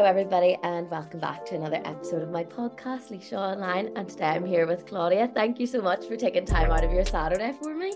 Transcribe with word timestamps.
Hello, 0.00 0.08
everybody, 0.08 0.56
and 0.62 0.90
welcome 0.90 1.20
back 1.20 1.44
to 1.44 1.54
another 1.56 1.82
episode 1.84 2.22
of 2.22 2.30
my 2.30 2.42
podcast, 2.42 3.10
Laoise 3.10 3.34
Online. 3.34 3.90
And 3.96 4.08
today 4.08 4.28
I'm 4.28 4.46
here 4.46 4.66
with 4.66 4.86
Claudia. 4.86 5.30
Thank 5.34 5.60
you 5.60 5.66
so 5.66 5.82
much 5.82 6.06
for 6.06 6.16
taking 6.16 6.46
time 6.46 6.70
out 6.70 6.82
of 6.82 6.90
your 6.90 7.04
Saturday 7.04 7.52
for 7.62 7.74
me. 7.74 7.92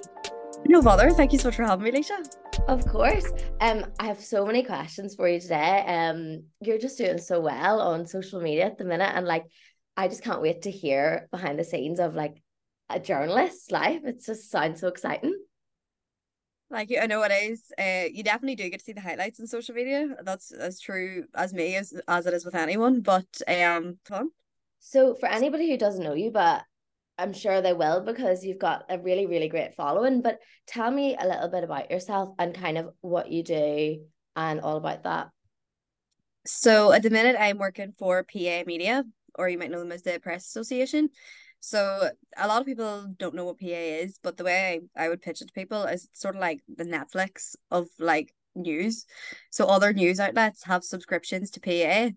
No 0.67 0.82
bother. 0.82 1.09
Thank 1.12 1.32
you 1.32 1.39
so 1.39 1.48
much 1.48 1.57
for 1.57 1.62
having 1.62 1.82
me, 1.82 1.93
Laoise. 1.93 2.37
Of 2.69 2.87
course. 2.87 3.32
Um, 3.62 3.87
I 3.98 4.05
have 4.05 4.21
so 4.21 4.45
many 4.45 4.62
questions 4.62 5.14
for 5.14 5.27
you 5.27 5.41
today. 5.41 5.82
Um, 5.87 6.43
you're 6.61 6.77
just 6.77 6.98
doing 6.98 7.17
so 7.17 7.41
well 7.41 7.80
on 7.80 8.07
social 8.07 8.43
media 8.43 8.66
at 8.66 8.77
the 8.77 8.84
minute, 8.84 9.11
and 9.14 9.27
like, 9.27 9.46
I 9.96 10.09
just 10.09 10.23
can't 10.23 10.43
wait 10.43 10.61
to 10.62 10.71
hear 10.71 11.27
behind 11.30 11.59
the 11.59 11.64
scenes 11.64 12.00
of 12.00 12.14
like 12.14 12.36
a 12.91 13.00
journalist's 13.00 13.71
life. 13.71 14.02
It 14.05 14.23
just 14.23 14.50
sounds 14.50 14.80
so 14.80 14.89
exciting. 14.89 15.34
Like 16.75 16.93
I 17.00 17.06
know 17.06 17.22
it 17.22 17.30
is. 17.30 17.72
Uh, 17.79 18.09
you 18.12 18.25
definitely 18.25 18.56
do 18.56 18.68
get 18.68 18.80
to 18.80 18.84
see 18.84 18.93
the 18.93 19.00
highlights 19.00 19.38
in 19.38 19.46
social 19.46 19.77
media. 19.77 20.09
That's 20.24 20.50
as 20.50 20.80
true 20.80 21.24
as 21.32 21.55
me 21.55 21.77
as 21.77 21.95
as 22.09 22.27
it 22.27 22.34
is 22.34 22.45
with 22.45 22.56
anyone. 22.56 23.01
But 23.01 23.28
um, 23.46 23.98
fun. 24.05 24.30
So 24.80 25.15
for 25.15 25.29
anybody 25.29 25.70
who 25.70 25.79
doesn't 25.79 26.02
know 26.02 26.15
you, 26.15 26.32
but 26.32 26.65
I'm 27.16 27.32
sure 27.32 27.62
they 27.62 27.73
will 27.73 28.01
because 28.01 28.45
you've 28.45 28.59
got 28.59 28.87
a 28.88 28.98
really 28.98 29.27
really 29.27 29.48
great 29.48 29.77
following. 29.77 30.20
But 30.20 30.41
tell 30.66 30.91
me 30.91 31.16
a 31.16 31.24
little 31.24 31.48
bit 31.48 31.62
about 31.62 31.92
yourself 31.92 32.34
and 32.41 32.52
kind 32.52 32.77
of 32.77 32.91
what 33.02 33.30
you 33.30 33.45
do 33.45 34.04
and 34.34 34.60
all 34.60 34.77
about 34.77 35.04
that. 35.04 35.29
So 36.45 36.91
at 36.91 37.04
the 37.04 37.10
minute, 37.10 37.37
I'm 37.38 37.59
working 37.59 37.95
for 37.96 38.24
PA 38.24 38.65
Media, 38.66 39.04
or 39.38 39.48
you 39.48 39.59
might 39.59 39.70
know 39.70 39.79
them 39.79 39.93
as 39.93 40.02
the 40.02 40.18
Press 40.20 40.45
Association. 40.45 41.10
So 41.66 42.10
a 42.36 42.46
lot 42.46 42.60
of 42.60 42.66
people 42.66 43.06
don't 43.18 43.34
know 43.34 43.46
what 43.46 43.59
PA 43.59 43.68
is, 43.68 44.18
but 44.23 44.36
the 44.36 44.45
way 44.45 44.82
I, 44.95 45.04
I 45.04 45.09
would 45.09 45.23
pitch 45.23 45.41
it 45.41 45.46
to 45.46 45.52
people 45.54 45.84
is 45.84 46.10
sort 46.12 46.34
of 46.34 46.42
like 46.42 46.60
the 46.68 46.84
Netflix 46.84 47.56
of 47.70 47.88
like 47.98 48.34
news. 48.54 49.06
So 49.48 49.64
other 49.64 49.95
news 49.95 50.20
outlets 50.20 50.64
have 50.64 50.84
subscriptions 50.84 51.50
to 51.52 51.60
PA. 51.60 52.10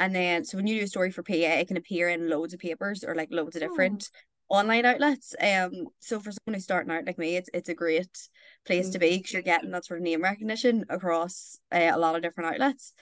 And 0.00 0.14
then 0.16 0.44
so 0.44 0.58
when 0.58 0.66
you 0.66 0.80
do 0.80 0.84
a 0.84 0.88
story 0.88 1.12
for 1.12 1.22
PA, 1.22 1.32
it 1.32 1.68
can 1.68 1.76
appear 1.76 2.08
in 2.08 2.28
loads 2.28 2.52
of 2.52 2.58
papers 2.58 3.04
or 3.04 3.14
like 3.14 3.28
loads 3.30 3.54
of 3.54 3.62
different 3.62 4.10
oh. 4.50 4.56
online 4.58 4.84
outlets. 4.84 5.32
Um 5.40 5.86
so 6.00 6.18
for 6.18 6.32
someone 6.32 6.54
who's 6.54 6.64
starting 6.64 6.90
out 6.90 7.06
like 7.06 7.18
me, 7.18 7.36
it's 7.36 7.50
it's 7.54 7.68
a 7.68 7.74
great 7.74 8.28
place 8.66 8.86
mm-hmm. 8.86 8.92
to 8.94 8.98
be 8.98 9.16
because 9.18 9.32
you're 9.32 9.42
getting 9.42 9.70
that 9.70 9.84
sort 9.84 10.00
of 10.00 10.04
name 10.04 10.22
recognition 10.22 10.84
across 10.88 11.60
uh, 11.70 11.92
a 11.92 11.98
lot 11.98 12.16
of 12.16 12.22
different 12.22 12.52
outlets. 12.52 12.94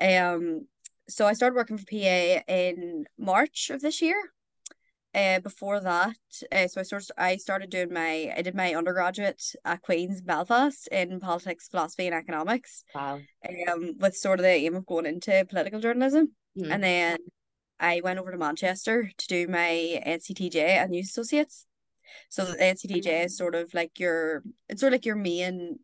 Um 0.00 0.66
so 1.08 1.28
I 1.28 1.34
started 1.34 1.54
working 1.54 1.78
for 1.78 1.86
PA 1.86 2.42
in 2.48 3.04
March 3.16 3.70
of 3.70 3.80
this 3.80 4.02
year 4.02 4.16
uh, 5.14 5.40
before 5.40 5.80
that, 5.80 6.16
uh, 6.52 6.68
so 6.68 6.80
I 6.80 6.84
started 6.84 7.10
I 7.16 7.36
started 7.36 7.70
doing 7.70 7.92
my 7.92 8.32
I 8.36 8.42
did 8.42 8.54
my 8.54 8.74
undergraduate 8.74 9.42
at 9.64 9.82
Queen's 9.82 10.20
Belfast 10.20 10.86
in 10.88 11.20
politics, 11.20 11.68
philosophy, 11.68 12.06
and 12.06 12.14
economics. 12.14 12.84
Wow. 12.94 13.20
Um, 13.68 13.94
with 13.98 14.16
sort 14.16 14.38
of 14.38 14.44
the 14.44 14.50
aim 14.50 14.74
of 14.74 14.86
going 14.86 15.06
into 15.06 15.46
political 15.48 15.80
journalism, 15.80 16.32
mm. 16.58 16.70
and 16.70 16.84
then 16.84 17.18
I 17.80 18.00
went 18.02 18.18
over 18.18 18.32
to 18.32 18.38
Manchester 18.38 19.10
to 19.16 19.26
do 19.26 19.48
my 19.48 20.02
NCTJ 20.06 20.56
and 20.56 20.90
News 20.90 21.08
Associates. 21.08 21.64
So 22.28 22.44
the 22.44 22.56
NCTJ 22.56 23.26
is 23.26 23.36
sort 23.36 23.54
of 23.54 23.72
like 23.74 23.98
your 23.98 24.42
it's 24.68 24.80
sort 24.80 24.92
of 24.92 24.94
like 24.98 25.06
your 25.06 25.16
main 25.16 25.78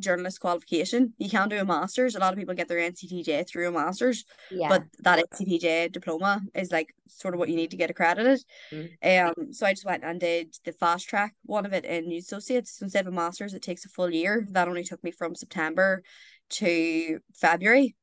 journalist 0.00 0.40
qualification. 0.40 1.14
You 1.18 1.28
can 1.28 1.48
do 1.48 1.58
a 1.58 1.64
master's. 1.64 2.16
A 2.16 2.18
lot 2.18 2.32
of 2.32 2.38
people 2.38 2.54
get 2.54 2.68
their 2.68 2.78
NCTJ 2.78 3.48
through 3.48 3.68
a 3.68 3.72
master's, 3.72 4.24
yeah. 4.50 4.68
but 4.68 4.84
that 5.00 5.24
NCTJ 5.30 5.92
diploma 5.92 6.40
is 6.54 6.72
like 6.72 6.94
sort 7.06 7.34
of 7.34 7.40
what 7.40 7.48
you 7.48 7.56
need 7.56 7.70
to 7.70 7.76
get 7.76 7.90
accredited. 7.90 8.44
Mm. 8.72 9.28
Um, 9.28 9.52
so 9.52 9.66
I 9.66 9.72
just 9.72 9.84
went 9.84 10.04
and 10.04 10.18
did 10.18 10.56
the 10.64 10.72
fast 10.72 11.08
track 11.08 11.34
one 11.44 11.66
of 11.66 11.72
it 11.72 11.84
in 11.84 12.08
News 12.08 12.24
Associates. 12.24 12.78
So 12.78 12.84
instead 12.84 13.06
of 13.06 13.12
a 13.12 13.16
master's, 13.16 13.54
it 13.54 13.62
takes 13.62 13.84
a 13.84 13.88
full 13.88 14.10
year. 14.10 14.46
That 14.50 14.68
only 14.68 14.84
took 14.84 15.02
me 15.04 15.10
from 15.10 15.34
September 15.34 16.02
to 16.50 17.20
February, 17.34 17.94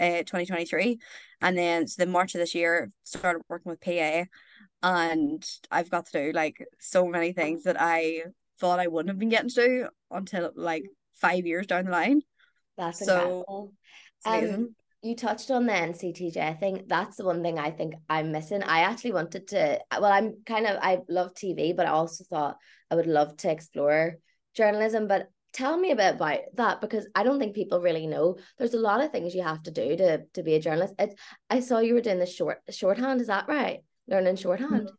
uh, 0.00 0.22
twenty 0.24 0.46
twenty 0.46 0.64
three, 0.64 0.98
and 1.40 1.56
then 1.56 1.86
so 1.86 2.04
the 2.04 2.10
March 2.10 2.34
of 2.34 2.40
this 2.40 2.54
year 2.54 2.90
started 3.04 3.42
working 3.48 3.70
with 3.70 3.80
PA, 3.80 4.24
and 4.82 5.46
I've 5.70 5.90
got 5.90 6.06
to 6.06 6.26
do 6.26 6.32
like 6.32 6.66
so 6.80 7.06
many 7.06 7.32
things 7.32 7.64
that 7.64 7.76
I 7.78 8.22
thought 8.58 8.80
I 8.80 8.86
wouldn't 8.86 9.10
have 9.10 9.18
been 9.18 9.28
getting 9.28 9.48
to 9.50 9.54
do 9.54 9.88
until 10.10 10.50
like 10.54 10.84
five 11.14 11.46
years 11.46 11.66
down 11.66 11.86
the 11.86 11.90
line. 11.90 12.22
That's 12.76 13.04
so 13.04 13.70
um, 14.24 14.74
you 15.02 15.14
touched 15.14 15.50
on 15.50 15.66
the 15.66 15.72
NCTJ. 15.72 16.38
I 16.38 16.54
think 16.54 16.88
that's 16.88 17.16
the 17.16 17.24
one 17.24 17.42
thing 17.42 17.58
I 17.58 17.70
think 17.70 17.94
I'm 18.08 18.32
missing. 18.32 18.62
I 18.62 18.80
actually 18.80 19.12
wanted 19.12 19.48
to. 19.48 19.80
Well, 19.92 20.06
I'm 20.06 20.38
kind 20.46 20.66
of 20.66 20.78
I 20.80 21.00
love 21.08 21.34
TV, 21.34 21.76
but 21.76 21.86
I 21.86 21.90
also 21.90 22.24
thought 22.24 22.56
I 22.90 22.96
would 22.96 23.06
love 23.06 23.36
to 23.38 23.50
explore 23.50 24.16
journalism. 24.54 25.06
But 25.06 25.28
tell 25.52 25.76
me 25.76 25.90
a 25.90 25.96
bit 25.96 26.16
about 26.16 26.40
that 26.54 26.80
because 26.80 27.06
I 27.14 27.22
don't 27.22 27.38
think 27.38 27.54
people 27.54 27.80
really 27.80 28.06
know. 28.06 28.38
There's 28.58 28.74
a 28.74 28.78
lot 28.78 29.02
of 29.04 29.12
things 29.12 29.34
you 29.34 29.42
have 29.42 29.62
to 29.64 29.70
do 29.70 29.96
to 29.96 30.24
to 30.34 30.42
be 30.42 30.54
a 30.54 30.60
journalist. 30.60 30.94
It's 30.98 31.14
I 31.50 31.60
saw 31.60 31.78
you 31.80 31.94
were 31.94 32.00
doing 32.00 32.18
the 32.18 32.26
short 32.26 32.62
shorthand. 32.70 33.20
Is 33.20 33.26
that 33.28 33.46
right? 33.46 33.80
Learning 34.08 34.36
shorthand. 34.36 34.90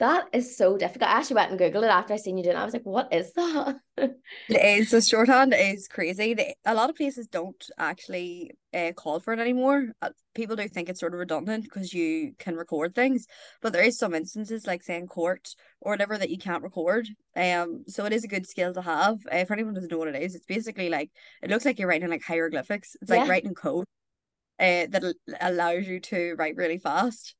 That 0.00 0.26
is 0.32 0.56
so 0.56 0.76
difficult. 0.76 1.08
I 1.08 1.18
actually 1.18 1.36
went 1.36 1.52
and 1.52 1.60
Googled 1.60 1.84
it 1.84 1.90
after 1.90 2.14
I 2.14 2.16
seen 2.16 2.36
you 2.36 2.42
doing 2.42 2.56
it. 2.56 2.58
I 2.58 2.64
was 2.64 2.74
like, 2.74 2.82
what 2.82 3.12
is 3.12 3.32
that? 3.34 3.76
it 3.96 4.16
is. 4.48 4.90
So 4.90 4.98
shorthand 4.98 5.54
is 5.56 5.86
crazy. 5.86 6.34
They, 6.34 6.56
a 6.64 6.74
lot 6.74 6.90
of 6.90 6.96
places 6.96 7.28
don't 7.28 7.64
actually 7.78 8.50
uh, 8.74 8.90
call 8.96 9.20
for 9.20 9.32
it 9.32 9.38
anymore. 9.38 9.92
Uh, 10.02 10.10
people 10.34 10.56
do 10.56 10.66
think 10.66 10.88
it's 10.88 10.98
sort 10.98 11.14
of 11.14 11.20
redundant 11.20 11.62
because 11.62 11.94
you 11.94 12.32
can 12.40 12.56
record 12.56 12.96
things, 12.96 13.28
but 13.62 13.72
there 13.72 13.84
is 13.84 13.96
some 13.96 14.14
instances 14.14 14.66
like 14.66 14.82
saying 14.82 15.06
court 15.06 15.54
or 15.80 15.92
whatever 15.92 16.18
that 16.18 16.30
you 16.30 16.38
can't 16.38 16.64
record. 16.64 17.08
Um, 17.36 17.84
so 17.86 18.04
it 18.04 18.12
is 18.12 18.24
a 18.24 18.28
good 18.28 18.48
skill 18.48 18.74
to 18.74 18.82
have. 18.82 19.20
Uh, 19.32 19.36
if 19.36 19.52
anyone 19.52 19.74
doesn't 19.74 19.92
know 19.92 19.98
what 19.98 20.08
it 20.08 20.20
is, 20.20 20.34
it's 20.34 20.46
basically 20.46 20.88
like 20.88 21.12
it 21.40 21.50
looks 21.50 21.64
like 21.64 21.78
you're 21.78 21.88
writing 21.88 22.10
like 22.10 22.24
hieroglyphics. 22.24 22.96
It's 23.00 23.12
like 23.12 23.20
yeah. 23.20 23.28
writing 23.28 23.54
code 23.54 23.86
uh, 24.58 24.86
that 24.90 25.14
allows 25.40 25.86
you 25.86 26.00
to 26.00 26.34
write 26.36 26.56
really 26.56 26.78
fast. 26.78 27.36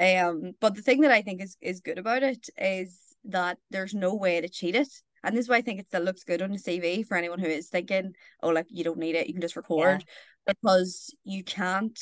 Um, 0.00 0.52
but 0.60 0.74
the 0.74 0.82
thing 0.82 1.02
that 1.02 1.12
I 1.12 1.22
think 1.22 1.40
is 1.42 1.56
is 1.60 1.80
good 1.80 1.98
about 1.98 2.22
it 2.22 2.48
is 2.58 2.98
that 3.24 3.58
there's 3.70 3.94
no 3.94 4.14
way 4.14 4.40
to 4.40 4.48
cheat 4.48 4.74
it. 4.74 4.88
And 5.24 5.36
this 5.36 5.44
is 5.44 5.48
why 5.48 5.56
I 5.56 5.62
think 5.62 5.78
it 5.78 5.86
still 5.86 6.02
looks 6.02 6.24
good 6.24 6.42
on 6.42 6.50
the 6.50 6.58
CV 6.58 7.06
for 7.06 7.16
anyone 7.16 7.38
who 7.38 7.46
is 7.46 7.68
thinking, 7.68 8.14
oh, 8.42 8.48
like 8.48 8.66
you 8.68 8.82
don't 8.82 8.98
need 8.98 9.14
it, 9.14 9.28
you 9.28 9.34
can 9.34 9.42
just 9.42 9.56
record. 9.56 10.04
Yeah. 10.46 10.54
Because 10.54 11.14
you 11.22 11.44
can't 11.44 11.98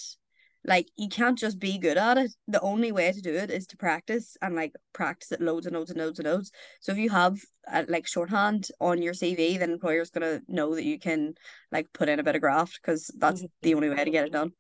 like 0.65 0.89
you 0.97 1.09
can't 1.09 1.39
just 1.39 1.59
be 1.59 1.79
good 1.79 1.97
at 1.97 2.19
it. 2.19 2.33
The 2.47 2.61
only 2.61 2.93
way 2.93 3.13
to 3.13 3.21
do 3.21 3.35
it 3.35 3.51
is 3.51 3.67
to 3.69 3.77
practice 3.77 4.37
and 4.43 4.55
like 4.55 4.75
practice 4.93 5.33
it 5.33 5.41
loads 5.41 5.67
and 5.67 5.75
loads 5.75 5.91
and 5.91 5.99
loads 5.99 6.19
and 6.19 6.29
loads. 6.29 6.53
So 6.81 6.93
if 6.93 6.99
you 6.99 7.11
have 7.11 7.39
uh, 7.71 7.85
like 7.89 8.07
shorthand 8.07 8.69
on 8.79 9.01
your 9.01 9.15
CV, 9.15 9.59
then 9.59 9.71
employer's 9.71 10.11
gonna 10.11 10.41
know 10.49 10.75
that 10.75 10.85
you 10.85 10.99
can 10.99 11.35
like 11.73 11.93
put 11.93 12.09
in 12.09 12.21
a 12.21 12.23
bit 12.23 12.35
of 12.35 12.43
graft 12.43 12.81
because 12.83 13.11
that's 13.17 13.41
mm-hmm. 13.41 13.47
the 13.63 13.75
only 13.75 13.89
way 13.91 14.05
to 14.05 14.11
get 14.11 14.27
it 14.27 14.33
done. 14.33 14.53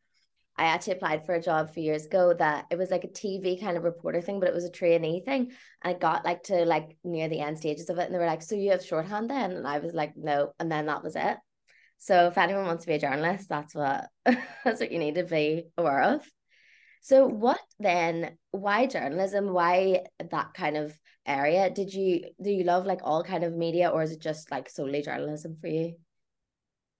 I 0.56 0.64
actually 0.64 0.94
applied 0.94 1.24
for 1.24 1.34
a 1.34 1.42
job 1.42 1.68
a 1.68 1.72
few 1.72 1.82
years 1.82 2.04
ago 2.06 2.34
that 2.34 2.66
it 2.70 2.76
was 2.76 2.90
like 2.90 3.04
a 3.04 3.08
TV 3.08 3.58
kind 3.58 3.76
of 3.76 3.84
reporter 3.84 4.20
thing, 4.20 4.40
but 4.40 4.48
it 4.48 4.54
was 4.54 4.64
a 4.64 4.70
trainee 4.70 5.22
thing. 5.24 5.52
And 5.82 5.94
I 5.94 5.98
got 5.98 6.24
like 6.24 6.42
to 6.44 6.64
like 6.66 6.96
near 7.02 7.28
the 7.28 7.40
end 7.40 7.58
stages 7.58 7.88
of 7.88 7.98
it, 7.98 8.04
and 8.06 8.14
they 8.14 8.18
were 8.18 8.26
like, 8.26 8.42
"So 8.42 8.54
you 8.54 8.70
have 8.72 8.84
shorthand 8.84 9.30
then?" 9.30 9.52
And 9.52 9.66
I 9.66 9.78
was 9.78 9.94
like, 9.94 10.16
"No," 10.16 10.52
and 10.58 10.70
then 10.70 10.86
that 10.86 11.02
was 11.02 11.16
it. 11.16 11.38
So 11.98 12.28
if 12.28 12.38
anyone 12.38 12.66
wants 12.66 12.84
to 12.84 12.88
be 12.88 12.94
a 12.94 12.98
journalist, 12.98 13.48
that's 13.48 13.74
what 13.74 14.08
that's 14.24 14.80
what 14.80 14.92
you 14.92 14.98
need 14.98 15.16
to 15.16 15.24
be 15.24 15.64
aware 15.78 16.02
of. 16.02 16.26
So 17.02 17.26
what 17.26 17.60
then? 17.78 18.36
Why 18.50 18.86
journalism? 18.86 19.52
Why 19.52 20.04
that 20.30 20.54
kind 20.54 20.76
of 20.76 20.98
area? 21.26 21.70
Did 21.70 21.94
you 21.94 22.30
do 22.42 22.50
you 22.50 22.64
love 22.64 22.86
like 22.86 23.00
all 23.02 23.22
kind 23.24 23.44
of 23.44 23.54
media, 23.54 23.88
or 23.88 24.02
is 24.02 24.12
it 24.12 24.20
just 24.20 24.50
like 24.50 24.68
solely 24.68 25.02
journalism 25.02 25.56
for 25.60 25.68
you? 25.68 25.94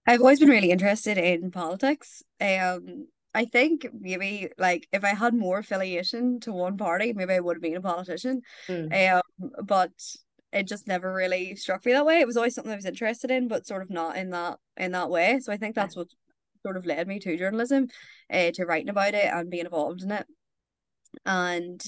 I've 0.07 0.21
always 0.21 0.39
been 0.39 0.49
really 0.49 0.71
interested 0.71 1.17
in 1.17 1.51
politics. 1.51 2.23
Um, 2.39 3.07
I 3.33 3.45
think 3.45 3.87
maybe 3.93 4.49
like 4.57 4.87
if 4.91 5.03
I 5.03 5.13
had 5.13 5.33
more 5.33 5.59
affiliation 5.59 6.39
to 6.41 6.51
one 6.51 6.77
party, 6.77 7.13
maybe 7.13 7.33
I 7.33 7.39
would 7.39 7.57
have 7.57 7.61
been 7.61 7.77
a 7.77 7.81
politician. 7.81 8.41
Mm. 8.67 9.13
Um, 9.13 9.51
but 9.63 9.91
it 10.51 10.67
just 10.67 10.87
never 10.87 11.13
really 11.13 11.55
struck 11.55 11.85
me 11.85 11.93
that 11.93 12.05
way. 12.05 12.19
It 12.19 12.27
was 12.27 12.35
always 12.35 12.55
something 12.55 12.73
I 12.73 12.75
was 12.75 12.85
interested 12.85 13.31
in, 13.31 13.47
but 13.47 13.65
sort 13.65 13.81
of 13.81 13.89
not 13.89 14.17
in 14.17 14.31
that 14.31 14.59
in 14.75 14.91
that 14.91 15.09
way. 15.09 15.39
So 15.39 15.53
I 15.53 15.57
think 15.57 15.75
that's 15.75 15.95
what 15.95 16.07
sort 16.63 16.77
of 16.77 16.85
led 16.85 17.07
me 17.07 17.19
to 17.19 17.37
journalism, 17.37 17.87
uh, 18.31 18.51
to 18.51 18.65
writing 18.65 18.89
about 18.89 19.13
it 19.13 19.31
and 19.31 19.49
being 19.49 19.65
involved 19.65 20.03
in 20.03 20.11
it. 20.11 20.25
And 21.25 21.81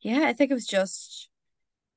yeah, 0.00 0.24
I 0.26 0.32
think 0.32 0.50
it 0.50 0.54
was 0.54 0.66
just 0.66 1.28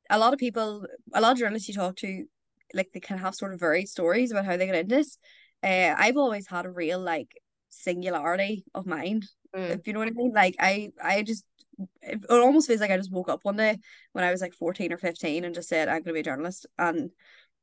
a 0.10 0.18
lot 0.18 0.34
of 0.34 0.40
people, 0.40 0.86
a 1.14 1.22
lot 1.22 1.34
of 1.34 1.38
journalists 1.38 1.68
you 1.68 1.76
talk 1.76 1.98
to, 1.98 2.26
like 2.74 2.90
they 2.94 3.00
can 3.00 3.18
have 3.18 3.36
sort 3.36 3.54
of 3.54 3.60
varied 3.60 3.90
stories 3.90 4.32
about 4.32 4.46
how 4.46 4.58
they 4.58 4.66
got 4.66 4.76
into 4.76 4.96
this. 4.96 5.18
Uh, 5.62 5.94
I've 5.98 6.18
always 6.18 6.48
had 6.48 6.66
a 6.66 6.72
real 6.72 7.00
like 7.00 7.40
singularity 7.70 8.66
of 8.74 8.86
mind. 8.86 9.28
Mm. 9.56 9.70
If 9.72 9.88
you 9.88 9.94
know 9.94 10.00
what 10.00 10.10
I 10.10 10.12
mean. 10.12 10.32
Like 10.34 10.56
I 10.60 10.92
I 11.02 11.24
just 11.24 11.46
it 12.02 12.26
almost 12.30 12.68
feels 12.68 12.82
like 12.82 12.92
I 12.92 12.98
just 12.98 13.12
woke 13.12 13.30
up 13.30 13.44
one 13.44 13.56
day 13.56 13.78
when 14.12 14.24
I 14.24 14.32
was 14.32 14.42
like 14.42 14.54
14 14.54 14.92
or 14.92 14.98
15 14.98 15.46
and 15.46 15.56
just 15.56 15.70
said 15.70 15.88
I'm 15.88 16.02
gonna 16.02 16.14
be 16.14 16.20
a 16.20 16.24
journalist 16.24 16.66
and 16.78 17.12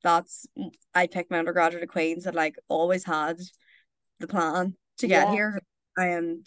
that's 0.03 0.47
I 0.95 1.07
picked 1.07 1.31
my 1.31 1.39
undergraduate 1.39 1.83
at 1.83 1.89
Queen's 1.89 2.25
that 2.25 2.35
like 2.35 2.57
always 2.69 3.05
had 3.05 3.39
the 4.21 4.27
plan 4.27 4.75
to 4.99 5.07
get 5.07 5.29
yeah. 5.29 5.33
here 5.33 5.61
and 5.97 6.47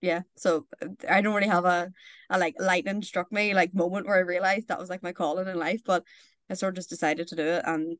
yeah 0.00 0.22
so 0.36 0.66
I 1.08 1.20
don't 1.20 1.34
really 1.34 1.48
have 1.48 1.64
a, 1.64 1.92
a 2.30 2.38
like 2.38 2.56
lightning 2.58 3.02
struck 3.02 3.30
me 3.30 3.54
like 3.54 3.74
moment 3.74 4.06
where 4.06 4.16
I 4.16 4.20
realized 4.20 4.68
that 4.68 4.78
was 4.78 4.90
like 4.90 5.02
my 5.02 5.12
calling 5.12 5.48
in 5.48 5.58
life 5.58 5.82
but 5.84 6.04
I 6.50 6.54
sort 6.54 6.72
of 6.72 6.76
just 6.76 6.90
decided 6.90 7.28
to 7.28 7.36
do 7.36 7.42
it 7.42 7.62
and 7.64 7.96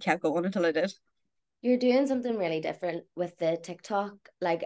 kept 0.00 0.22
going 0.22 0.44
until 0.44 0.66
I 0.66 0.72
did 0.72 0.92
you're 1.62 1.78
doing 1.78 2.06
something 2.06 2.36
really 2.36 2.60
different 2.60 3.04
with 3.14 3.36
the 3.38 3.58
TikTok. 3.62 4.14
Like, 4.40 4.64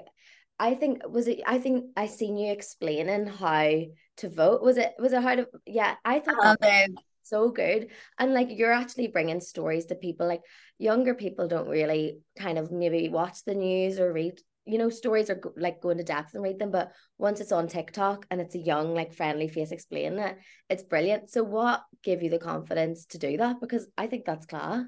I 0.59 0.75
think 0.75 1.01
was 1.09 1.27
it 1.27 1.41
I 1.47 1.59
think 1.59 1.87
I 1.97 2.07
seen 2.07 2.37
you 2.37 2.53
explaining 2.53 3.27
how 3.27 3.83
to 4.19 4.29
vote. 4.29 4.63
Was 4.63 4.77
it 4.77 4.93
was 4.99 5.13
it 5.13 5.23
how 5.23 5.37
to 5.37 5.49
yeah, 5.67 5.95
I 6.05 6.21
thought 6.21 6.61
that 6.61 6.91
was 6.91 7.05
so 7.23 7.51
good. 7.51 7.89
And 8.19 8.35
like 8.35 8.49
you're 8.51 8.73
actually 8.73 9.09
bringing 9.09 9.41
stories 9.41 9.87
to 9.87 9.95
people 9.95 10.29
like 10.29 10.43
younger 10.79 11.15
people 11.15 11.49
don't 11.49 11.69
really 11.69 12.19
kind 12.39 12.59
of 12.59 12.71
maybe 12.71 13.09
watch 13.09 13.45
the 13.45 13.55
news 13.55 13.99
or 13.99 14.13
read 14.13 14.39
you 14.67 14.79
know 14.79 14.91
stories 14.91 15.31
are 15.31 15.41
like 15.57 15.81
going 15.81 15.97
to 15.99 16.05
depth 16.05 16.35
and 16.35 16.43
read 16.43 16.59
them 16.59 16.71
but 16.71 16.93
once 17.19 17.41
it's 17.41 17.51
on 17.51 17.67
tiktok 17.67 18.27
and 18.31 18.41
it's 18.41 18.55
a 18.55 18.59
young 18.59 18.95
like 18.95 19.13
friendly 19.13 19.49
face 19.49 19.73
explaining 19.73 20.19
it 20.19 20.37
it's 20.69 20.83
brilliant 20.83 21.31
so 21.31 21.43
what 21.43 21.83
gave 22.03 22.23
you 22.23 22.31
the 22.31 22.39
confidence 22.39 23.07
to 23.07 23.19
do 23.19 23.37
that 23.37 23.57
because 23.61 23.87
i 23.97 24.07
think 24.07 24.25
that's 24.25 24.47
class 24.47 24.85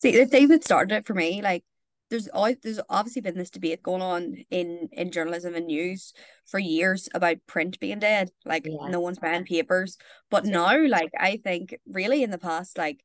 see 0.00 0.16
the 0.16 0.26
thing 0.26 0.48
that 0.48 0.64
started 0.64 0.94
it 0.94 1.06
for 1.06 1.14
me 1.14 1.42
like 1.42 1.64
there's 2.10 2.28
there's 2.62 2.80
obviously 2.88 3.22
been 3.22 3.36
this 3.36 3.50
debate 3.50 3.82
going 3.82 4.02
on 4.02 4.36
in 4.50 4.88
in 4.92 5.10
journalism 5.10 5.54
and 5.54 5.66
news 5.66 6.12
for 6.46 6.58
years 6.58 7.08
about 7.14 7.36
print 7.46 7.78
being 7.80 7.98
dead 7.98 8.30
like 8.44 8.66
yeah. 8.66 8.88
no 8.88 9.00
one's 9.00 9.18
buying 9.18 9.44
papers 9.44 9.98
but 10.30 10.44
now 10.44 10.86
like 10.86 11.10
i 11.18 11.36
think 11.36 11.76
really 11.86 12.22
in 12.22 12.30
the 12.30 12.38
past 12.38 12.78
like 12.78 13.04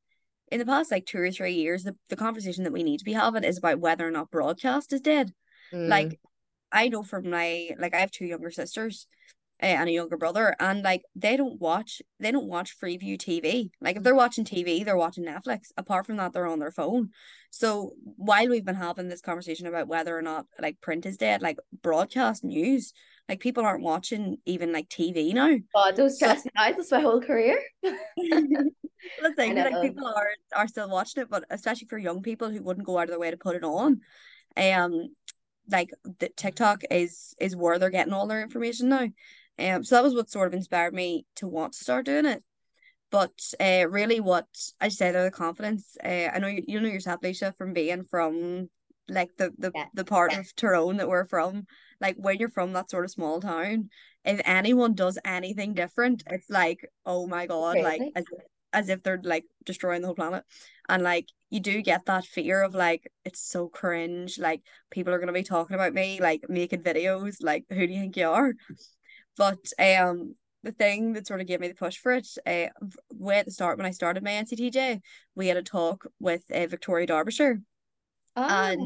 in 0.52 0.60
the 0.60 0.66
past 0.66 0.92
like 0.92 1.06
two 1.06 1.20
or 1.20 1.32
three 1.32 1.54
years 1.54 1.84
the, 1.84 1.96
the 2.10 2.16
conversation 2.16 2.64
that 2.64 2.74
we 2.74 2.84
need 2.84 3.00
to 3.00 3.06
be 3.06 3.14
having 3.14 3.44
is 3.44 3.58
about 3.58 3.80
whether 3.80 4.08
or 4.08 4.12
not 4.12 4.32
broadcast 4.32 4.94
is 4.94 5.02
dead 5.02 5.34
mm. 5.74 5.88
like 5.88 6.20
i 6.72 6.88
know 6.88 7.04
from 7.04 7.30
my 7.30 7.70
like 7.80 7.94
i 7.94 8.00
have 8.00 8.12
two 8.12 8.26
younger 8.26 8.52
sisters 8.52 9.08
and 9.64 9.90
a 9.90 9.94
younger 9.94 10.18
brother 10.18 10.56
and 10.60 10.84
like 10.84 11.04
they 11.16 11.38
don't 11.38 11.60
watch 11.60 12.02
they 12.20 12.32
don't 12.32 12.48
watch 12.48 12.78
freeview 12.78 13.18
tv 13.18 13.70
like 13.80 13.96
if 13.96 14.04
they're 14.04 14.14
watching 14.14 14.44
tv 14.44 14.84
they're 14.84 14.98
watching 14.98 15.24
netflix 15.24 15.72
apart 15.78 16.06
from 16.06 16.18
that 16.18 16.34
they're 16.34 16.48
on 16.48 16.60
their 16.60 16.72
phone. 16.72 17.10
So 17.50 17.94
while 18.02 18.50
we've 18.50 18.66
been 18.66 18.76
having 18.76 19.08
this 19.08 19.22
conversation 19.22 19.68
about 19.68 19.88
whether 19.88 20.18
or 20.18 20.22
not 20.22 20.48
like 20.60 20.82
print 20.82 21.06
is 21.06 21.18
dead 21.18 21.42
like 21.42 21.58
broadcast 21.82 22.44
news 22.44 22.94
like 23.30 23.40
people 23.40 23.64
aren't 23.64 23.84
watching 23.84 24.38
even 24.46 24.74
like 24.74 24.90
tv 24.90 25.34
now. 25.34 25.56
Oh 25.76 25.92
those 25.96 26.20
so, 26.20 26.28
out 26.28 26.38
that's 26.54 26.92
my 26.92 27.00
whole 27.00 27.22
career. 27.22 27.60
Let's 27.84 29.36
say 29.38 29.54
like 29.54 29.82
people 29.82 30.08
are 30.08 30.32
are 30.56 30.68
still 30.68 30.90
watching 30.90 31.24
it 31.24 31.30
but 31.30 31.46
especially 31.50 31.88
for 31.88 31.98
young 31.98 32.22
people 32.22 32.50
who 32.50 32.62
wouldn't 32.62 32.86
go 32.86 32.98
out 32.98 33.04
of 33.04 33.10
their 33.10 33.20
way 33.20 33.32
to 33.32 33.38
put 33.38 33.56
it 33.56 33.64
on 33.64 34.02
um 34.58 35.10
like 35.70 35.92
the 36.20 36.30
TikTok 36.30 36.84
is 36.92 37.36
is 37.40 37.56
where 37.56 37.80
they're 37.80 37.90
getting 37.90 38.14
all 38.14 38.28
their 38.28 38.42
information 38.42 38.90
now. 38.90 39.08
Um, 39.60 39.84
so 39.84 39.96
that 39.96 40.04
was 40.04 40.16
what 40.16 40.30
sort 40.30 40.48
of 40.48 40.54
inspired 40.54 40.94
me 40.94 41.26
to 41.36 41.48
want 41.48 41.74
to 41.74 41.84
start 41.84 42.06
doing 42.06 42.26
it. 42.26 42.44
But 43.12 43.54
uh, 43.60 43.86
really, 43.90 44.20
what 44.20 44.48
I 44.82 44.90
say 44.90 45.12
there, 45.12 45.24
the 45.24 45.32
confidence. 45.32 45.96
Uh, 46.04 46.30
I 46.34 46.40
know 46.40 46.48
you, 46.48 46.64
you 46.68 46.82
know 46.82 46.90
yourself, 46.90 47.22
Laoise, 47.22 47.56
from 47.56 47.74
being 47.74 48.06
from 48.06 48.70
like 49.08 49.30
the 49.38 49.52
the, 49.58 49.72
yeah. 49.76 49.86
the 49.94 50.06
part 50.06 50.32
yeah. 50.32 50.40
of 50.40 50.56
Tyrone 50.56 50.98
that 50.98 51.08
we're 51.08 51.28
from. 51.28 51.68
Like 52.02 52.16
when 52.18 52.38
you're 52.40 52.50
from 52.50 52.74
that 52.74 52.90
sort 52.90 53.06
of 53.06 53.12
small 53.12 53.40
town, 53.40 53.90
if 54.26 54.42
anyone 54.46 54.96
does 54.96 55.20
anything 55.24 55.74
different, 55.74 56.24
it's 56.28 56.50
like, 56.50 56.90
oh 57.06 57.28
my 57.28 57.46
god, 57.46 57.74
Crazy. 57.74 57.86
like 57.86 58.02
as 58.16 58.26
as 58.74 58.90
if 58.90 59.04
they're 59.04 59.22
like 59.24 59.46
destroying 59.64 60.02
the 60.02 60.08
whole 60.08 60.16
planet. 60.16 60.44
And 60.90 61.04
like 61.04 61.28
you 61.50 61.60
do 61.60 61.82
get 61.82 62.06
that 62.08 62.26
fear 62.26 62.64
of 62.64 62.74
like 62.74 63.12
it's 63.24 63.40
so 63.48 63.68
cringe, 63.68 64.40
like 64.40 64.62
people 64.90 65.14
are 65.14 65.20
gonna 65.20 65.34
be 65.34 65.44
talking 65.44 65.76
about 65.76 65.94
me, 65.94 66.20
like 66.20 66.50
making 66.50 66.82
videos, 66.82 67.38
like 67.42 67.66
who 67.70 67.86
do 67.86 67.94
you 67.94 68.00
think 68.02 68.18
you 68.18 68.28
are? 68.28 68.54
But 69.38 69.60
um 69.80 70.36
the 70.64 70.72
thing 70.72 71.14
that 71.14 71.28
sort 71.28 71.42
of 71.42 71.48
gave 71.48 71.60
me 71.60 71.68
the 71.68 71.76
push 71.76 71.98
for 71.98 72.14
it, 72.14 72.28
uh, 72.48 72.68
way 73.14 73.38
at 73.38 73.46
the 73.46 73.52
start 73.52 73.78
when 73.78 73.86
I 73.86 73.92
started 73.92 74.24
my 74.24 74.32
NCTJ, 74.32 75.02
we 75.36 75.48
had 75.48 75.58
a 75.58 75.62
talk 75.62 76.08
with 76.20 76.44
uh, 76.52 76.66
Victoria 76.68 77.06
Derbyshire. 77.06 77.62
Oh. 78.36 78.48
And 78.48 78.80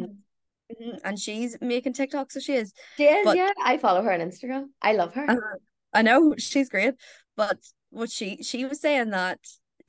mm-hmm, 0.71 0.97
and 1.03 1.19
she's 1.19 1.55
making 1.61 1.93
TikTok, 1.93 2.31
so 2.31 2.39
she 2.39 2.55
is. 2.55 2.73
She 2.97 3.05
is, 3.05 3.23
but, 3.23 3.37
yeah. 3.37 3.51
I 3.63 3.77
follow 3.77 4.01
her 4.01 4.11
on 4.11 4.19
Instagram. 4.19 4.65
I 4.81 4.93
love 4.93 5.13
her. 5.13 5.29
Uh, 5.29 5.57
I 5.93 6.01
know 6.01 6.33
she's 6.37 6.69
great, 6.69 6.95
but 7.35 7.59
what 7.91 8.09
she 8.09 8.43
she 8.43 8.65
was 8.65 8.81
saying 8.81 9.11
that 9.11 9.39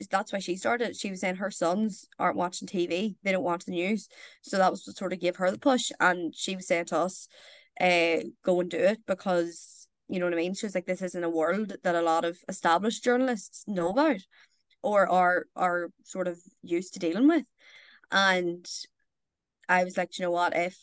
that's 0.09 0.31
why 0.31 0.39
she 0.39 0.55
started. 0.55 0.95
She 0.95 1.09
was 1.09 1.19
saying 1.19 1.35
her 1.35 1.51
sons 1.51 2.07
aren't 2.17 2.37
watching 2.37 2.67
TV; 2.67 3.15
they 3.23 3.31
don't 3.31 3.43
watch 3.43 3.65
the 3.65 3.71
news, 3.71 4.07
so 4.41 4.57
that 4.57 4.71
was 4.71 4.85
what 4.85 4.95
sort 4.95 5.11
of 5.11 5.19
gave 5.19 5.35
her 5.37 5.51
the 5.51 5.59
push. 5.59 5.91
And 5.99 6.33
she 6.33 6.55
was 6.55 6.67
saying 6.67 6.85
to 6.85 6.99
us, 6.99 7.27
"Uh, 7.81 8.19
go 8.45 8.61
and 8.61 8.69
do 8.69 8.77
it 8.77 8.99
because 9.05 9.78
you 10.09 10.19
know 10.19 10.25
what 10.25 10.33
I 10.33 10.37
mean." 10.37 10.53
She 10.53 10.65
was 10.65 10.75
like, 10.75 10.85
"This 10.85 11.01
isn't 11.01 11.23
a 11.23 11.29
world 11.29 11.75
that 11.83 11.95
a 11.95 12.01
lot 12.01 12.25
of 12.25 12.39
established 12.47 13.03
journalists 13.03 13.63
know 13.67 13.89
about, 13.89 14.21
or 14.81 15.07
are 15.07 15.45
are 15.55 15.89
sort 16.03 16.27
of 16.27 16.39
used 16.61 16.93
to 16.93 16.99
dealing 16.99 17.27
with." 17.27 17.45
And 18.11 18.67
I 19.67 19.83
was 19.83 19.97
like, 19.97 20.17
you 20.17 20.23
know 20.23 20.31
what? 20.31 20.55
If 20.55 20.77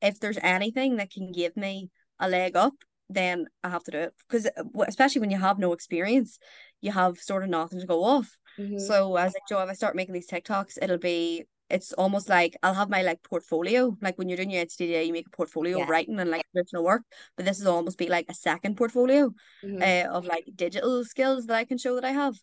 if 0.00 0.18
there's 0.18 0.38
anything 0.42 0.96
that 0.96 1.12
can 1.12 1.32
give 1.32 1.56
me 1.56 1.90
a 2.18 2.28
leg 2.28 2.56
up, 2.56 2.74
then 3.08 3.46
I 3.62 3.68
have 3.68 3.84
to 3.84 3.90
do 3.90 3.98
it 3.98 4.14
because 4.28 4.48
especially 4.86 5.20
when 5.20 5.30
you 5.30 5.38
have 5.38 5.58
no 5.58 5.72
experience, 5.72 6.38
you 6.80 6.90
have 6.92 7.18
sort 7.18 7.44
of 7.44 7.50
nothing 7.50 7.80
to 7.80 7.86
go 7.86 8.02
off. 8.04 8.36
Mm-hmm. 8.58 8.78
So 8.78 9.14
I 9.14 9.24
was 9.24 9.34
like, 9.34 9.48
Joe, 9.48 9.62
if 9.62 9.70
I 9.70 9.74
start 9.74 9.96
making 9.96 10.14
these 10.14 10.28
TikToks, 10.28 10.78
it'll 10.82 10.98
be 10.98 11.44
it's 11.72 11.92
almost 11.94 12.28
like 12.28 12.54
I'll 12.62 12.74
have 12.74 12.90
my 12.90 13.02
like 13.02 13.22
portfolio. 13.22 13.96
Like 14.02 14.18
when 14.18 14.28
you're 14.28 14.36
doing 14.36 14.50
your 14.50 14.64
HDDA, 14.66 15.06
you 15.06 15.12
make 15.12 15.26
a 15.26 15.36
portfolio 15.36 15.78
yeah. 15.78 15.86
writing 15.88 16.20
and 16.20 16.30
like 16.30 16.44
original 16.54 16.84
work. 16.84 17.02
But 17.36 17.46
this 17.46 17.60
is 17.60 17.66
almost 17.66 17.98
be 17.98 18.08
like 18.08 18.26
a 18.28 18.34
second 18.34 18.76
portfolio 18.76 19.32
mm-hmm. 19.64 19.82
uh, 19.82 20.14
of 20.14 20.26
like 20.26 20.44
digital 20.54 21.04
skills 21.04 21.46
that 21.46 21.56
I 21.56 21.64
can 21.64 21.78
show 21.78 21.94
that 21.94 22.04
I 22.04 22.12
have. 22.12 22.36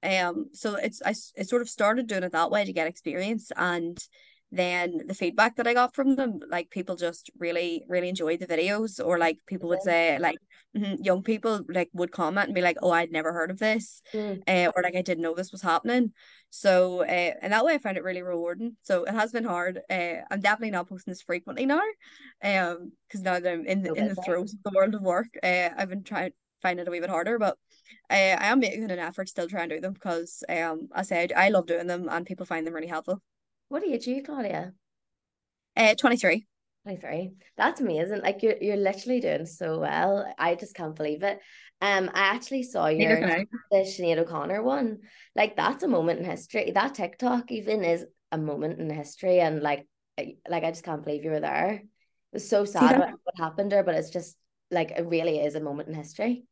Um, 0.00 0.50
so 0.52 0.76
it's 0.76 1.02
I 1.04 1.10
it 1.36 1.48
sort 1.48 1.62
of 1.62 1.68
started 1.68 2.06
doing 2.06 2.22
it 2.22 2.32
that 2.32 2.52
way 2.52 2.64
to 2.64 2.72
get 2.72 2.86
experience 2.86 3.50
and 3.56 3.98
then 4.50 5.02
the 5.06 5.14
feedback 5.14 5.56
that 5.56 5.66
I 5.66 5.74
got 5.74 5.94
from 5.94 6.16
them, 6.16 6.40
like 6.48 6.70
people 6.70 6.96
just 6.96 7.30
really, 7.38 7.84
really 7.86 8.08
enjoyed 8.08 8.40
the 8.40 8.46
videos, 8.46 9.04
or 9.04 9.18
like 9.18 9.38
people 9.46 9.68
would 9.68 9.82
say, 9.82 10.18
like 10.18 10.38
mm-hmm, 10.76 11.02
young 11.02 11.22
people 11.22 11.60
like 11.68 11.90
would 11.92 12.12
comment 12.12 12.46
and 12.46 12.54
be 12.54 12.62
like, 12.62 12.78
"Oh, 12.82 12.90
I'd 12.90 13.12
never 13.12 13.32
heard 13.32 13.50
of 13.50 13.58
this," 13.58 14.00
mm. 14.14 14.42
uh, 14.48 14.72
or 14.74 14.82
like 14.82 14.96
I 14.96 15.02
didn't 15.02 15.22
know 15.22 15.34
this 15.34 15.52
was 15.52 15.60
happening. 15.60 16.12
So, 16.48 17.02
uh, 17.02 17.34
and 17.42 17.52
that 17.52 17.64
way 17.64 17.74
I 17.74 17.78
found 17.78 17.98
it 17.98 18.04
really 18.04 18.22
rewarding. 18.22 18.76
So 18.80 19.04
it 19.04 19.12
has 19.12 19.32
been 19.32 19.44
hard. 19.44 19.80
Uh, 19.90 20.22
I'm 20.30 20.40
definitely 20.40 20.70
not 20.70 20.88
posting 20.88 21.10
this 21.10 21.22
frequently 21.22 21.66
now, 21.66 21.82
um, 22.42 22.92
because 23.06 23.20
now 23.20 23.38
that 23.38 23.52
I'm 23.52 23.66
in 23.66 23.82
the, 23.82 23.92
in 23.92 24.08
the 24.08 24.14
throes 24.14 24.54
of 24.54 24.62
the 24.64 24.72
world 24.74 24.94
of 24.94 25.02
work, 25.02 25.28
uh, 25.42 25.70
I've 25.76 25.90
been 25.90 26.04
trying 26.04 26.30
to 26.30 26.36
find 26.62 26.80
it 26.80 26.88
a 26.88 26.90
wee 26.90 27.00
bit 27.00 27.10
harder, 27.10 27.38
but 27.38 27.58
uh, 28.10 28.14
I 28.14 28.46
am 28.46 28.60
making 28.60 28.90
an 28.90 28.98
effort 28.98 29.28
still 29.28 29.46
trying 29.46 29.68
to 29.68 29.76
do 29.76 29.80
them 29.82 29.92
because 29.92 30.42
um, 30.48 30.88
I 30.92 31.02
said 31.02 31.34
I 31.36 31.50
love 31.50 31.66
doing 31.66 31.86
them 31.86 32.08
and 32.10 32.24
people 32.24 32.46
find 32.46 32.66
them 32.66 32.74
really 32.74 32.86
helpful. 32.86 33.20
What 33.68 33.84
age 33.84 34.08
are 34.08 34.12
you, 34.12 34.22
Claudia? 34.22 34.72
Uh, 35.76 35.94
23. 35.94 36.46
23. 36.84 37.32
That's 37.56 37.80
amazing. 37.80 38.20
Like 38.22 38.42
you're 38.42 38.56
you're 38.60 38.76
literally 38.76 39.20
doing 39.20 39.46
so 39.46 39.78
well. 39.78 40.26
I 40.38 40.54
just 40.54 40.74
can't 40.74 40.96
believe 40.96 41.22
it. 41.22 41.38
Um, 41.80 42.10
I 42.14 42.34
actually 42.34 42.62
saw 42.62 42.86
your 42.86 43.20
the 43.70 43.78
Sinead 43.78 44.18
O'Connor 44.18 44.62
one. 44.62 44.98
Like 45.36 45.56
that's 45.56 45.82
a 45.82 45.88
moment 45.88 46.20
in 46.20 46.24
history. 46.24 46.70
That 46.70 46.94
TikTok 46.94 47.50
even 47.52 47.84
is 47.84 48.06
a 48.32 48.38
moment 48.38 48.80
in 48.80 48.90
history, 48.90 49.40
and 49.40 49.62
like, 49.62 49.86
like 50.48 50.64
I 50.64 50.70
just 50.70 50.84
can't 50.84 51.04
believe 51.04 51.24
you 51.24 51.30
were 51.30 51.40
there. 51.40 51.72
It 51.72 51.88
was 52.32 52.48
so 52.48 52.64
sad 52.64 52.98
what, 52.98 53.10
what 53.22 53.36
happened 53.36 53.70
there, 53.70 53.84
but 53.84 53.94
it's 53.94 54.10
just 54.10 54.36
like 54.70 54.92
it 54.92 55.06
really 55.06 55.38
is 55.38 55.54
a 55.54 55.60
moment 55.60 55.88
in 55.88 55.94
history. 55.94 56.44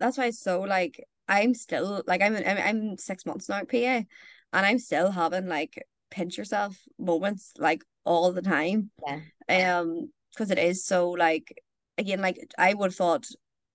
That's 0.00 0.16
why 0.16 0.26
it's 0.26 0.40
so 0.40 0.62
like 0.62 1.04
I'm 1.28 1.52
still 1.54 2.02
like 2.06 2.22
I'm 2.22 2.36
I'm, 2.36 2.58
I'm 2.58 2.98
six 2.98 3.26
months 3.26 3.50
now 3.50 3.58
at 3.58 3.68
PA, 3.68 3.76
and 3.76 4.06
I'm 4.52 4.78
still 4.78 5.10
having 5.10 5.46
like 5.46 5.84
pinch 6.12 6.36
yourself 6.36 6.76
moments 6.98 7.52
like 7.58 7.82
all 8.04 8.30
the 8.32 8.42
time. 8.42 8.90
Yeah. 9.06 9.80
Um, 9.80 10.10
because 10.32 10.50
it 10.50 10.58
is 10.58 10.84
so 10.84 11.10
like 11.10 11.54
again, 11.98 12.20
like 12.20 12.38
I 12.56 12.74
would 12.74 12.88
have 12.88 12.94
thought 12.94 13.26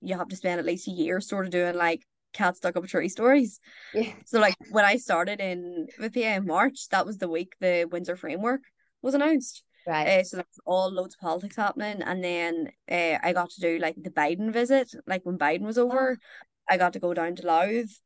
you 0.02 0.18
have 0.18 0.30
to 0.30 0.36
spend 0.36 0.60
at 0.60 0.66
least 0.66 0.88
a 0.88 0.92
year 0.92 1.20
sort 1.20 1.46
of 1.46 1.52
doing 1.52 1.76
like 1.76 2.02
cat 2.34 2.56
stuck 2.56 2.76
up 2.76 2.86
tree 2.88 3.10
stories. 3.10 3.60
Yeah. 3.94 4.14
So 4.26 4.40
like 4.40 4.56
when 4.72 4.86
I 4.86 4.98
started 4.98 5.40
in 5.40 5.88
with 6.00 6.14
PA 6.14 6.20
in 6.20 6.46
March, 6.46 6.88
that 6.90 7.06
was 7.06 7.18
the 7.18 7.28
week 7.28 7.54
the 7.60 7.88
Windsor 7.92 8.16
framework 8.16 8.62
was 9.02 9.14
announced. 9.14 9.64
Right. 9.86 10.20
Uh, 10.20 10.24
so 10.24 10.38
that's 10.38 10.60
all 10.66 10.92
loads 10.92 11.16
of 11.16 11.22
politics 11.22 11.56
happening, 11.56 12.02
and 12.02 12.22
then 12.22 12.70
uh, 12.92 13.20
I 13.24 13.32
got 13.32 13.52
to 13.52 13.62
do 13.62 13.80
like 13.80 13.96
the 13.96 14.10
Biden 14.10 14.52
visit, 14.52 14.92
like 15.06 15.22
when 15.24 15.38
Biden 15.38 15.62
was 15.62 15.78
over, 15.78 16.18
oh. 16.20 16.46
I 16.70 16.76
got 16.76 16.92
to 16.94 17.00
go 17.00 17.14
down 17.14 17.36
to 17.36 17.48
Louth, 17.48 17.98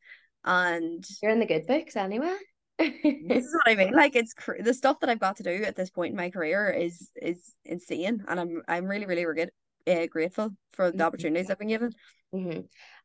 and 0.45 1.03
you're 1.23 1.31
in 1.31 1.39
the 1.39 1.47
good 1.47 1.65
books 1.65 1.95
anyway 1.95 2.37
this 2.79 3.45
is 3.45 3.53
what 3.53 3.71
I 3.71 3.75
mean. 3.75 3.93
Like 3.93 4.15
it's 4.15 4.33
cr- 4.33 4.61
the 4.61 4.73
stuff 4.73 4.99
that 4.99 5.09
I've 5.09 5.19
got 5.19 5.37
to 5.37 5.43
do 5.43 5.63
at 5.63 5.75
this 5.75 5.89
point 5.89 6.11
in 6.11 6.17
my 6.17 6.29
career 6.29 6.69
is 6.69 7.11
is 7.21 7.53
insane, 7.65 8.23
and 8.27 8.39
I'm 8.39 8.61
I'm 8.67 8.85
really 8.85 9.05
really 9.05 9.25
regret, 9.25 9.49
uh, 9.87 10.07
grateful 10.07 10.51
for 10.73 10.87
the 10.87 10.97
mm-hmm. 10.97 11.01
opportunities 11.07 11.49
I've 11.49 11.59
been 11.59 11.67
given. 11.67 11.91
Mm-hmm. 12.33 12.61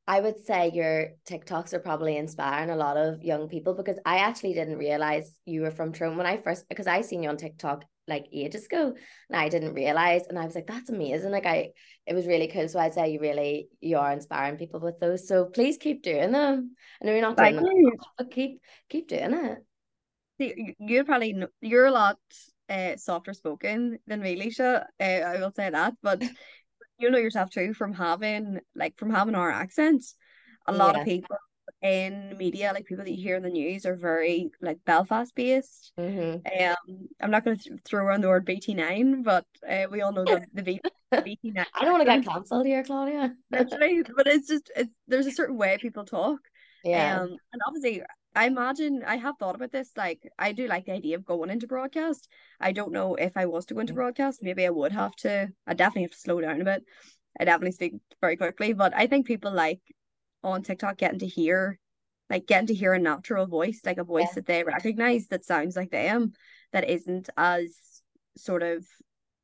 I 0.09 0.21
would 0.21 0.45
say 0.45 0.71
your 0.73 1.09
TikToks 1.29 1.73
are 1.75 1.81
probably 1.81 2.17
inspiring 2.17 2.71
a 2.71 2.77
lot 2.77 2.97
of 2.97 3.23
young 3.23 3.49
people 3.49 3.75
because 3.75 3.99
I 4.07 4.19
actually 4.19 4.55
didn't 4.55 4.79
realize 4.79 5.37
you 5.45 5.63
were 5.63 5.73
from 5.73 5.93
Tyrone 5.93 6.17
when 6.17 6.27
I 6.27 6.37
first 6.37 6.69
because 6.69 6.87
I 6.87 7.01
seen 7.01 7.25
you 7.25 7.29
on 7.29 7.37
TikTok 7.37 7.85
like 8.09 8.27
ages 8.33 8.67
ago 8.67 8.95
and 9.29 9.37
I 9.39 9.49
didn't 9.49 9.75
realize 9.75 10.23
and 10.29 10.39
I 10.39 10.45
was 10.45 10.55
like 10.55 10.67
that's 10.67 10.91
amazing 10.91 11.33
like 11.33 11.47
I 11.47 11.71
it 12.07 12.15
was 12.15 12.27
really 12.27 12.49
cool 12.49 12.69
so 12.69 12.79
I'd 12.79 12.95
say 12.95 13.11
you 13.11 13.21
really 13.21 13.69
you 13.81 13.99
are 13.99 14.13
inspiring 14.13 14.59
people 14.59 14.81
with 14.81 15.01
those 15.01 15.27
so 15.27 15.47
please 15.47 15.77
keep 15.77 16.03
doing 16.03 16.33
them 16.33 16.77
I 17.03 17.07
know 17.07 17.13
you're 17.13 17.23
not 17.23 17.37
doing 17.37 17.57
them 17.57 17.93
but 18.19 18.31
keep 18.31 18.61
keep 18.89 19.09
doing 19.09 19.35
it 19.35 20.77
you're 20.79 21.05
probably 21.05 21.35
you're 21.61 21.87
a 21.87 21.91
lot 21.91 22.19
uh, 22.69 22.97
softer 22.97 23.33
spoken 23.33 23.99
than 24.07 24.21
me, 24.21 24.37
Laoise. 24.37 24.61
Uh, 24.61 25.05
I 25.05 25.39
will 25.39 25.53
say 25.53 25.71
that, 25.71 25.95
but 26.03 26.23
you 26.99 27.11
know 27.11 27.19
yourself 27.19 27.51
too 27.51 27.75
from 27.75 27.93
having 27.93 28.61
like 28.75 28.97
from 28.97 29.11
having 29.11 29.35
our 29.35 29.51
accents. 29.51 30.15
A 30.67 30.73
lot 30.73 30.95
yeah. 30.95 31.01
of 31.01 31.07
people 31.07 31.37
in 31.87 32.37
media, 32.37 32.73
like 32.75 32.87
people 32.87 33.05
that 33.05 33.11
you 33.11 33.23
hear 33.23 33.37
in 33.37 33.43
the 33.43 33.51
news, 33.51 33.87
are 33.87 33.97
very 33.97 34.51
like 34.61 34.79
Belfast 34.85 35.35
based. 35.35 35.93
Mm-hmm. 35.99 36.65
Um, 36.65 37.09
I'm 37.21 37.31
not 37.31 37.45
going 37.45 37.57
to 37.57 37.63
th- 37.63 37.81
throw 37.85 38.05
around 38.05 38.23
the 38.23 38.29
word 38.29 38.47
BT9, 38.47 39.25
but 39.25 39.45
uh, 39.69 39.87
we 39.91 40.03
all 40.03 40.13
know 40.13 40.25
the, 40.25 40.45
the 40.53 40.63
B- 40.63 40.81
BT9. 41.13 41.65
I 41.75 41.85
don't 41.85 41.93
want 41.93 42.07
to 42.07 42.17
get 42.21 42.27
cancelled 42.27 42.67
here, 42.67 42.83
Claudia. 42.83 43.35
That's 43.51 43.75
right, 43.81 44.07
but 44.17 44.27
it's 44.27 44.49
just 44.49 44.71
it's, 44.77 44.91
there's 45.07 45.27
a 45.27 45.33
certain 45.33 45.57
way 45.57 45.79
people 45.81 46.05
talk. 46.05 46.41
Yeah, 46.85 47.21
um, 47.21 47.37
and 47.53 47.63
obviously, 47.67 48.03
I 48.35 48.47
imagine 48.47 49.03
I 49.07 49.17
have 49.17 49.37
thought 49.39 49.55
about 49.55 49.73
this. 49.73 49.91
Like, 49.97 50.21
I 50.39 50.53
do 50.53 50.67
like 50.67 50.87
the 50.87 50.93
idea 50.93 51.17
of 51.17 51.25
going 51.25 51.51
into 51.51 51.67
broadcast. 51.67 52.29
I 52.61 52.73
don't 52.73 52.93
know 52.93 53.15
if 53.15 53.37
I 53.37 53.47
was 53.47 53.65
to 53.67 53.75
go 53.75 53.81
into 53.81 53.93
mm. 53.93 53.97
broadcast, 53.97 54.43
maybe 54.43 54.67
I 54.67 54.71
would 54.71 54.93
have 54.93 55.17
to. 55.17 55.49
I 55.67 55.75
definitely 55.75 56.03
have 56.03 56.13
to 56.13 56.19
slow 56.19 56.41
down 56.41 56.61
a 56.61 56.65
bit. 56.65 56.85
I 57.39 57.45
definitely 57.45 57.73
speak 57.73 57.95
very 58.21 58.37
quickly, 58.37 58.73
but 58.73 58.95
I 58.95 59.07
think 59.07 59.27
people 59.27 59.53
like 59.53 59.81
on 60.47 60.63
TikTok 60.63 60.97
getting 60.97 61.19
to 61.21 61.27
hear 61.27 61.79
like 62.29 62.47
getting 62.47 62.67
to 62.67 62.75
hear 62.75 62.93
a 62.93 62.99
natural 62.99 63.47
voice, 63.47 63.81
like 63.85 63.99
a 63.99 64.05
voice 64.05 64.29
yeah. 64.31 64.35
that 64.37 64.47
they 64.47 64.65
recognize 64.65 65.29
that 65.29 65.45
sounds 65.45 65.77
like 65.77 65.91
them, 65.91 66.33
that 66.73 66.89
isn't 66.89 67.29
as 67.37 68.03
sort 68.37 68.63
of 68.63 68.85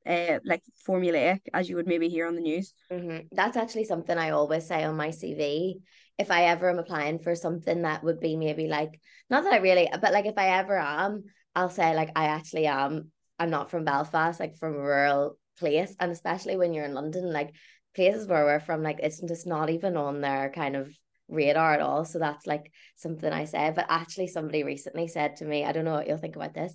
uh 0.04 0.38
like 0.44 0.62
formulaic 0.86 1.40
as 1.54 1.68
you 1.68 1.76
would 1.76 1.86
maybe 1.86 2.08
hear 2.08 2.26
on 2.26 2.34
the 2.34 2.40
news. 2.40 2.74
Mm-hmm. 2.90 3.26
That's 3.32 3.56
actually 3.56 3.84
something 3.84 4.16
I 4.16 4.30
always 4.30 4.66
say 4.66 4.82
on 4.84 4.96
my 4.96 5.08
CV. 5.08 5.74
If 6.18 6.30
I 6.30 6.44
ever 6.44 6.70
am 6.70 6.78
applying 6.78 7.18
for 7.18 7.34
something 7.34 7.82
that 7.82 8.04
would 8.04 8.20
be 8.20 8.36
maybe 8.36 8.66
like 8.68 9.00
not 9.30 9.44
that 9.44 9.52
I 9.52 9.58
really, 9.58 9.88
but 10.00 10.12
like 10.12 10.26
if 10.26 10.36
I 10.36 10.58
ever 10.58 10.78
am, 10.78 11.24
I'll 11.54 11.70
say 11.70 11.94
like 11.94 12.10
I 12.16 12.26
actually 12.26 12.66
am. 12.66 13.10
I'm 13.38 13.50
not 13.50 13.70
from 13.70 13.84
Belfast, 13.84 14.38
like 14.38 14.56
from 14.56 14.74
a 14.74 14.78
rural 14.78 15.38
place, 15.58 15.94
and 15.98 16.12
especially 16.12 16.56
when 16.56 16.74
you're 16.74 16.84
in 16.84 16.94
London, 16.94 17.32
like 17.32 17.54
places 17.94 18.26
where 18.26 18.44
we're 18.44 18.60
from, 18.60 18.82
like 18.82 19.00
it's 19.02 19.20
just 19.20 19.46
not 19.46 19.70
even 19.70 19.96
on 19.96 20.20
their 20.20 20.50
kind 20.54 20.76
of 20.76 20.92
radar 21.28 21.74
at 21.74 21.80
all. 21.80 22.04
So 22.04 22.18
that's 22.18 22.46
like 22.46 22.72
something 22.96 23.32
I 23.32 23.44
said. 23.44 23.74
But 23.74 23.86
actually, 23.88 24.28
somebody 24.28 24.64
recently 24.64 25.08
said 25.08 25.36
to 25.36 25.44
me, 25.44 25.64
I 25.64 25.72
don't 25.72 25.84
know 25.84 25.94
what 25.94 26.06
you'll 26.06 26.18
think 26.18 26.36
about 26.36 26.54
this, 26.54 26.74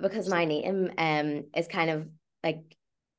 because 0.00 0.28
my 0.28 0.44
name 0.44 0.90
um 0.98 1.44
is 1.56 1.68
kind 1.68 1.90
of 1.90 2.08
like 2.42 2.62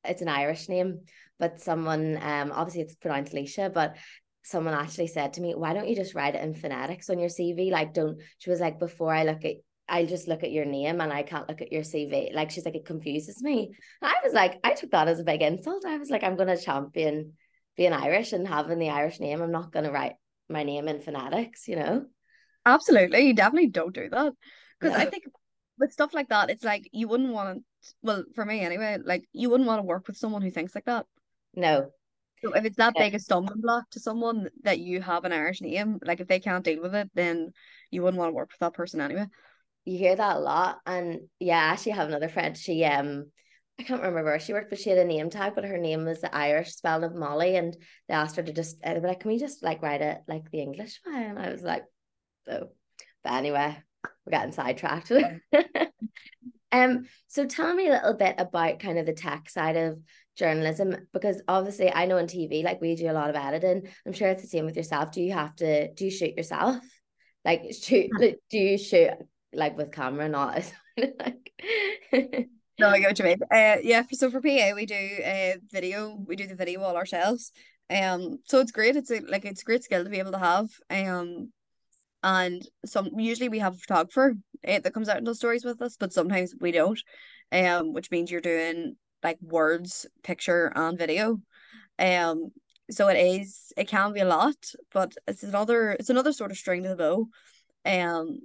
it's 0.04 0.22
an 0.22 0.28
Irish 0.28 0.68
name, 0.68 1.00
but 1.38 1.60
someone 1.60 2.18
um 2.20 2.52
obviously 2.52 2.82
it's 2.82 2.94
pronounced 2.94 3.32
Laoise, 3.32 3.72
but 3.72 3.96
someone 4.44 4.74
actually 4.74 5.08
said 5.08 5.32
to 5.32 5.40
me, 5.40 5.54
why 5.56 5.74
don't 5.74 5.88
you 5.88 5.96
just 5.96 6.14
write 6.14 6.36
it 6.36 6.42
in 6.42 6.54
phonetics 6.54 7.10
on 7.10 7.18
your 7.18 7.28
CV? 7.28 7.72
Like, 7.72 7.92
don't. 7.92 8.20
She 8.38 8.48
was 8.48 8.60
like, 8.60 8.78
before 8.78 9.12
I 9.12 9.24
look 9.24 9.44
at 9.44 9.56
I'll 9.88 10.06
just 10.06 10.26
look 10.26 10.42
at 10.42 10.52
your 10.52 10.64
name 10.64 11.00
and 11.00 11.12
I 11.12 11.22
can't 11.22 11.48
look 11.48 11.60
at 11.60 11.72
your 11.72 11.82
CV. 11.82 12.34
Like 12.34 12.50
she's 12.50 12.64
like, 12.64 12.74
it 12.74 12.84
confuses 12.84 13.42
me. 13.42 13.72
I 14.02 14.14
was 14.24 14.32
like, 14.32 14.58
I 14.64 14.74
took 14.74 14.90
that 14.90 15.08
as 15.08 15.20
a 15.20 15.24
big 15.24 15.42
insult. 15.42 15.84
I 15.84 15.98
was 15.98 16.10
like, 16.10 16.24
I'm 16.24 16.36
gonna 16.36 16.56
champion 16.56 17.34
being 17.76 17.92
Irish 17.92 18.32
and 18.32 18.46
having 18.46 18.78
the 18.78 18.90
Irish 18.90 19.20
name. 19.20 19.40
I'm 19.40 19.52
not 19.52 19.72
gonna 19.72 19.92
write 19.92 20.14
my 20.48 20.64
name 20.64 20.88
in 20.88 21.00
phonetics, 21.00 21.68
you 21.68 21.76
know? 21.76 22.06
Absolutely. 22.64 23.26
You 23.26 23.34
definitely 23.34 23.68
don't 23.68 23.94
do 23.94 24.08
that. 24.10 24.32
Because 24.80 24.96
no. 24.96 25.04
I 25.04 25.08
think 25.08 25.24
with 25.78 25.92
stuff 25.92 26.12
like 26.12 26.30
that, 26.30 26.50
it's 26.50 26.64
like 26.64 26.88
you 26.92 27.06
wouldn't 27.06 27.32
want 27.32 27.58
to 27.58 27.94
well, 28.02 28.24
for 28.34 28.44
me 28.44 28.62
anyway, 28.62 28.98
like 29.04 29.24
you 29.32 29.50
wouldn't 29.50 29.68
want 29.68 29.78
to 29.78 29.86
work 29.86 30.08
with 30.08 30.16
someone 30.16 30.42
who 30.42 30.50
thinks 30.50 30.74
like 30.74 30.86
that. 30.86 31.06
No. 31.54 31.90
So 32.42 32.52
if 32.54 32.64
it's 32.64 32.76
that 32.76 32.94
yeah. 32.96 33.04
big 33.04 33.14
a 33.14 33.20
stumbling 33.20 33.60
block 33.60 33.88
to 33.90 34.00
someone 34.00 34.48
that 34.64 34.80
you 34.80 35.00
have 35.00 35.24
an 35.24 35.32
Irish 35.32 35.60
name, 35.60 36.00
like 36.04 36.20
if 36.20 36.26
they 36.26 36.40
can't 36.40 36.64
deal 36.64 36.82
with 36.82 36.94
it, 36.94 37.08
then 37.14 37.52
you 37.92 38.02
wouldn't 38.02 38.18
want 38.18 38.30
to 38.30 38.34
work 38.34 38.50
with 38.50 38.58
that 38.58 38.74
person 38.74 39.00
anyway 39.00 39.26
you 39.86 39.96
hear 39.96 40.16
that 40.16 40.36
a 40.36 40.40
lot. 40.40 40.80
And 40.84 41.20
yeah, 41.38 41.58
I 41.58 41.72
actually 41.72 41.92
have 41.92 42.08
another 42.08 42.28
friend. 42.28 42.56
She 42.56 42.84
um 42.84 43.26
I 43.78 43.82
can't 43.82 44.00
remember 44.00 44.24
where 44.24 44.40
she 44.40 44.54
worked, 44.54 44.70
but 44.70 44.78
she 44.78 44.88
had 44.88 44.98
a 44.98 45.04
name 45.04 45.28
tag, 45.28 45.54
but 45.54 45.64
her 45.64 45.76
name 45.76 46.06
was 46.06 46.22
the 46.22 46.34
Irish 46.34 46.74
spelling 46.74 47.04
of 47.04 47.14
Molly, 47.14 47.56
and 47.56 47.76
they 48.08 48.14
asked 48.14 48.36
her 48.36 48.42
to 48.42 48.52
just 48.52 48.78
like, 48.84 49.20
can 49.20 49.30
we 49.30 49.38
just 49.38 49.62
like 49.62 49.82
write 49.82 50.00
it 50.00 50.18
like 50.26 50.50
the 50.50 50.60
English 50.60 51.00
way? 51.06 51.24
And 51.24 51.38
I 51.38 51.50
was 51.50 51.62
like, 51.62 51.84
oh, 52.48 52.70
but 53.22 53.32
anyway, 53.32 53.76
we're 54.24 54.30
getting 54.30 54.52
sidetracked. 54.52 55.12
um, 56.72 57.04
so 57.28 57.44
tell 57.44 57.74
me 57.74 57.88
a 57.88 57.92
little 57.92 58.14
bit 58.14 58.36
about 58.38 58.80
kind 58.80 58.98
of 58.98 59.04
the 59.04 59.12
tech 59.12 59.50
side 59.50 59.76
of 59.76 60.00
journalism, 60.36 60.96
because 61.12 61.42
obviously 61.46 61.92
I 61.92 62.06
know 62.06 62.16
on 62.16 62.26
TV, 62.26 62.64
like 62.64 62.80
we 62.80 62.96
do 62.96 63.10
a 63.10 63.12
lot 63.12 63.28
of 63.28 63.36
editing. 63.36 63.88
I'm 64.06 64.14
sure 64.14 64.28
it's 64.28 64.42
the 64.42 64.48
same 64.48 64.64
with 64.64 64.76
yourself. 64.76 65.12
Do 65.12 65.20
you 65.20 65.34
have 65.34 65.54
to 65.56 65.92
do 65.92 66.06
you 66.06 66.10
shoot 66.10 66.34
yourself? 66.34 66.82
Like 67.44 67.62
shoot, 67.78 68.10
do 68.50 68.58
you 68.58 68.78
shoot 68.78 69.12
like 69.56 69.76
with 69.76 69.92
camera, 69.92 70.28
not 70.28 70.72
like. 70.98 71.52
no, 72.78 72.88
I 72.88 73.00
get 73.00 73.08
what 73.08 73.18
you 73.18 73.24
mean. 73.24 73.38
Uh, 73.50 73.76
yeah. 73.82 74.02
So 74.12 74.30
for 74.30 74.40
PA, 74.40 74.72
we 74.74 74.86
do 74.86 75.18
uh 75.24 75.58
video. 75.70 76.16
We 76.26 76.36
do 76.36 76.46
the 76.46 76.54
video 76.54 76.82
all 76.82 76.96
ourselves. 76.96 77.52
Um, 77.88 78.38
so 78.44 78.60
it's 78.60 78.72
great. 78.72 78.96
It's 78.96 79.10
a, 79.10 79.20
like 79.20 79.44
it's 79.44 79.62
a 79.62 79.64
great 79.64 79.84
skill 79.84 80.04
to 80.04 80.10
be 80.10 80.18
able 80.18 80.32
to 80.32 80.38
have. 80.38 80.68
Um, 80.90 81.52
and 82.22 82.62
some 82.84 83.10
usually 83.18 83.48
we 83.48 83.60
have 83.60 83.74
a 83.74 83.78
photographer 83.78 84.34
uh, 84.66 84.80
that 84.80 84.94
comes 84.94 85.08
out 85.08 85.18
and 85.18 85.26
does 85.26 85.38
stories 85.38 85.64
with 85.64 85.80
us, 85.82 85.96
but 85.98 86.12
sometimes 86.12 86.54
we 86.60 86.72
don't. 86.72 87.00
Um, 87.52 87.92
which 87.92 88.10
means 88.10 88.30
you're 88.30 88.40
doing 88.40 88.96
like 89.22 89.38
words, 89.40 90.04
picture, 90.24 90.72
and 90.74 90.98
video. 90.98 91.40
Um, 91.98 92.50
so 92.90 93.08
it 93.08 93.16
is. 93.16 93.72
It 93.76 93.88
can 93.88 94.12
be 94.12 94.20
a 94.20 94.24
lot, 94.24 94.56
but 94.92 95.14
it's 95.26 95.42
another. 95.42 95.92
It's 95.92 96.10
another 96.10 96.32
sort 96.32 96.50
of 96.50 96.56
string 96.56 96.82
to 96.82 96.90
the 96.90 96.96
bow. 96.96 97.28
Um, 97.84 98.40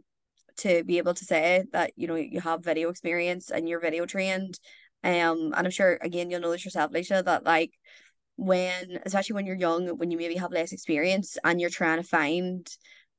to 0.62 0.84
be 0.84 0.98
able 0.98 1.13
to 1.13 1.25
say 1.25 1.63
that 1.74 1.91
you 1.96 2.08
know 2.08 2.15
you 2.15 2.39
have 2.39 2.63
video 2.63 2.89
experience 2.89 3.50
and 3.50 3.68
you're 3.68 3.80
video 3.80 4.06
trained 4.06 4.60
um 5.03 5.53
and 5.56 5.65
i'm 5.65 5.72
sure 5.72 5.98
again 6.01 6.30
you'll 6.30 6.41
know 6.41 6.51
this 6.51 6.65
yourself 6.65 6.91
Laoise 6.91 7.24
that 7.25 7.44
like 7.44 7.72
when 8.36 9.00
especially 9.06 9.34
when 9.34 9.46
you're 9.46 9.56
young 9.56 9.88
when 9.98 10.12
you 10.12 10.18
maybe 10.18 10.36
have 10.36 10.51
less 10.51 10.72
experience 10.72 11.38
and 11.44 11.60
you're 11.60 11.70
trying 11.70 11.98
to 11.98 12.08
find 12.08 12.68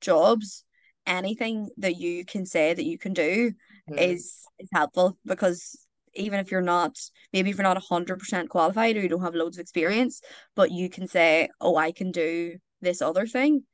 jobs 0.01 0.65
anything 1.07 1.69
that 1.77 1.97
you 1.97 2.25
can 2.25 2.47
say 2.47 2.75
that 2.75 2.85
you 2.85 2.99
can 2.99 3.13
do 3.13 3.53
mm. 3.91 3.99
is 3.99 4.45
is 4.59 4.69
helpful 4.73 5.19
because 5.25 5.87
even 6.15 6.39
if 6.39 6.51
you're 6.51 6.61
not 6.61 6.97
maybe 7.33 7.51
if 7.51 7.57
you're 7.57 7.65
not 7.65 7.83
100% 7.83 8.49
qualified 8.49 8.97
or 8.97 9.01
you 9.01 9.09
don't 9.09 9.23
have 9.23 9.35
loads 9.35 9.57
of 9.57 9.63
experience 9.63 10.21
but 10.55 10.71
you 10.71 10.89
can 10.89 11.09
say 11.09 11.49
oh 11.61 11.77
i 11.77 11.91
can 11.91 12.11
do 12.11 12.57
this 12.81 13.03
other 13.03 13.27
thing 13.27 13.65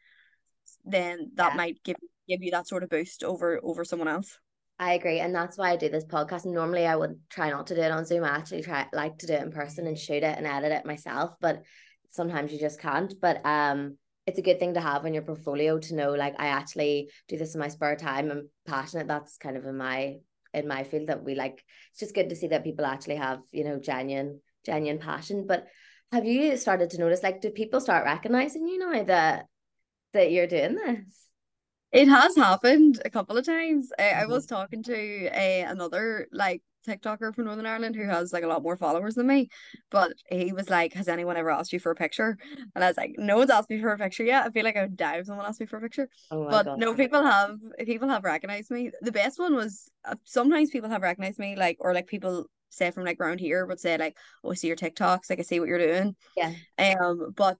then 0.84 1.30
that 1.34 1.52
yeah. 1.52 1.56
might 1.56 1.82
give 1.84 1.96
give 2.28 2.42
you 2.42 2.50
that 2.52 2.68
sort 2.68 2.82
of 2.82 2.90
boost 2.90 3.24
over 3.24 3.60
over 3.62 3.84
someone 3.84 4.08
else. 4.08 4.38
I 4.78 4.92
agree, 4.92 5.18
and 5.18 5.34
that's 5.34 5.58
why 5.58 5.70
I 5.70 5.76
do 5.76 5.88
this 5.88 6.04
podcast. 6.04 6.46
Normally, 6.46 6.86
I 6.86 6.94
would 6.94 7.18
try 7.28 7.50
not 7.50 7.66
to 7.68 7.74
do 7.74 7.80
it 7.80 7.90
on 7.90 8.04
Zoom. 8.04 8.22
I 8.22 8.28
actually 8.28 8.62
try 8.62 8.86
like 8.92 9.18
to 9.18 9.26
do 9.26 9.32
it 9.32 9.42
in 9.42 9.50
person 9.50 9.86
and 9.88 9.98
shoot 9.98 10.22
it 10.22 10.38
and 10.38 10.46
edit 10.46 10.70
it 10.70 10.86
myself, 10.86 11.34
but 11.40 11.62
sometimes 12.10 12.52
you 12.52 12.60
just 12.60 12.80
can't. 12.80 13.12
But 13.20 13.44
um, 13.44 13.98
it's 14.26 14.38
a 14.38 14.42
good 14.42 14.60
thing 14.60 14.74
to 14.74 14.80
have 14.80 15.04
in 15.04 15.14
your 15.14 15.24
portfolio 15.24 15.78
to 15.78 15.94
know, 15.96 16.12
like, 16.12 16.34
I 16.38 16.48
actually 16.48 17.10
do 17.28 17.36
this 17.36 17.54
in 17.54 17.60
my 17.60 17.68
spare 17.68 17.96
time. 17.96 18.30
I'm 18.30 18.48
passionate. 18.66 19.08
That's 19.08 19.36
kind 19.38 19.56
of 19.56 19.64
in 19.64 19.76
my 19.76 20.18
in 20.54 20.68
my 20.68 20.84
field 20.84 21.08
that 21.08 21.24
we 21.24 21.34
like. 21.34 21.64
It's 21.90 22.00
just 22.00 22.14
good 22.14 22.28
to 22.28 22.36
see 22.36 22.48
that 22.48 22.64
people 22.64 22.84
actually 22.84 23.16
have, 23.16 23.40
you 23.50 23.64
know, 23.64 23.80
genuine 23.80 24.40
genuine 24.64 25.00
passion. 25.00 25.46
But 25.46 25.66
have 26.12 26.24
you 26.24 26.56
started 26.56 26.90
to 26.90 26.98
notice, 26.98 27.22
like, 27.22 27.40
do 27.40 27.50
people 27.50 27.80
start 27.80 28.04
recognizing 28.04 28.68
you 28.68 28.78
now 28.78 29.02
that 29.04 29.46
that 30.12 30.30
you're 30.30 30.46
doing 30.46 30.76
this? 30.76 31.24
It 31.92 32.08
has 32.08 32.36
happened 32.36 33.00
a 33.04 33.10
couple 33.10 33.38
of 33.38 33.46
times. 33.46 33.90
Uh, 33.98 34.02
I 34.02 34.26
was 34.26 34.46
mm-hmm. 34.46 34.54
talking 34.54 34.82
to 34.84 34.94
a 34.94 35.64
uh, 35.64 35.72
another 35.72 36.28
like 36.32 36.62
TikToker 36.86 37.34
from 37.34 37.46
Northern 37.46 37.66
Ireland 37.66 37.96
who 37.96 38.04
has 38.04 38.32
like 38.32 38.44
a 38.44 38.46
lot 38.46 38.62
more 38.62 38.76
followers 38.76 39.14
than 39.14 39.26
me, 39.26 39.48
but 39.90 40.12
he 40.30 40.52
was 40.52 40.70
like, 40.70 40.92
"Has 40.94 41.08
anyone 41.08 41.36
ever 41.36 41.50
asked 41.50 41.72
you 41.72 41.80
for 41.80 41.90
a 41.90 41.96
picture?" 41.96 42.36
And 42.74 42.84
I 42.84 42.88
was 42.88 42.96
like, 42.96 43.14
"No 43.18 43.38
one's 43.38 43.50
asked 43.50 43.70
me 43.70 43.80
for 43.80 43.92
a 43.92 43.98
picture 43.98 44.24
yet." 44.24 44.46
I 44.46 44.50
feel 44.50 44.64
like 44.64 44.76
I 44.76 44.82
would 44.82 44.96
die 44.96 45.16
if 45.16 45.26
someone 45.26 45.46
asked 45.46 45.60
me 45.60 45.66
for 45.66 45.78
a 45.78 45.80
picture. 45.80 46.08
Oh 46.30 46.48
but 46.48 46.66
God. 46.66 46.78
no, 46.78 46.94
people 46.94 47.22
have 47.22 47.56
people 47.84 48.08
have 48.08 48.24
recognized 48.24 48.70
me. 48.70 48.90
The 49.00 49.12
best 49.12 49.38
one 49.38 49.54
was 49.54 49.90
uh, 50.04 50.16
sometimes 50.24 50.70
people 50.70 50.90
have 50.90 51.02
recognized 51.02 51.38
me, 51.38 51.56
like 51.56 51.78
or 51.80 51.94
like 51.94 52.06
people 52.06 52.46
say 52.70 52.90
from 52.90 53.04
like 53.04 53.18
around 53.18 53.40
here 53.40 53.66
would 53.66 53.80
say 53.80 53.96
like, 53.96 54.16
"Oh, 54.44 54.52
I 54.52 54.54
see 54.54 54.68
your 54.68 54.76
TikToks, 54.76 55.30
like 55.30 55.38
I 55.38 55.42
see 55.42 55.60
what 55.60 55.68
you're 55.68 55.78
doing." 55.78 56.16
Yeah. 56.36 56.52
Um, 56.78 57.32
but 57.34 57.58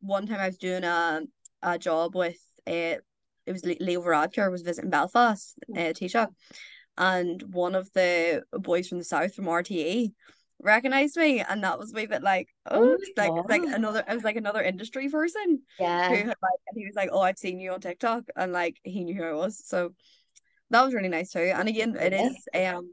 one 0.00 0.26
time 0.26 0.40
I 0.40 0.46
was 0.48 0.58
doing 0.58 0.84
a 0.84 1.22
a 1.62 1.78
job 1.78 2.14
with 2.14 2.38
a 2.68 2.98
it 3.46 3.52
was 3.52 3.64
Leo 3.64 4.02
Varadkar 4.02 4.50
was 4.50 4.62
visiting 4.62 4.90
Belfast, 4.90 5.54
uh, 5.72 5.92
Taoiseach, 5.92 6.28
and 6.96 7.42
one 7.52 7.74
of 7.74 7.92
the 7.92 8.44
boys 8.52 8.88
from 8.88 8.98
the 8.98 9.04
south 9.04 9.34
from 9.34 9.46
RTE 9.46 10.12
recognized 10.60 11.16
me, 11.16 11.40
and 11.40 11.62
that 11.64 11.78
was 11.78 11.92
a 11.92 11.96
wee 11.96 12.06
bit 12.06 12.22
like, 12.22 12.48
oh, 12.70 12.94
oh 12.94 12.98
like 13.16 13.30
God. 13.30 13.48
like 13.48 13.62
another, 13.62 14.04
it 14.06 14.14
was 14.14 14.24
like 14.24 14.36
another 14.36 14.62
industry 14.62 15.08
person. 15.08 15.62
Yeah. 15.78 16.08
Who 16.08 16.16
had 16.16 16.26
like, 16.26 16.60
and 16.68 16.76
he 16.76 16.86
was 16.86 16.94
like, 16.94 17.10
oh, 17.12 17.20
I've 17.20 17.38
seen 17.38 17.60
you 17.60 17.72
on 17.72 17.80
TikTok, 17.80 18.24
and 18.36 18.52
like 18.52 18.78
he 18.82 19.04
knew 19.04 19.14
who 19.14 19.24
I 19.24 19.32
was, 19.32 19.60
so 19.66 19.94
that 20.70 20.84
was 20.84 20.94
really 20.94 21.08
nice 21.08 21.30
too. 21.30 21.52
And 21.54 21.68
again, 21.68 21.96
it 21.96 22.12
yeah. 22.12 22.26
is 22.26 22.68
um 22.68 22.90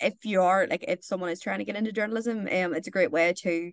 if 0.00 0.24
you 0.24 0.42
are 0.42 0.66
like 0.66 0.84
if 0.88 1.04
someone 1.04 1.30
is 1.30 1.40
trying 1.40 1.58
to 1.58 1.64
get 1.64 1.76
into 1.76 1.92
journalism, 1.92 2.40
um, 2.40 2.74
it's 2.74 2.88
a 2.88 2.92
great 2.92 3.12
way 3.12 3.34
to 3.38 3.72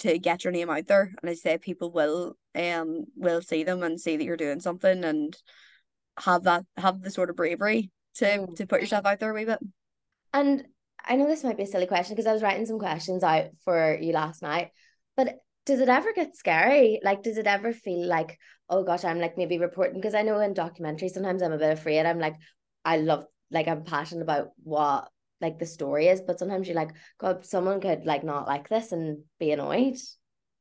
to 0.00 0.18
get 0.18 0.44
your 0.44 0.52
name 0.52 0.70
out 0.70 0.86
there. 0.86 1.12
And 1.20 1.30
I 1.30 1.34
say 1.34 1.58
people 1.58 1.90
will 1.90 2.36
um 2.54 3.04
will 3.16 3.42
see 3.42 3.64
them 3.64 3.82
and 3.82 4.00
see 4.00 4.16
that 4.16 4.24
you're 4.24 4.36
doing 4.36 4.60
something 4.60 5.04
and 5.04 5.36
have 6.18 6.44
that 6.44 6.64
have 6.76 7.02
the 7.02 7.10
sort 7.10 7.30
of 7.30 7.36
bravery 7.36 7.90
to 8.16 8.24
mm. 8.24 8.56
to 8.56 8.66
put 8.66 8.80
yourself 8.80 9.06
out 9.06 9.20
there 9.20 9.30
a 9.30 9.34
wee 9.34 9.44
bit. 9.44 9.58
And 10.32 10.64
I 11.04 11.16
know 11.16 11.26
this 11.26 11.44
might 11.44 11.56
be 11.56 11.64
a 11.64 11.66
silly 11.66 11.86
question 11.86 12.14
because 12.14 12.26
I 12.26 12.32
was 12.32 12.42
writing 12.42 12.66
some 12.66 12.78
questions 12.78 13.22
out 13.22 13.46
for 13.64 13.98
you 14.00 14.12
last 14.12 14.42
night, 14.42 14.70
but 15.16 15.36
does 15.64 15.80
it 15.80 15.88
ever 15.88 16.12
get 16.12 16.36
scary? 16.36 17.00
Like, 17.02 17.22
does 17.22 17.38
it 17.38 17.46
ever 17.46 17.72
feel 17.72 18.06
like, 18.06 18.38
oh 18.68 18.82
gosh, 18.82 19.04
I'm 19.04 19.20
like 19.20 19.36
maybe 19.36 19.58
reporting? 19.58 19.94
Because 19.94 20.14
I 20.14 20.22
know 20.22 20.40
in 20.40 20.54
documentaries, 20.54 21.10
sometimes 21.10 21.42
I'm 21.42 21.52
a 21.52 21.58
bit 21.58 21.72
afraid. 21.72 22.04
I'm 22.04 22.18
like, 22.18 22.34
I 22.84 22.96
love, 22.96 23.24
like, 23.50 23.68
I'm 23.68 23.84
passionate 23.84 24.22
about 24.22 24.48
what 24.64 25.08
like 25.42 25.58
the 25.58 25.66
story 25.66 26.06
is, 26.08 26.22
but 26.22 26.38
sometimes 26.38 26.66
you're 26.66 26.76
like, 26.76 26.92
God, 27.18 27.44
someone 27.44 27.80
could 27.80 28.06
like 28.06 28.24
not 28.24 28.46
like 28.46 28.68
this 28.68 28.92
and 28.92 29.18
be 29.38 29.50
annoyed. 29.50 29.98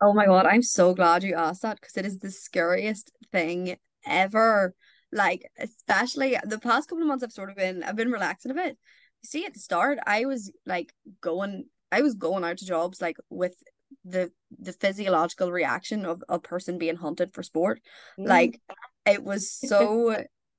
Oh 0.01 0.13
my 0.13 0.25
God, 0.25 0.47
I'm 0.47 0.63
so 0.63 0.95
glad 0.95 1.23
you 1.23 1.35
asked 1.35 1.61
that 1.61 1.79
because 1.79 1.95
it 1.95 2.05
is 2.05 2.17
the 2.17 2.31
scariest 2.31 3.11
thing 3.31 3.77
ever. 4.05 4.73
Like, 5.11 5.49
especially 5.59 6.37
the 6.43 6.57
past 6.57 6.89
couple 6.89 7.03
of 7.03 7.07
months, 7.07 7.23
I've 7.23 7.31
sort 7.31 7.51
of 7.51 7.55
been, 7.55 7.83
I've 7.83 7.95
been 7.95 8.11
relaxing 8.11 8.51
a 8.51 8.55
bit. 8.55 8.77
You 9.21 9.27
see, 9.27 9.45
at 9.45 9.53
the 9.53 9.59
start, 9.59 9.99
I 10.05 10.25
was 10.25 10.51
like 10.65 10.91
going, 11.21 11.65
I 11.91 12.01
was 12.01 12.15
going 12.15 12.43
out 12.43 12.57
to 12.57 12.65
jobs 12.65 13.01
like 13.01 13.17
with 13.29 13.55
the 14.05 14.31
the 14.57 14.71
physiological 14.71 15.51
reaction 15.51 16.05
of 16.05 16.23
a 16.29 16.39
person 16.39 16.79
being 16.79 16.95
hunted 16.95 17.33
for 17.33 17.43
sport. 17.43 17.81
Mm. 18.19 18.27
Like, 18.27 18.59
it 19.05 19.23
was 19.23 19.51
so 19.51 20.15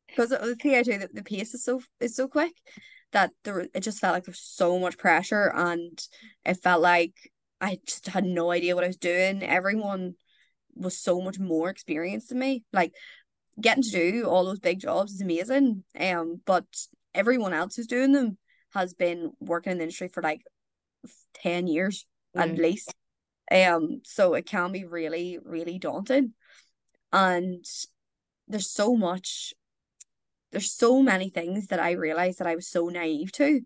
because 0.06 0.30
the 0.30 0.54
thing 0.56 0.74
I 0.76 0.82
do, 0.82 0.98
the, 0.98 1.08
the 1.12 1.22
pace 1.24 1.54
is 1.54 1.64
so 1.64 1.80
is 1.98 2.14
so 2.14 2.28
quick 2.28 2.52
that 3.12 3.30
there 3.44 3.60
it 3.60 3.80
just 3.80 4.00
felt 4.00 4.14
like 4.14 4.24
there 4.24 4.32
was 4.32 4.40
so 4.40 4.78
much 4.78 4.98
pressure 4.98 5.52
and 5.54 6.00
it 6.44 6.54
felt 6.54 6.82
like 6.82 7.14
I 7.60 7.78
just 7.86 8.08
had 8.08 8.24
no 8.24 8.50
idea 8.50 8.74
what 8.74 8.84
I 8.84 8.88
was 8.88 8.96
doing. 8.96 9.42
Everyone 9.42 10.14
was 10.74 10.98
so 10.98 11.20
much 11.20 11.38
more 11.38 11.68
experienced 11.68 12.30
than 12.30 12.38
me. 12.38 12.64
Like 12.72 12.92
getting 13.60 13.82
to 13.82 13.90
do 13.90 14.24
all 14.24 14.44
those 14.44 14.58
big 14.58 14.80
jobs 14.80 15.12
is 15.12 15.20
amazing. 15.20 15.84
Um, 15.98 16.40
but 16.44 16.64
everyone 17.14 17.52
else 17.52 17.76
who's 17.76 17.86
doing 17.86 18.12
them 18.12 18.38
has 18.72 18.94
been 18.94 19.32
working 19.40 19.72
in 19.72 19.78
the 19.78 19.84
industry 19.84 20.08
for 20.08 20.22
like 20.22 20.42
10 21.34 21.66
years 21.66 22.06
mm. 22.36 22.42
at 22.42 22.58
least. 22.58 22.94
Um, 23.50 24.00
so 24.04 24.34
it 24.34 24.46
can 24.46 24.72
be 24.72 24.84
really, 24.84 25.38
really 25.44 25.78
daunting. 25.78 26.32
And 27.12 27.64
there's 28.48 28.70
so 28.70 28.96
much 28.96 29.52
there's 30.52 30.70
so 30.70 31.02
many 31.02 31.30
things 31.30 31.68
that 31.68 31.80
I 31.80 31.92
realized 31.92 32.38
that 32.38 32.46
I 32.46 32.54
was 32.54 32.68
so 32.68 32.88
naive 32.88 33.32
to. 33.32 33.62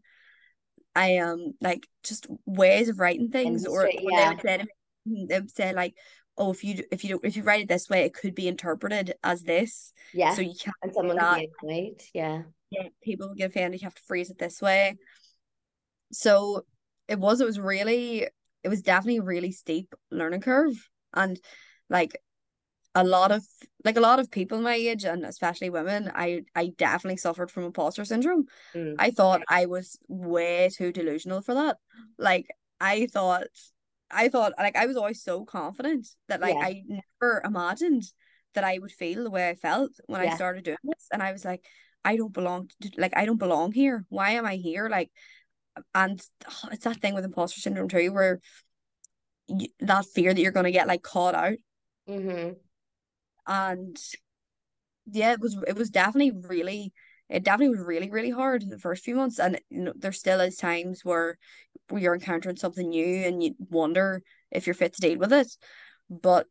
I 0.94 1.08
am 1.08 1.28
um, 1.28 1.52
like 1.60 1.86
just 2.02 2.26
ways 2.46 2.88
of 2.88 2.98
writing 2.98 3.28
things, 3.28 3.66
Industry, 3.66 3.98
or, 4.02 4.08
or 4.08 4.10
yeah. 4.10 4.30
they 4.30 4.34
would 4.34 4.42
say 4.42 4.64
they 5.28 5.40
would 5.40 5.50
say 5.50 5.74
like, 5.74 5.94
oh, 6.38 6.50
if 6.50 6.64
you 6.64 6.82
if 6.90 7.04
you 7.04 7.10
don't 7.10 7.24
if 7.24 7.36
you 7.36 7.42
write 7.42 7.62
it 7.62 7.68
this 7.68 7.90
way, 7.90 8.04
it 8.04 8.14
could 8.14 8.34
be 8.34 8.48
interpreted 8.48 9.14
as 9.22 9.42
this. 9.42 9.92
Yeah. 10.14 10.32
So 10.32 10.40
you 10.40 10.54
can't. 10.58 10.76
And 10.82 10.94
someone 10.94 11.18
can 11.18 11.40
be 11.40 11.50
annoyed. 11.62 12.02
Yeah. 12.14 12.42
Yeah. 12.70 12.88
People 13.02 13.28
will 13.28 13.34
get 13.34 13.50
offended. 13.50 13.80
You 13.80 13.86
have 13.86 13.94
to 13.94 14.02
phrase 14.02 14.30
it 14.30 14.38
this 14.38 14.62
way. 14.62 14.96
So 16.12 16.64
it 17.08 17.18
was. 17.18 17.40
It 17.40 17.46
was 17.46 17.60
really. 17.60 18.26
It 18.64 18.68
was 18.68 18.82
definitely 18.82 19.18
a 19.18 19.22
really 19.22 19.52
steep 19.52 19.94
learning 20.10 20.40
curve, 20.40 20.88
and 21.14 21.38
like 21.88 22.18
a 22.96 23.04
lot 23.04 23.30
of 23.30 23.46
like 23.84 23.96
a 23.96 24.00
lot 24.00 24.18
of 24.18 24.30
people 24.30 24.60
my 24.60 24.74
age 24.74 25.04
and 25.04 25.24
especially 25.24 25.70
women 25.70 26.10
i 26.14 26.42
i 26.54 26.72
definitely 26.78 27.18
suffered 27.18 27.50
from 27.50 27.64
imposter 27.64 28.04
syndrome 28.04 28.46
mm. 28.74 28.94
i 28.98 29.10
thought 29.10 29.42
i 29.48 29.66
was 29.66 29.98
way 30.08 30.68
too 30.74 30.90
delusional 30.90 31.42
for 31.42 31.54
that 31.54 31.76
like 32.18 32.46
i 32.80 33.06
thought 33.06 33.44
i 34.10 34.28
thought 34.28 34.54
like 34.58 34.76
i 34.76 34.86
was 34.86 34.96
always 34.96 35.22
so 35.22 35.44
confident 35.44 36.08
that 36.28 36.40
like 36.40 36.54
yeah. 36.54 36.66
i 36.66 36.82
never 36.88 37.42
imagined 37.44 38.02
that 38.54 38.64
i 38.64 38.78
would 38.78 38.90
feel 38.90 39.22
the 39.22 39.30
way 39.30 39.48
i 39.48 39.54
felt 39.54 39.92
when 40.06 40.24
yeah. 40.24 40.32
i 40.32 40.34
started 40.34 40.64
doing 40.64 40.78
this 40.84 41.08
and 41.12 41.22
i 41.22 41.30
was 41.32 41.44
like 41.44 41.62
i 42.02 42.16
don't 42.16 42.32
belong 42.32 42.70
to, 42.80 42.90
like 42.96 43.14
i 43.14 43.26
don't 43.26 43.38
belong 43.38 43.72
here 43.72 44.06
why 44.08 44.30
am 44.30 44.46
i 44.46 44.56
here 44.56 44.88
like 44.88 45.10
and 45.94 46.22
oh, 46.48 46.68
it's 46.72 46.84
that 46.84 46.96
thing 47.02 47.12
with 47.12 47.26
imposter 47.26 47.60
syndrome 47.60 47.88
too 47.88 48.10
where 48.10 48.40
you, 49.48 49.68
that 49.80 50.06
fear 50.06 50.32
that 50.32 50.40
you're 50.40 50.50
going 50.50 50.64
to 50.64 50.72
get 50.72 50.88
like 50.88 51.02
caught 51.02 51.34
out 51.34 51.58
mm-hmm 52.08 52.54
and 53.46 53.96
yeah 55.10 55.32
it 55.32 55.40
was 55.40 55.56
it 55.66 55.76
was 55.76 55.90
definitely 55.90 56.32
really 56.48 56.92
it 57.28 57.44
definitely 57.44 57.76
was 57.76 57.86
really 57.86 58.10
really 58.10 58.30
hard 58.30 58.68
the 58.68 58.78
first 58.78 59.04
few 59.04 59.14
months 59.14 59.38
and 59.38 59.60
you 59.70 59.82
know 59.82 59.92
there 59.96 60.12
still 60.12 60.40
is 60.40 60.56
times 60.56 61.04
where 61.04 61.38
where 61.88 62.02
you're 62.02 62.14
encountering 62.14 62.56
something 62.56 62.90
new 62.90 63.26
and 63.26 63.42
you 63.42 63.54
wonder 63.70 64.22
if 64.50 64.66
you're 64.66 64.74
fit 64.74 64.92
to 64.94 65.00
deal 65.00 65.18
with 65.18 65.32
it. 65.32 65.48
But 66.08 66.46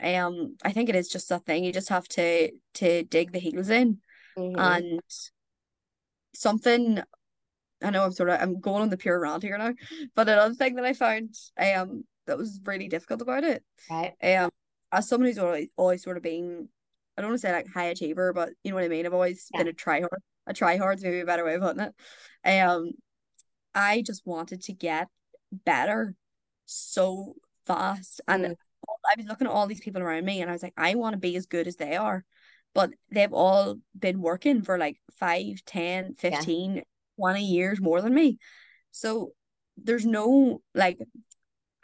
um 0.00 0.56
I 0.64 0.72
think 0.72 0.88
it 0.88 0.96
is 0.96 1.08
just 1.08 1.28
that 1.28 1.44
thing 1.44 1.64
you 1.64 1.72
just 1.72 1.88
have 1.88 2.08
to 2.08 2.52
to 2.74 3.02
dig 3.04 3.32
the 3.32 3.38
heels 3.38 3.70
in. 3.70 3.98
Mm-hmm. 4.36 4.58
and 4.58 5.00
something 6.34 7.02
I 7.82 7.90
know 7.90 8.04
I'm 8.04 8.12
sort 8.12 8.30
of 8.30 8.40
I'm 8.40 8.60
going 8.60 8.80
on 8.80 8.88
the 8.88 8.96
pure 8.96 9.20
rant 9.20 9.42
here 9.42 9.58
now 9.58 9.74
but 10.14 10.28
another 10.28 10.54
thing 10.54 10.76
that 10.76 10.86
I 10.86 10.94
found 10.94 11.34
um 11.58 12.04
that 12.26 12.38
was 12.38 12.58
really 12.64 12.88
difficult 12.88 13.20
about 13.20 13.44
it 13.44 13.62
right. 13.90 14.14
um 14.22 14.48
as 14.92 15.08
someone 15.08 15.28
who's 15.28 15.38
always 15.38 15.68
always 15.76 16.02
sort 16.02 16.16
of 16.16 16.22
been 16.22 16.68
I 17.16 17.20
don't 17.20 17.30
want 17.30 17.40
to 17.40 17.46
say 17.46 17.52
like 17.52 17.66
high 17.72 17.86
achiever, 17.86 18.32
but 18.32 18.50
you 18.62 18.70
know 18.70 18.76
what 18.76 18.84
I 18.84 18.88
mean. 18.88 19.04
I've 19.04 19.14
always 19.14 19.48
yeah. 19.52 19.58
been 19.58 19.68
a 19.68 19.72
try 19.72 20.00
hard. 20.00 20.22
A 20.46 20.52
try 20.52 20.76
hard's 20.76 21.04
maybe 21.04 21.20
a 21.20 21.26
better 21.26 21.44
way 21.44 21.54
of 21.54 21.62
putting 21.62 21.84
it. 21.84 22.60
Um, 22.62 22.92
I 23.74 24.02
just 24.02 24.26
wanted 24.26 24.62
to 24.64 24.72
get 24.72 25.08
better 25.52 26.14
so 26.66 27.34
fast, 27.66 28.20
and 28.26 28.44
mm. 28.44 28.54
I 28.88 29.14
was 29.16 29.26
looking 29.26 29.46
at 29.46 29.52
all 29.52 29.66
these 29.66 29.80
people 29.80 30.02
around 30.02 30.24
me, 30.24 30.40
and 30.40 30.50
I 30.50 30.52
was 30.52 30.62
like, 30.62 30.74
I 30.76 30.94
want 30.94 31.12
to 31.14 31.18
be 31.18 31.36
as 31.36 31.46
good 31.46 31.68
as 31.68 31.76
they 31.76 31.96
are, 31.96 32.24
but 32.74 32.90
they've 33.10 33.32
all 33.32 33.76
been 33.96 34.20
working 34.20 34.62
for 34.62 34.78
like 34.78 34.96
5, 35.18 35.64
10, 35.64 36.14
15, 36.14 36.74
yeah. 36.76 36.82
20 37.18 37.44
years 37.44 37.80
more 37.80 38.00
than 38.00 38.14
me. 38.14 38.38
So 38.90 39.32
there's 39.76 40.06
no 40.06 40.60
like 40.74 40.98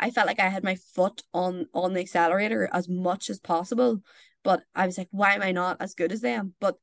I 0.01 0.11
felt 0.11 0.27
like 0.27 0.41
I 0.41 0.49
had 0.49 0.65
my 0.65 0.77
foot 0.77 1.23
on 1.35 1.67
on 1.75 1.93
the 1.93 2.01
accelerator 2.01 2.69
as 2.73 2.89
much 2.89 3.31
as 3.31 3.41
possible, 3.41 4.01
but 4.45 4.63
I 4.75 4.87
was 4.87 4.99
like, 4.99 5.09
why 5.11 5.35
am 5.35 5.43
I 5.43 5.53
not 5.53 5.79
as 5.81 5.95
good 5.95 6.13
as 6.13 6.21
them? 6.21 6.55
But 6.61 6.77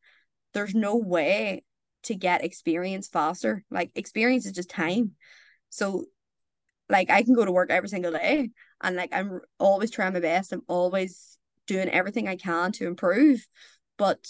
there's 0.53 0.75
no 0.75 0.97
way 0.97 1.63
to 2.03 2.15
get 2.15 2.43
experience 2.43 3.07
faster. 3.07 3.63
Like 3.71 3.91
experience 3.95 4.45
is 4.45 4.51
just 4.51 4.69
time. 4.69 5.11
So 5.69 6.05
like 6.89 7.09
I 7.09 7.23
can 7.23 7.33
go 7.33 7.45
to 7.45 7.51
work 7.51 7.69
every 7.69 7.89
single 7.89 8.11
day 8.11 8.51
and 8.81 8.95
like 8.95 9.09
I'm 9.13 9.39
always 9.59 9.91
trying 9.91 10.13
my 10.13 10.19
best. 10.19 10.53
I'm 10.53 10.61
always 10.67 11.37
doing 11.67 11.89
everything 11.89 12.27
I 12.27 12.35
can 12.35 12.71
to 12.73 12.87
improve, 12.87 13.47
but 13.97 14.27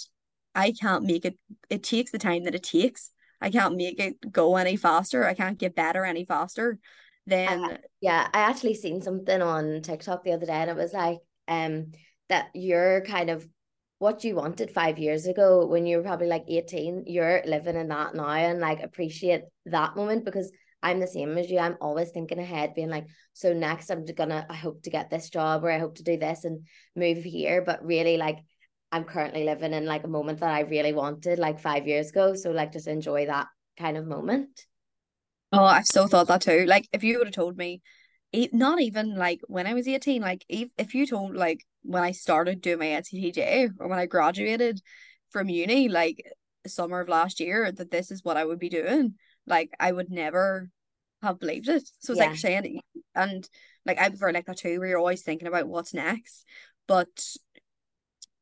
I 0.53 0.71
can't 0.71 1.03
make 1.03 1.25
it 1.25 1.37
it 1.69 1.83
takes 1.83 2.11
the 2.11 2.17
time 2.17 2.43
that 2.45 2.55
it 2.55 2.63
takes. 2.63 3.11
I 3.41 3.49
can't 3.49 3.75
make 3.75 3.99
it 3.99 4.31
go 4.31 4.55
any 4.55 4.77
faster. 4.77 5.25
I 5.25 5.33
can't 5.33 5.59
get 5.59 5.75
better 5.75 6.05
any 6.05 6.23
faster 6.23 6.79
then 7.27 7.77
yeah 8.01 8.27
i 8.33 8.39
actually 8.39 8.73
seen 8.73 9.01
something 9.01 9.41
on 9.41 9.81
tiktok 9.81 10.23
the 10.23 10.31
other 10.31 10.45
day 10.45 10.53
and 10.53 10.69
it 10.69 10.75
was 10.75 10.93
like 10.93 11.19
um 11.47 11.91
that 12.29 12.47
you're 12.53 13.01
kind 13.01 13.29
of 13.29 13.47
what 13.99 14.23
you 14.23 14.35
wanted 14.35 14.69
five 14.69 14.99
years 14.99 15.25
ago 15.25 15.65
when 15.65 15.85
you 15.85 15.97
were 15.97 16.03
probably 16.03 16.27
like 16.27 16.43
18 16.47 17.03
you're 17.07 17.41
living 17.45 17.75
in 17.75 17.87
that 17.87 18.13
now 18.13 18.29
and 18.29 18.59
like 18.59 18.81
appreciate 18.81 19.41
that 19.65 19.95
moment 19.95 20.25
because 20.25 20.51
I'm 20.85 20.99
the 20.99 21.07
same 21.07 21.35
as 21.39 21.49
you. 21.49 21.57
I'm 21.57 21.77
always 21.81 22.11
thinking 22.11 22.37
ahead, 22.37 22.75
being 22.75 22.91
like, 22.91 23.07
so 23.33 23.53
next 23.53 23.89
I'm 23.89 24.05
gonna, 24.05 24.45
I 24.47 24.53
hope 24.53 24.83
to 24.83 24.91
get 24.91 25.09
this 25.09 25.31
job 25.31 25.63
or 25.63 25.71
I 25.71 25.79
hope 25.79 25.95
to 25.95 26.03
do 26.03 26.15
this 26.15 26.43
and 26.43 26.67
move 26.95 27.23
here. 27.23 27.63
But 27.63 27.83
really, 27.83 28.17
like, 28.17 28.37
I'm 28.91 29.03
currently 29.03 29.45
living 29.45 29.73
in 29.73 29.87
like 29.87 30.03
a 30.03 30.07
moment 30.07 30.41
that 30.41 30.53
I 30.53 30.59
really 30.59 30.93
wanted 30.93 31.39
like 31.39 31.59
five 31.59 31.87
years 31.87 32.11
ago. 32.11 32.35
So, 32.35 32.51
like, 32.51 32.71
just 32.71 32.87
enjoy 32.87 33.25
that 33.25 33.47
kind 33.79 33.97
of 33.97 34.05
moment. 34.05 34.63
Oh, 35.57 35.65
I've 35.65 35.85
so 35.85 36.07
thought 36.07 36.27
that 36.27 36.41
too. 36.41 36.65
Like, 36.65 36.87
if 36.91 37.03
you 37.03 37.17
would 37.17 37.27
have 37.27 37.33
told 37.33 37.57
me, 37.57 37.81
not 38.51 38.81
even 38.81 39.15
like 39.15 39.39
when 39.47 39.67
I 39.67 39.73
was 39.73 39.87
18, 39.87 40.21
like, 40.21 40.45
if, 40.49 40.69
if 40.77 40.93
you 40.93 41.05
told, 41.05 41.35
like, 41.35 41.61
when 41.83 42.03
I 42.03 42.11
started 42.11 42.61
doing 42.61 42.79
my 42.79 42.87
NCTJ 42.87 43.71
or 43.79 43.87
when 43.87 43.99
I 43.99 44.05
graduated 44.05 44.81
from 45.29 45.49
uni, 45.49 45.89
like, 45.89 46.23
summer 46.67 46.99
of 46.99 47.09
last 47.09 47.39
year, 47.39 47.71
that 47.71 47.91
this 47.91 48.11
is 48.11 48.23
what 48.23 48.37
I 48.37 48.45
would 48.45 48.59
be 48.59 48.69
doing, 48.69 49.15
like, 49.47 49.71
I 49.79 49.91
would 49.91 50.09
never 50.09 50.69
have 51.21 51.39
believed 51.39 51.69
it. 51.69 51.87
So 51.99 52.13
it's 52.13 52.19
yeah. 52.19 52.27
like 52.27 52.37
saying, 52.37 52.79
and 53.13 53.47
like, 53.85 53.99
I 53.99 54.09
prefer 54.09 54.31
like 54.31 54.45
that 54.45 54.57
too, 54.57 54.79
where 54.79 54.89
you're 54.89 54.99
always 54.99 55.23
thinking 55.23 55.47
about 55.47 55.67
what's 55.67 55.93
next. 55.93 56.45
But 56.87 57.25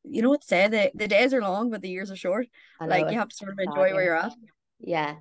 you 0.04 0.22
know 0.22 0.30
what 0.30 0.44
say, 0.44 0.68
the, 0.68 0.90
the 0.94 1.08
days 1.08 1.32
are 1.32 1.40
long, 1.40 1.70
but 1.70 1.80
the 1.80 1.88
years 1.88 2.10
are 2.10 2.16
short. 2.16 2.46
Like, 2.80 3.10
you 3.10 3.18
have 3.18 3.28
to 3.28 3.36
sort 3.36 3.52
of 3.52 3.58
enjoy 3.58 3.94
where 3.94 4.04
you're 4.04 4.16
at. 4.16 4.32
Yeah. 4.78 5.14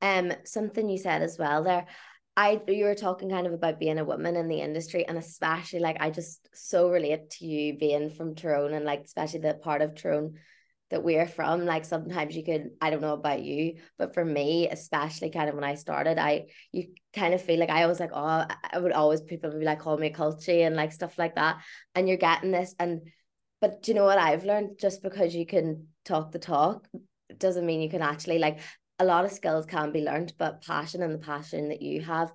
Um, 0.00 0.32
something 0.44 0.88
you 0.88 0.98
said 0.98 1.22
as 1.22 1.38
well 1.38 1.64
there. 1.64 1.86
I 2.36 2.60
you 2.68 2.84
were 2.84 2.94
talking 2.94 3.30
kind 3.30 3.48
of 3.48 3.52
about 3.52 3.80
being 3.80 3.98
a 3.98 4.04
woman 4.04 4.36
in 4.36 4.46
the 4.46 4.60
industry, 4.60 5.04
and 5.04 5.18
especially 5.18 5.80
like 5.80 5.96
I 5.98 6.10
just 6.10 6.48
so 6.54 6.88
relate 6.88 7.30
to 7.30 7.46
you 7.46 7.76
being 7.76 8.10
from 8.10 8.36
Tyrone 8.36 8.74
and 8.74 8.84
like 8.84 9.02
especially 9.04 9.40
the 9.40 9.54
part 9.54 9.82
of 9.82 9.96
Tyrone 9.96 10.34
that 10.90 11.02
we're 11.02 11.26
from. 11.26 11.66
Like 11.66 11.84
sometimes 11.84 12.36
you 12.36 12.44
could, 12.44 12.70
I 12.80 12.90
don't 12.90 13.02
know 13.02 13.12
about 13.14 13.42
you, 13.42 13.74
but 13.98 14.14
for 14.14 14.24
me, 14.24 14.68
especially 14.68 15.30
kind 15.30 15.48
of 15.48 15.54
when 15.54 15.64
I 15.64 15.74
started, 15.74 16.18
I 16.18 16.46
you 16.72 16.94
kind 17.12 17.34
of 17.34 17.42
feel 17.42 17.58
like 17.58 17.70
I 17.70 17.86
was 17.86 18.00
like, 18.00 18.12
oh, 18.12 18.46
I 18.72 18.78
would 18.78 18.92
always 18.92 19.20
people 19.20 19.50
would 19.50 19.58
be 19.60 19.66
like 19.66 19.80
call 19.80 19.98
me 19.98 20.10
culty 20.10 20.66
and 20.66 20.76
like 20.76 20.92
stuff 20.92 21.18
like 21.18 21.34
that. 21.34 21.58
And 21.94 22.08
you're 22.08 22.16
getting 22.16 22.52
this 22.52 22.74
and 22.78 23.02
but 23.60 23.82
do 23.82 23.90
you 23.90 23.96
know 23.96 24.04
what 24.04 24.18
I've 24.18 24.44
learned? 24.44 24.78
Just 24.78 25.02
because 25.02 25.34
you 25.34 25.44
can 25.44 25.88
talk 26.04 26.30
the 26.30 26.38
talk 26.38 26.86
doesn't 27.36 27.66
mean 27.66 27.82
you 27.82 27.90
can 27.90 28.02
actually 28.02 28.38
like 28.38 28.60
a 28.98 29.04
lot 29.04 29.24
of 29.24 29.32
skills 29.32 29.66
can 29.66 29.92
be 29.92 30.02
learned, 30.02 30.32
but 30.38 30.62
passion 30.62 31.02
and 31.02 31.14
the 31.14 31.18
passion 31.18 31.68
that 31.68 31.82
you 31.82 32.02
have 32.02 32.32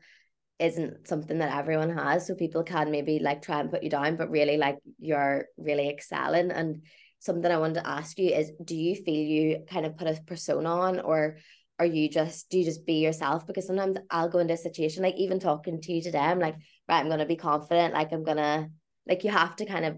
isn't 0.59 1.07
something 1.07 1.39
that 1.39 1.55
everyone 1.55 1.95
has. 1.95 2.25
So 2.25 2.35
people 2.35 2.63
can 2.63 2.91
maybe 2.91 3.19
like 3.19 3.41
try 3.41 3.59
and 3.59 3.69
put 3.69 3.83
you 3.83 3.89
down, 3.89 4.15
but 4.15 4.29
really 4.29 4.57
like 4.57 4.77
you're 4.99 5.45
really 5.57 5.89
excelling. 5.89 6.51
And 6.51 6.83
something 7.19 7.51
I 7.51 7.57
wanted 7.57 7.81
to 7.81 7.87
ask 7.87 8.17
you 8.17 8.29
is 8.29 8.51
do 8.63 8.75
you 8.75 8.95
feel 8.95 9.15
you 9.15 9.65
kind 9.69 9.85
of 9.85 9.97
put 9.97 10.07
a 10.07 10.21
persona 10.25 10.69
on 10.69 10.99
or 10.99 11.37
are 11.79 11.85
you 11.85 12.07
just 12.07 12.49
do 12.49 12.59
you 12.59 12.65
just 12.65 12.85
be 12.85 12.95
yourself? 12.95 13.45
Because 13.47 13.67
sometimes 13.67 13.97
I'll 14.09 14.29
go 14.29 14.39
into 14.39 14.53
a 14.53 14.57
situation 14.57 15.03
like 15.03 15.15
even 15.15 15.39
talking 15.39 15.81
to 15.81 15.91
you 15.91 16.01
today, 16.01 16.19
I'm 16.19 16.39
like, 16.39 16.55
right, 16.87 16.99
I'm 16.99 17.09
gonna 17.09 17.25
be 17.25 17.35
confident, 17.35 17.93
like 17.93 18.13
I'm 18.13 18.23
gonna 18.23 18.69
like 19.07 19.23
you 19.23 19.31
have 19.31 19.55
to 19.57 19.65
kind 19.65 19.85
of 19.85 19.97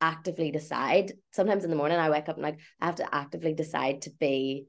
actively 0.00 0.50
decide. 0.50 1.12
Sometimes 1.32 1.64
in 1.64 1.70
the 1.70 1.76
morning 1.76 1.98
I 1.98 2.10
wake 2.10 2.28
up 2.28 2.36
and 2.36 2.44
like 2.44 2.58
I 2.80 2.86
have 2.86 2.96
to 2.96 3.14
actively 3.14 3.54
decide 3.54 4.02
to 4.02 4.10
be 4.10 4.66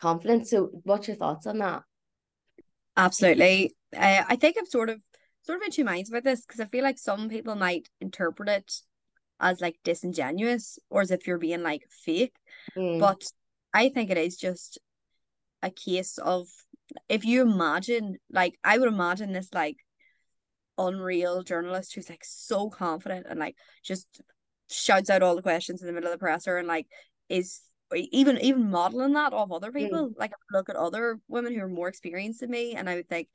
confident. 0.00 0.46
So 0.46 0.70
what's 0.84 1.08
your 1.08 1.16
thoughts 1.16 1.46
on 1.46 1.58
that? 1.58 1.82
Absolutely. 2.96 3.74
Uh, 3.96 4.24
I 4.28 4.36
think 4.36 4.56
I'm 4.58 4.66
sort 4.66 4.90
of 4.90 5.00
sort 5.42 5.58
of 5.58 5.62
in 5.64 5.70
two 5.70 5.84
minds 5.84 6.10
about 6.10 6.24
this 6.24 6.42
because 6.42 6.60
I 6.60 6.66
feel 6.66 6.82
like 6.82 6.98
some 6.98 7.28
people 7.28 7.54
might 7.54 7.88
interpret 8.00 8.48
it 8.48 8.72
as 9.40 9.60
like 9.60 9.78
disingenuous 9.84 10.78
or 10.90 11.00
as 11.00 11.10
if 11.10 11.26
you're 11.26 11.38
being 11.38 11.62
like 11.62 11.82
fake. 12.04 12.34
Mm. 12.76 13.00
But 13.00 13.22
I 13.72 13.88
think 13.88 14.10
it 14.10 14.18
is 14.18 14.36
just 14.36 14.78
a 15.62 15.70
case 15.70 16.18
of 16.18 16.48
if 17.08 17.24
you 17.24 17.42
imagine 17.42 18.16
like 18.30 18.58
I 18.64 18.78
would 18.78 18.88
imagine 18.88 19.32
this 19.32 19.48
like 19.52 19.76
unreal 20.76 21.42
journalist 21.42 21.94
who's 21.94 22.08
like 22.08 22.24
so 22.24 22.70
confident 22.70 23.26
and 23.28 23.38
like 23.38 23.56
just 23.82 24.20
shouts 24.70 25.10
out 25.10 25.22
all 25.22 25.34
the 25.34 25.42
questions 25.42 25.80
in 25.80 25.86
the 25.86 25.92
middle 25.92 26.08
of 26.08 26.12
the 26.12 26.22
presser 26.22 26.56
and 26.56 26.68
like 26.68 26.86
is 27.28 27.60
even 27.94 28.38
even 28.38 28.70
modeling 28.70 29.14
that 29.14 29.32
off 29.32 29.50
other 29.50 29.70
mm. 29.70 29.76
people. 29.76 30.10
Mm. 30.10 30.14
Like 30.18 30.32
I 30.32 30.56
look 30.56 30.68
at 30.68 30.76
other 30.76 31.18
women 31.28 31.54
who 31.54 31.62
are 31.62 31.68
more 31.68 31.88
experienced 31.88 32.40
than 32.40 32.50
me 32.50 32.74
and 32.74 32.88
I 32.88 32.96
would 32.96 33.08
think 33.08 33.28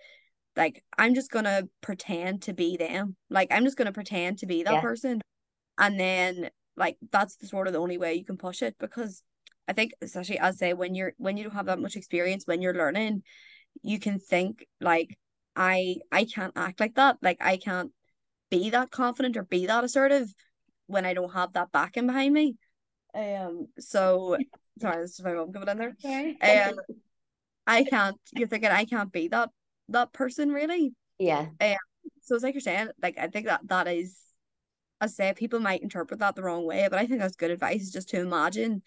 like 0.56 0.84
I'm 0.98 1.16
just 1.16 1.32
gonna 1.32 1.64
pretend 1.82 2.44
to 2.44 2.54
be 2.54 2.78
them. 2.78 3.16
Like 3.30 3.50
I'm 3.52 3.64
just 3.64 3.78
gonna 3.78 3.92
pretend 3.92 4.40
to 4.40 4.46
be 4.46 4.64
that 4.64 4.74
yeah. 4.76 4.82
person. 4.82 5.22
And 5.78 6.00
then 6.00 6.50
like 6.76 6.98
that's 7.12 7.36
the 7.38 7.48
sort 7.48 7.68
of 7.68 7.74
the 7.74 7.80
only 7.80 7.98
way 7.98 8.14
you 8.16 8.26
can 8.26 8.38
push 8.38 8.62
it 8.62 8.76
because 8.80 9.24
I 9.68 9.74
think 9.74 9.94
especially 10.02 10.40
as 10.40 10.56
I 10.56 10.58
say 10.58 10.74
when 10.74 10.96
you're 10.96 11.14
when 11.18 11.38
you 11.38 11.44
don't 11.44 11.54
have 11.54 11.68
that 11.68 11.80
much 11.80 11.96
experience 11.96 12.46
when 12.46 12.62
you're 12.62 12.74
learning, 12.74 13.24
you 13.82 14.00
can 14.00 14.20
think 14.20 14.66
like 14.82 15.18
I 15.56 15.98
I 16.12 16.26
can't 16.26 16.54
act 16.56 16.80
like 16.80 16.96
that. 16.96 17.18
Like 17.22 17.38
I 17.42 17.58
can't 17.58 17.92
be 18.50 18.70
that 18.70 18.92
confident 18.92 19.38
or 19.38 19.44
be 19.44 19.66
that 19.66 19.84
assertive 19.84 20.34
when 20.88 21.06
I 21.06 21.14
don't 21.14 21.34
have 21.34 21.54
that 21.54 21.72
backing 21.72 22.08
behind 22.08 22.34
me. 22.34 22.56
Um 23.16 23.68
so 23.80 24.38
sorry, 24.82 25.02
this 25.02 25.20
is 25.20 25.26
my 25.26 25.34
mom 25.34 25.54
coming 25.54 25.70
in 25.70 25.78
there. 25.78 25.96
Okay. 26.04 26.68
Um 26.68 26.76
I 27.66 27.84
can't 27.84 28.18
you're 28.34 28.48
thinking 28.48 28.72
I 28.72 28.86
can't 28.86 29.12
be 29.12 29.28
that 29.30 29.50
that 29.90 30.14
person 30.14 30.52
really. 30.52 30.94
Yeah. 31.20 31.48
Um, 31.62 31.76
so 32.22 32.36
it's 32.36 32.44
like 32.44 32.54
you're 32.54 32.62
saying, 32.62 32.90
like 33.02 33.18
I 33.18 33.28
think 33.28 33.48
that 33.48 33.62
that 33.68 33.88
is 33.88 34.18
I 35.00 35.08
say 35.08 35.34
people 35.36 35.60
might 35.60 35.84
interpret 35.84 36.20
that 36.22 36.36
the 36.36 36.44
wrong 36.44 36.66
way, 36.66 36.88
but 36.90 37.00
I 37.00 37.06
think 37.06 37.20
that's 37.20 37.36
good 37.36 37.52
advice 37.52 37.82
is 37.82 37.92
just 37.92 38.10
to 38.10 38.22
imagine 38.22 38.82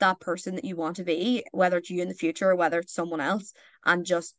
that 0.00 0.18
person 0.20 0.56
that 0.56 0.64
you 0.64 0.74
want 0.74 0.96
to 0.96 1.04
be, 1.04 1.44
whether 1.52 1.76
it's 1.76 1.90
you 1.90 2.02
in 2.02 2.08
the 2.08 2.14
future 2.14 2.50
or 2.50 2.56
whether 2.56 2.80
it's 2.80 2.92
someone 2.94 3.20
else, 3.20 3.52
and 3.84 4.04
just 4.04 4.34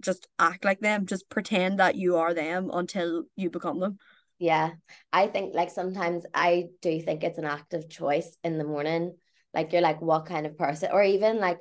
just 0.00 0.28
act 0.38 0.64
like 0.64 0.80
them. 0.80 1.06
Just 1.06 1.28
pretend 1.28 1.80
that 1.80 1.96
you 1.96 2.16
are 2.16 2.34
them 2.34 2.70
until 2.72 3.24
you 3.34 3.50
become 3.50 3.80
them. 3.80 3.98
Yeah. 4.38 4.72
I 5.12 5.28
think 5.28 5.54
like 5.54 5.70
sometimes 5.70 6.24
I 6.34 6.66
do 6.82 7.00
think 7.00 7.24
it's 7.24 7.38
an 7.38 7.44
active 7.44 7.88
choice 7.88 8.36
in 8.44 8.58
the 8.58 8.64
morning. 8.64 9.16
Like 9.54 9.72
you're 9.72 9.82
like, 9.82 10.02
what 10.02 10.26
kind 10.26 10.46
of 10.46 10.58
person? 10.58 10.90
Or 10.92 11.02
even 11.02 11.38
like 11.38 11.58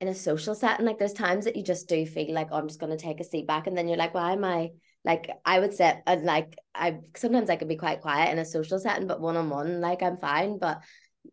in 0.00 0.08
a 0.08 0.14
social 0.14 0.54
setting, 0.54 0.86
like 0.86 0.98
there's 0.98 1.12
times 1.12 1.44
that 1.44 1.56
you 1.56 1.62
just 1.62 1.88
do 1.88 2.06
feel 2.06 2.32
like, 2.32 2.48
oh, 2.50 2.56
I'm 2.56 2.68
just 2.68 2.80
gonna 2.80 2.96
take 2.96 3.20
a 3.20 3.24
seat 3.24 3.46
back. 3.46 3.66
And 3.66 3.76
then 3.76 3.88
you're 3.88 3.98
like, 3.98 4.14
why 4.14 4.32
am 4.32 4.44
I 4.44 4.70
like 5.04 5.30
I 5.44 5.60
would 5.60 5.72
say 5.72 6.00
and 6.06 6.24
like 6.24 6.56
I 6.74 6.98
sometimes 7.16 7.48
I 7.48 7.56
can 7.56 7.68
be 7.68 7.76
quite 7.76 8.00
quiet 8.00 8.32
in 8.32 8.38
a 8.38 8.44
social 8.44 8.78
setting, 8.78 9.06
but 9.06 9.20
one 9.20 9.36
on 9.36 9.50
one, 9.50 9.80
like 9.80 10.02
I'm 10.02 10.16
fine. 10.16 10.58
But 10.58 10.82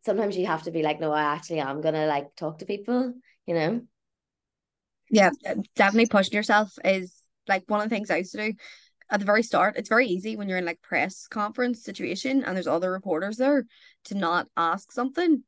sometimes 0.02 0.38
you 0.38 0.46
have 0.48 0.64
to 0.64 0.72
be 0.72 0.84
like, 0.84 1.00
no, 1.00 1.12
I 1.12 1.24
actually 1.24 1.60
am 1.60 1.82
gonna 1.82 2.08
like 2.08 2.36
talk 2.36 2.60
to 2.60 2.66
people, 2.66 3.14
you 3.46 3.54
know? 3.54 3.82
Yeah, 5.10 5.32
definitely 5.76 6.08
pushing 6.08 6.36
yourself 6.36 6.78
is 6.84 7.16
like 7.48 7.64
one 7.68 7.82
of 7.82 7.90
the 7.90 7.96
things 7.96 8.10
I 8.10 8.18
used 8.18 8.32
to 8.34 8.52
do 8.52 8.58
at 9.10 9.20
the 9.20 9.26
very 9.26 9.44
start. 9.44 9.76
It's 9.78 9.90
very 9.90 10.08
easy 10.08 10.36
when 10.36 10.50
you're 10.50 10.58
in 10.58 10.66
like 10.66 10.82
press 10.82 11.28
conference 11.28 11.84
situation 11.84 12.44
and 12.44 12.56
there's 12.56 12.68
other 12.68 12.92
reporters 12.92 13.38
there 13.38 13.66
to 14.06 14.16
not 14.16 14.48
ask 14.58 14.92
something. 14.92 15.44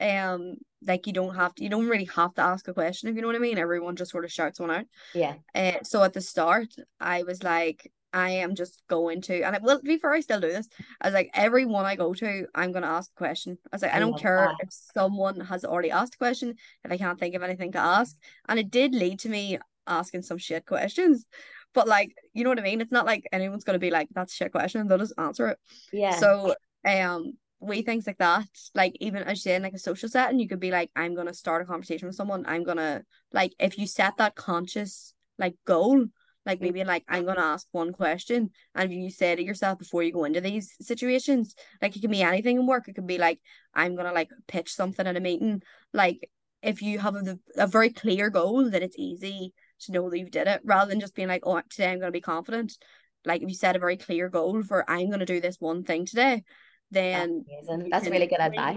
Um 0.00 0.56
like 0.86 1.06
you 1.06 1.12
don't 1.12 1.34
have 1.34 1.54
to 1.54 1.62
you 1.62 1.70
don't 1.70 1.88
really 1.88 2.08
have 2.14 2.34
to 2.34 2.42
ask 2.42 2.68
a 2.68 2.74
question 2.74 3.08
if 3.08 3.16
you 3.16 3.22
know 3.22 3.28
what 3.28 3.36
I 3.36 3.40
mean. 3.40 3.58
Everyone 3.58 3.96
just 3.96 4.10
sort 4.10 4.24
of 4.24 4.32
shouts 4.32 4.60
one 4.60 4.70
out. 4.70 4.86
Yeah. 5.14 5.34
Uh, 5.54 5.82
so 5.82 6.02
at 6.02 6.12
the 6.12 6.20
start 6.20 6.68
I 7.00 7.22
was 7.22 7.42
like 7.42 7.90
I 8.12 8.30
am 8.30 8.54
just 8.54 8.80
going 8.88 9.22
to 9.22 9.42
and 9.42 9.56
I 9.56 9.60
well 9.62 9.80
before 9.82 10.14
I 10.14 10.20
still 10.20 10.40
do 10.40 10.48
this, 10.48 10.68
I 11.00 11.08
was 11.08 11.14
like 11.14 11.30
everyone 11.34 11.84
I 11.84 11.96
go 11.96 12.14
to, 12.14 12.46
I'm 12.54 12.72
gonna 12.72 12.86
ask 12.86 13.10
a 13.10 13.18
question. 13.18 13.58
I 13.72 13.76
was 13.76 13.82
like, 13.82 13.92
I, 13.92 13.96
I 13.96 14.00
don't 14.00 14.18
care 14.18 14.48
that. 14.48 14.66
if 14.66 14.72
someone 14.72 15.40
has 15.40 15.64
already 15.64 15.90
asked 15.90 16.14
a 16.14 16.18
question, 16.18 16.54
if 16.84 16.92
I 16.92 16.96
can't 16.96 17.18
think 17.18 17.34
of 17.34 17.42
anything 17.42 17.72
to 17.72 17.78
ask. 17.78 18.16
And 18.48 18.58
it 18.58 18.70
did 18.70 18.94
lead 18.94 19.18
to 19.20 19.28
me 19.28 19.58
asking 19.86 20.22
some 20.22 20.38
shit 20.38 20.64
questions. 20.64 21.26
But 21.74 21.88
like, 21.88 22.14
you 22.32 22.44
know 22.44 22.50
what 22.50 22.58
I 22.58 22.62
mean? 22.62 22.80
It's 22.80 22.92
not 22.92 23.06
like 23.06 23.26
anyone's 23.32 23.64
gonna 23.64 23.78
be 23.78 23.90
like, 23.90 24.08
that's 24.14 24.32
a 24.32 24.36
shit 24.36 24.52
question, 24.52 24.86
they'll 24.86 24.98
just 24.98 25.14
answer 25.18 25.48
it. 25.48 25.58
Yeah. 25.92 26.16
So 26.16 26.54
um 26.86 27.34
we 27.60 27.82
things 27.82 28.06
like 28.06 28.18
that 28.18 28.46
like 28.74 28.96
even 29.00 29.22
as 29.22 29.38
you 29.38 29.50
say 29.50 29.54
in 29.54 29.62
like 29.62 29.72
a 29.72 29.78
social 29.78 30.08
setting 30.08 30.38
you 30.38 30.48
could 30.48 30.60
be 30.60 30.70
like 30.70 30.90
i'm 30.96 31.14
gonna 31.14 31.34
start 31.34 31.62
a 31.62 31.64
conversation 31.64 32.06
with 32.06 32.16
someone 32.16 32.44
i'm 32.46 32.62
gonna 32.62 33.02
like 33.32 33.52
if 33.58 33.78
you 33.78 33.86
set 33.86 34.16
that 34.18 34.34
conscious 34.34 35.14
like 35.38 35.54
goal 35.66 36.04
like 36.46 36.60
maybe 36.60 36.84
like 36.84 37.04
i'm 37.08 37.24
gonna 37.24 37.40
ask 37.40 37.66
one 37.72 37.92
question 37.92 38.50
and 38.74 38.92
you 38.92 39.10
say 39.10 39.34
to 39.34 39.42
yourself 39.42 39.78
before 39.78 40.02
you 40.02 40.12
go 40.12 40.24
into 40.24 40.40
these 40.40 40.74
situations 40.80 41.54
like 41.80 41.96
it 41.96 42.00
can 42.00 42.10
be 42.10 42.22
anything 42.22 42.56
in 42.56 42.66
work 42.66 42.86
it 42.86 42.94
could 42.94 43.06
be 43.06 43.18
like 43.18 43.40
i'm 43.74 43.96
gonna 43.96 44.12
like 44.12 44.30
pitch 44.46 44.72
something 44.72 45.06
at 45.06 45.16
a 45.16 45.20
meeting 45.20 45.62
like 45.92 46.28
if 46.62 46.82
you 46.82 46.98
have 46.98 47.14
a, 47.14 47.38
a 47.56 47.66
very 47.66 47.90
clear 47.90 48.30
goal 48.30 48.68
then 48.68 48.82
it's 48.82 48.98
easy 48.98 49.52
to 49.80 49.92
know 49.92 50.08
that 50.08 50.18
you 50.18 50.28
did 50.28 50.46
it 50.46 50.60
rather 50.64 50.88
than 50.88 51.00
just 51.00 51.14
being 51.14 51.28
like 51.28 51.42
oh 51.44 51.60
today 51.68 51.90
i'm 51.90 52.00
gonna 52.00 52.12
be 52.12 52.20
confident 52.20 52.76
like 53.24 53.42
if 53.42 53.48
you 53.48 53.54
set 53.54 53.76
a 53.76 53.78
very 53.78 53.96
clear 53.96 54.28
goal 54.28 54.62
for 54.62 54.88
i'm 54.90 55.10
gonna 55.10 55.26
do 55.26 55.40
this 55.40 55.60
one 55.60 55.82
thing 55.84 56.06
today 56.06 56.42
then 56.90 57.44
that's, 57.66 57.90
that's 57.90 58.08
really 58.08 58.26
good 58.26 58.40
advice. 58.40 58.76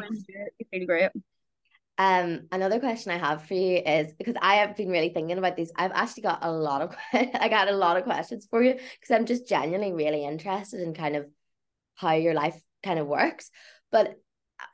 It's 0.60 0.70
really 0.74 0.86
great. 0.86 1.12
Um, 2.00 2.48
another 2.52 2.80
question 2.80 3.12
I 3.12 3.18
have 3.18 3.46
for 3.46 3.56
you 3.56 3.78
is 3.78 4.14
because 4.14 4.36
I 4.42 4.56
have 4.56 4.76
been 4.76 4.90
really 4.90 5.10
thinking 5.10 5.38
about 5.38 5.56
these. 5.56 5.72
I've 5.76 5.92
actually 5.94 6.24
got 6.24 6.40
a 6.44 6.52
lot 6.52 6.82
of 6.82 6.96
I 7.14 7.48
got 7.50 7.70
a 7.70 7.72
lot 7.72 7.98
of 7.98 8.04
questions 8.04 8.48
for 8.50 8.62
you 8.62 8.74
because 8.74 9.12
I'm 9.12 9.26
just 9.26 9.48
genuinely 9.48 9.94
really 9.94 10.24
interested 10.26 10.82
in 10.82 10.94
kind 10.94 11.16
of 11.16 11.28
how 11.96 12.14
your 12.14 12.34
life 12.34 12.60
kind 12.84 13.00
of 13.00 13.08
works. 13.08 13.50
But 13.92 14.16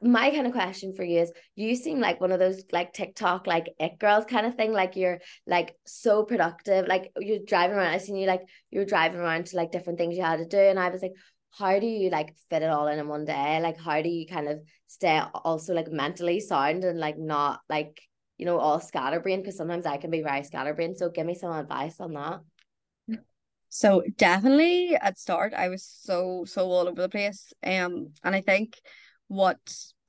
my 0.02 0.30
kind 0.30 0.48
of 0.48 0.54
question 0.54 0.94
for 0.94 1.04
you 1.04 1.22
is 1.22 1.32
you 1.56 1.76
seem 1.76 2.00
like 2.00 2.22
one 2.22 2.32
of 2.32 2.40
those 2.40 2.64
like 2.72 2.94
TikTok 2.94 3.48
like 3.48 3.70
it 3.80 4.00
girls 4.00 4.26
kind 4.26 4.46
of 4.46 4.56
thing 4.56 4.72
like 4.72 4.96
you're 4.96 5.20
like 5.46 5.76
so 5.86 6.24
productive 6.24 6.88
like 6.88 7.12
you're 7.18 7.40
driving 7.46 7.76
around 7.76 7.94
I 7.94 7.98
seen 7.98 8.16
you 8.16 8.28
like 8.28 8.42
you're 8.72 8.86
driving 8.86 9.20
around 9.20 9.48
to 9.48 9.58
like 9.58 9.72
different 9.72 10.00
things 10.00 10.16
you 10.16 10.24
had 10.24 10.38
to 10.38 10.46
do 10.46 10.58
and 10.58 10.80
I 10.80 10.90
was 10.90 11.02
like 11.02 11.14
how 11.58 11.80
do 11.80 11.86
you 11.86 12.10
like 12.10 12.36
fit 12.50 12.64
it 12.64 12.70
all 12.70 12.88
in 12.88 13.00
in 13.00 13.08
one 13.08 13.26
day? 13.26 13.60
Like 13.62 13.80
how 13.80 14.02
do 14.02 14.10
you 14.10 14.26
kind 14.26 14.48
of 14.48 14.60
stay 14.88 15.22
also 15.34 15.74
like 15.74 15.92
mentally 15.92 16.40
sound 16.40 16.84
and 16.84 17.00
like 17.00 17.18
not 17.18 17.60
like 17.70 18.02
you 18.38 18.46
know 18.46 18.58
all 18.58 18.80
scatterbrain 18.80 19.42
because 19.42 19.58
sometimes 19.58 19.86
I 19.86 19.98
can 19.98 20.10
be 20.10 20.24
very 20.24 20.44
scatterbrain 20.44 20.96
so 20.96 21.10
give 21.10 21.26
me 21.26 21.36
some 21.36 21.52
advice 21.54 22.00
on 22.00 22.14
that. 22.14 22.40
So 23.70 24.04
definitely 24.18 24.96
at 24.96 25.20
start 25.20 25.54
I 25.54 25.70
was 25.70 25.84
so 25.84 26.44
so 26.46 26.66
all 26.66 26.88
over 26.88 27.02
the 27.02 27.10
place 27.10 27.54
um 27.64 28.14
and 28.24 28.36
I 28.36 28.42
think 28.42 28.80
what 29.34 29.60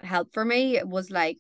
helped 0.01 0.35
for 0.35 0.45
me 0.45 0.81
was 0.85 1.11
like 1.11 1.39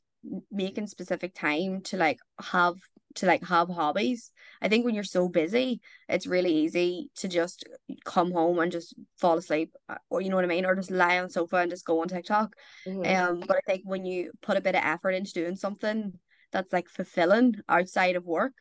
making 0.51 0.87
specific 0.87 1.35
time 1.35 1.83
to 1.83 1.97
like 1.97 2.19
have 2.41 2.77
to 3.17 3.27
like 3.27 3.45
have 3.45 3.69
hobbies. 3.69 4.33
I 4.61 4.69
think 4.69 4.85
when 4.85 4.95
you're 4.95 5.05
so 5.05 5.29
busy, 5.29 5.81
it's 6.09 6.27
really 6.27 6.53
easy 6.53 7.11
to 7.17 7.29
just 7.29 7.65
come 8.05 8.33
home 8.33 8.59
and 8.59 8.73
just 8.73 8.95
fall 9.19 9.37
asleep, 9.37 9.73
uh, 9.89 9.97
or 10.11 10.21
you 10.21 10.31
know 10.31 10.37
what 10.37 10.45
I 10.45 10.49
mean, 10.49 10.65
or 10.65 10.75
just 10.75 10.91
lie 10.91 11.19
on 11.19 11.25
the 11.25 11.31
sofa 11.31 11.57
and 11.57 11.71
just 11.71 11.85
go 11.85 12.01
on 12.01 12.09
TikTok. 12.09 12.55
Mm-hmm. 12.87 13.31
Um, 13.33 13.45
but 13.47 13.57
I 13.57 13.61
think 13.67 13.83
when 13.85 14.05
you 14.05 14.33
put 14.43 14.57
a 14.57 14.63
bit 14.63 14.75
of 14.75 14.83
effort 14.83 15.11
into 15.11 15.33
doing 15.33 15.57
something 15.57 16.19
that's 16.53 16.73
like 16.73 16.89
fulfilling 16.89 17.57
outside 17.69 18.17
of 18.17 18.25
work, 18.25 18.53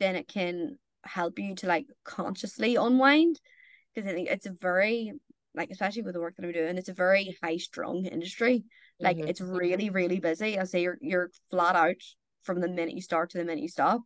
then 0.00 0.16
it 0.16 0.26
can 0.26 0.78
help 1.04 1.38
you 1.38 1.54
to 1.56 1.66
like 1.66 1.86
consciously 2.04 2.76
unwind. 2.76 3.38
Because 3.94 4.10
I 4.10 4.14
think 4.14 4.28
it's 4.28 4.46
a 4.46 4.52
very 4.52 5.12
like 5.54 5.70
especially 5.70 6.02
with 6.02 6.14
the 6.14 6.20
work 6.20 6.36
that 6.36 6.44
I'm 6.44 6.52
doing, 6.52 6.78
it's 6.78 6.88
a 6.88 6.94
very 6.94 7.36
high 7.42 7.56
strung 7.56 8.06
industry. 8.06 8.64
Like 8.98 9.16
mm-hmm. 9.16 9.28
it's 9.28 9.40
really, 9.40 9.90
really 9.90 10.20
busy. 10.20 10.58
I 10.58 10.64
say 10.64 10.82
you're 10.82 10.98
you're 11.00 11.30
flat 11.50 11.76
out 11.76 12.02
from 12.42 12.60
the 12.60 12.68
minute 12.68 12.94
you 12.94 13.02
start 13.02 13.30
to 13.30 13.38
the 13.38 13.44
minute 13.44 13.62
you 13.62 13.68
stop. 13.68 14.02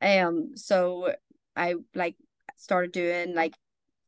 Um, 0.00 0.52
so 0.56 1.14
I 1.54 1.74
like 1.94 2.16
started 2.56 2.92
doing 2.92 3.34
like 3.34 3.54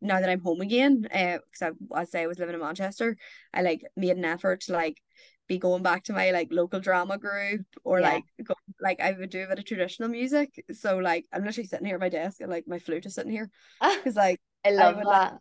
now 0.00 0.20
that 0.20 0.30
I'm 0.30 0.40
home 0.40 0.60
again, 0.60 1.08
uh, 1.12 1.38
because 1.50 1.74
I, 1.92 2.00
I 2.00 2.04
say 2.04 2.22
I 2.22 2.26
was 2.26 2.38
living 2.38 2.54
in 2.54 2.60
Manchester, 2.60 3.16
I 3.52 3.62
like 3.62 3.82
made 3.96 4.16
an 4.16 4.24
effort 4.24 4.60
to 4.62 4.72
like 4.72 5.00
be 5.48 5.58
going 5.58 5.82
back 5.82 6.04
to 6.04 6.12
my 6.12 6.30
like 6.30 6.48
local 6.50 6.78
drama 6.78 7.18
group 7.18 7.64
or 7.82 8.00
yeah. 8.00 8.12
like 8.12 8.24
go, 8.44 8.54
like 8.80 9.00
I 9.00 9.12
would 9.12 9.30
do 9.30 9.44
a 9.44 9.48
bit 9.48 9.58
of 9.58 9.64
traditional 9.64 10.08
music. 10.08 10.64
So 10.72 10.98
like 10.98 11.24
I'm 11.32 11.44
literally 11.44 11.66
sitting 11.66 11.86
here 11.86 11.96
at 11.96 12.00
my 12.00 12.10
desk 12.10 12.40
and 12.40 12.50
like 12.50 12.64
my 12.68 12.78
flute 12.78 13.06
is 13.06 13.14
sitting 13.14 13.32
here 13.32 13.50
because 13.80 14.14
like 14.14 14.40
I 14.64 14.70
love 14.70 14.94
I 14.94 14.98
would, 14.98 15.06
that. 15.06 15.32
Like, 15.32 15.40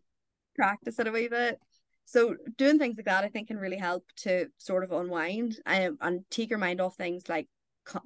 practice 0.58 1.00
it 1.00 1.08
a 1.08 1.12
wee 1.12 1.28
bit. 1.28 1.60
So 2.06 2.36
doing 2.58 2.80
things 2.80 2.98
like 2.98 3.06
that, 3.06 3.24
I 3.24 3.30
think, 3.30 3.50
can 3.50 3.58
really 3.58 3.78
help 3.78 4.06
to 4.18 4.48
sort 4.58 4.84
of 4.84 4.92
unwind 4.92 5.58
and, 5.66 5.98
and 6.02 6.22
take 6.30 6.50
your 6.50 6.60
mind 6.60 6.80
off 6.80 6.96
things 6.96 7.28
like 7.28 7.48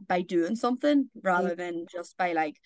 by 0.07 0.21
doing 0.21 0.55
something 0.55 1.09
rather 1.23 1.49
mm-hmm. 1.49 1.59
than 1.59 1.85
just 1.91 2.17
by 2.17 2.33
like 2.33 2.57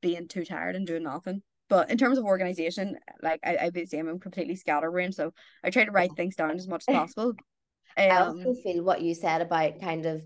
being 0.00 0.28
too 0.28 0.44
tired 0.44 0.76
and 0.76 0.86
doing 0.86 1.02
nothing. 1.02 1.42
But 1.68 1.90
in 1.90 1.98
terms 1.98 2.18
of 2.18 2.24
organization, 2.24 2.96
like 3.22 3.40
I, 3.44 3.56
I've 3.60 3.72
been 3.72 3.86
saying, 3.86 4.08
I'm 4.08 4.20
completely 4.20 4.54
scatterbrained, 4.54 5.14
so 5.14 5.32
I 5.64 5.70
try 5.70 5.84
to 5.84 5.90
write 5.90 6.12
things 6.16 6.36
down 6.36 6.52
as 6.52 6.68
much 6.68 6.84
as 6.88 6.94
possible. 6.94 7.34
Um, 7.96 8.10
I 8.10 8.18
also 8.18 8.54
feel 8.62 8.84
what 8.84 9.02
you 9.02 9.14
said 9.14 9.40
about 9.40 9.80
kind 9.80 10.06
of 10.06 10.22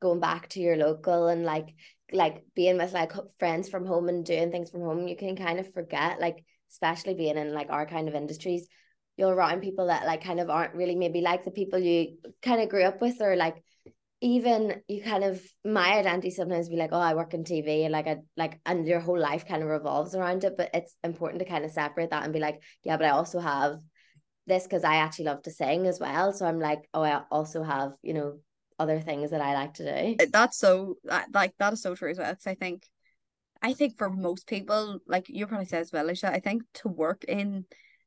going 0.00 0.20
back 0.20 0.48
to 0.50 0.60
your 0.60 0.76
local 0.76 1.28
and 1.28 1.44
like 1.44 1.74
like 2.12 2.44
being 2.54 2.76
with 2.76 2.92
like 2.92 3.12
friends 3.38 3.68
from 3.68 3.84
home 3.84 4.08
and 4.08 4.24
doing 4.24 4.52
things 4.52 4.70
from 4.70 4.82
home. 4.82 5.08
You 5.08 5.16
can 5.16 5.34
kind 5.34 5.58
of 5.58 5.72
forget, 5.72 6.20
like 6.20 6.44
especially 6.70 7.14
being 7.14 7.36
in 7.36 7.52
like 7.52 7.68
our 7.70 7.86
kind 7.86 8.08
of 8.08 8.14
industries, 8.14 8.68
you're 9.16 9.34
around 9.34 9.60
people 9.60 9.86
that 9.86 10.06
like 10.06 10.22
kind 10.22 10.40
of 10.40 10.50
aren't 10.50 10.74
really 10.74 10.94
maybe 10.94 11.20
like 11.20 11.44
the 11.44 11.50
people 11.50 11.78
you 11.78 12.18
kind 12.42 12.60
of 12.60 12.68
grew 12.68 12.84
up 12.84 13.00
with 13.00 13.20
or 13.20 13.36
like 13.36 13.62
even 14.20 14.80
you 14.88 15.02
kind 15.02 15.24
of 15.24 15.42
my 15.64 15.98
identity 15.98 16.30
sometimes 16.30 16.68
be 16.68 16.76
like 16.76 16.90
oh 16.92 16.98
I 16.98 17.14
work 17.14 17.34
in 17.34 17.44
TV 17.44 17.84
and 17.84 17.92
like 17.92 18.06
I 18.06 18.18
like 18.36 18.60
and 18.64 18.86
your 18.86 19.00
whole 19.00 19.18
life 19.18 19.46
kind 19.46 19.62
of 19.62 19.68
revolves 19.68 20.14
around 20.14 20.44
it 20.44 20.56
but 20.56 20.70
it's 20.72 20.96
important 21.04 21.40
to 21.40 21.48
kind 21.48 21.64
of 21.64 21.70
separate 21.70 22.10
that 22.10 22.24
and 22.24 22.32
be 22.32 22.38
like 22.38 22.62
yeah 22.82 22.96
but 22.96 23.06
I 23.06 23.10
also 23.10 23.40
have 23.40 23.78
this 24.46 24.62
because 24.62 24.84
I 24.84 24.96
actually 24.96 25.26
love 25.26 25.42
to 25.42 25.50
sing 25.50 25.86
as 25.86 26.00
well 26.00 26.32
so 26.32 26.46
I'm 26.46 26.60
like 26.60 26.88
oh 26.94 27.02
I 27.02 27.22
also 27.30 27.62
have 27.62 27.92
you 28.02 28.14
know 28.14 28.38
other 28.78 29.00
things 29.00 29.30
that 29.30 29.40
I 29.40 29.54
like 29.54 29.74
to 29.74 30.16
do. 30.16 30.26
That's 30.30 30.58
so 30.58 30.96
like 31.32 31.54
that 31.58 31.72
is 31.72 31.82
so 31.82 31.94
true 31.94 32.10
as 32.10 32.18
well 32.18 32.30
because 32.30 32.46
I 32.46 32.54
think 32.54 32.86
I 33.66 33.72
think 33.72 33.98
for 33.98 34.08
most 34.08 34.46
people 34.46 35.00
like 35.06 35.26
you 35.28 35.46
probably 35.46 35.66
said 35.66 35.80
as 35.80 35.92
well 35.92 36.04
Alicia 36.04 36.32
I 36.32 36.40
think 36.40 36.62
to 36.74 36.88
work 36.88 37.24
in 37.24 37.64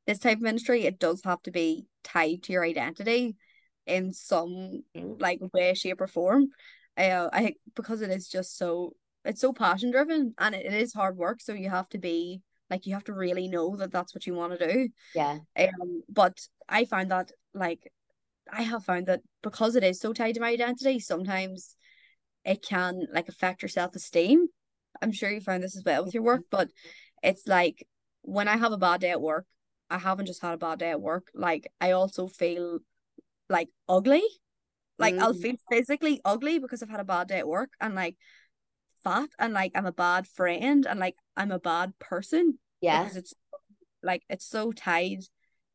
this 0.08 0.20
type 0.20 0.40
of 0.40 0.46
industry 0.46 0.86
it 0.86 1.00
does 1.00 1.22
have 1.26 1.42
to 1.44 1.52
be 1.52 1.86
tied 2.04 2.44
to 2.44 2.54
your 2.54 2.64
identity 2.64 3.36
in 3.86 4.14
some 4.14 4.84
mm. 4.96 5.20
like 5.20 5.40
way, 5.54 5.74
shape, 5.74 6.00
or 6.00 6.08
form. 6.08 6.48
Uh, 6.98 7.30
I 7.34 7.44
think 7.44 7.58
because 7.76 8.02
it 8.02 8.10
is 8.10 8.28
just 8.28 8.58
so 8.58 8.94
it's 9.26 9.42
so 9.42 9.52
passion 9.52 9.92
driven 9.92 10.34
and 10.38 10.56
it, 10.56 10.66
it 10.66 10.74
is 10.74 10.94
hard 10.94 11.18
work. 11.18 11.42
So 11.42 11.54
you 11.54 11.70
have 11.70 11.90
to 11.90 11.98
be 11.98 12.42
like 12.70 12.86
you 12.86 12.94
have 12.94 13.04
to 13.06 13.14
really 13.14 13.48
know 13.48 13.76
that 13.78 13.92
that's 13.92 14.14
what 14.14 14.26
you 14.28 14.34
want 14.34 14.58
to 14.58 14.74
do. 14.74 14.90
Yeah. 15.16 15.40
Um. 15.58 16.04
But 16.08 16.40
I 16.68 16.86
find 16.86 17.12
that 17.12 17.32
like 17.54 17.92
I 18.52 18.62
have 18.62 18.86
found 18.86 19.08
that 19.08 19.22
because 19.44 19.76
it 19.76 19.84
is 19.84 20.00
so 20.00 20.14
tied 20.14 20.36
to 20.36 20.42
my 20.42 20.50
identity, 20.52 21.00
sometimes 21.00 21.76
it 22.46 22.64
can 22.64 23.08
like 23.12 23.28
affect 23.28 23.62
your 23.62 23.70
self 23.70 23.96
esteem. 23.96 24.48
I'm 25.02 25.12
sure 25.12 25.30
you 25.30 25.42
found 25.42 25.64
this 25.64 25.78
as 25.78 25.84
well 25.86 26.04
with 26.04 26.14
your 26.14 26.24
work, 26.24 26.42
but 26.50 26.70
it's 27.24 27.48
like 27.48 27.86
when 28.22 28.48
I 28.48 28.58
have 28.58 28.72
a 28.72 28.78
bad 28.78 29.02
day 29.02 29.12
at 29.12 29.22
work, 29.22 29.46
I 29.90 29.98
haven't 29.98 30.28
just 30.28 30.42
had 30.42 30.54
a 30.54 30.58
bad 30.58 30.80
day 30.80 30.92
at 30.92 31.02
work. 31.02 31.28
Like 31.34 31.72
I 31.82 31.92
also 31.92 32.28
feel 32.28 32.80
like 33.50 33.70
ugly. 33.88 34.24
Like 34.98 35.16
mm. 35.16 35.20
I'll 35.22 35.34
feel 35.34 35.56
physically 35.72 36.22
ugly 36.26 36.60
because 36.60 36.84
I've 36.84 36.90
had 36.90 37.00
a 37.00 37.06
bad 37.06 37.28
day 37.28 37.40
at 37.40 37.48
work 37.48 37.70
and 37.80 37.96
like 37.96 38.18
fat 39.04 39.30
and 39.40 39.54
like 39.54 39.72
I'm 39.76 39.86
a 39.86 39.92
bad 39.92 40.28
friend 40.28 40.86
and 40.86 41.00
like 41.00 41.16
I'm 41.36 41.52
a 41.52 41.60
bad 41.60 41.98
person. 42.00 42.60
Yeah. 42.82 43.04
Because 43.04 43.18
it's 43.18 43.34
like 44.04 44.24
it's 44.30 44.46
so 44.46 44.72
tied 44.72 45.20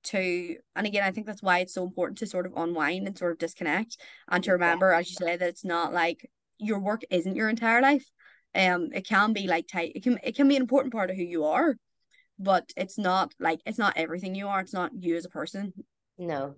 to 0.05 0.57
and 0.77 0.87
again 0.87 1.03
I 1.03 1.11
think 1.11 1.27
that's 1.27 1.43
why 1.43 1.61
it's 1.61 1.73
so 1.73 1.85
important 1.85 2.19
to 2.19 2.27
sort 2.27 2.45
of 2.45 2.53
unwind 2.57 3.07
and 3.07 3.17
sort 3.17 3.33
of 3.33 3.39
disconnect 3.39 3.97
and 4.29 4.45
to 4.45 4.53
remember 4.53 4.91
yeah. 4.91 4.99
as 4.99 5.09
you 5.09 5.17
say 5.19 5.37
that 5.37 5.49
it's 5.49 5.65
not 5.65 5.95
like 5.95 6.31
your 6.59 6.79
work 6.79 7.03
isn't 7.11 7.37
your 7.37 7.49
entire 7.49 7.83
life. 7.83 8.05
Um 8.55 8.91
it 8.93 9.07
can 9.07 9.33
be 9.33 9.47
like 9.47 9.67
tight 9.69 9.93
it 9.95 10.03
can 10.03 10.19
it 10.23 10.37
can 10.37 10.49
be 10.49 10.57
an 10.57 10.63
important 10.63 10.93
part 10.93 11.11
of 11.11 11.17
who 11.17 11.23
you 11.23 11.45
are, 11.45 11.77
but 12.39 12.73
it's 12.77 12.99
not 12.99 13.33
like 13.39 13.61
it's 13.67 13.79
not 13.79 13.97
everything 13.97 14.35
you 14.35 14.49
are. 14.49 14.61
It's 14.61 14.73
not 14.73 14.93
you 14.99 15.17
as 15.17 15.25
a 15.25 15.31
person. 15.31 15.73
No, 16.19 16.55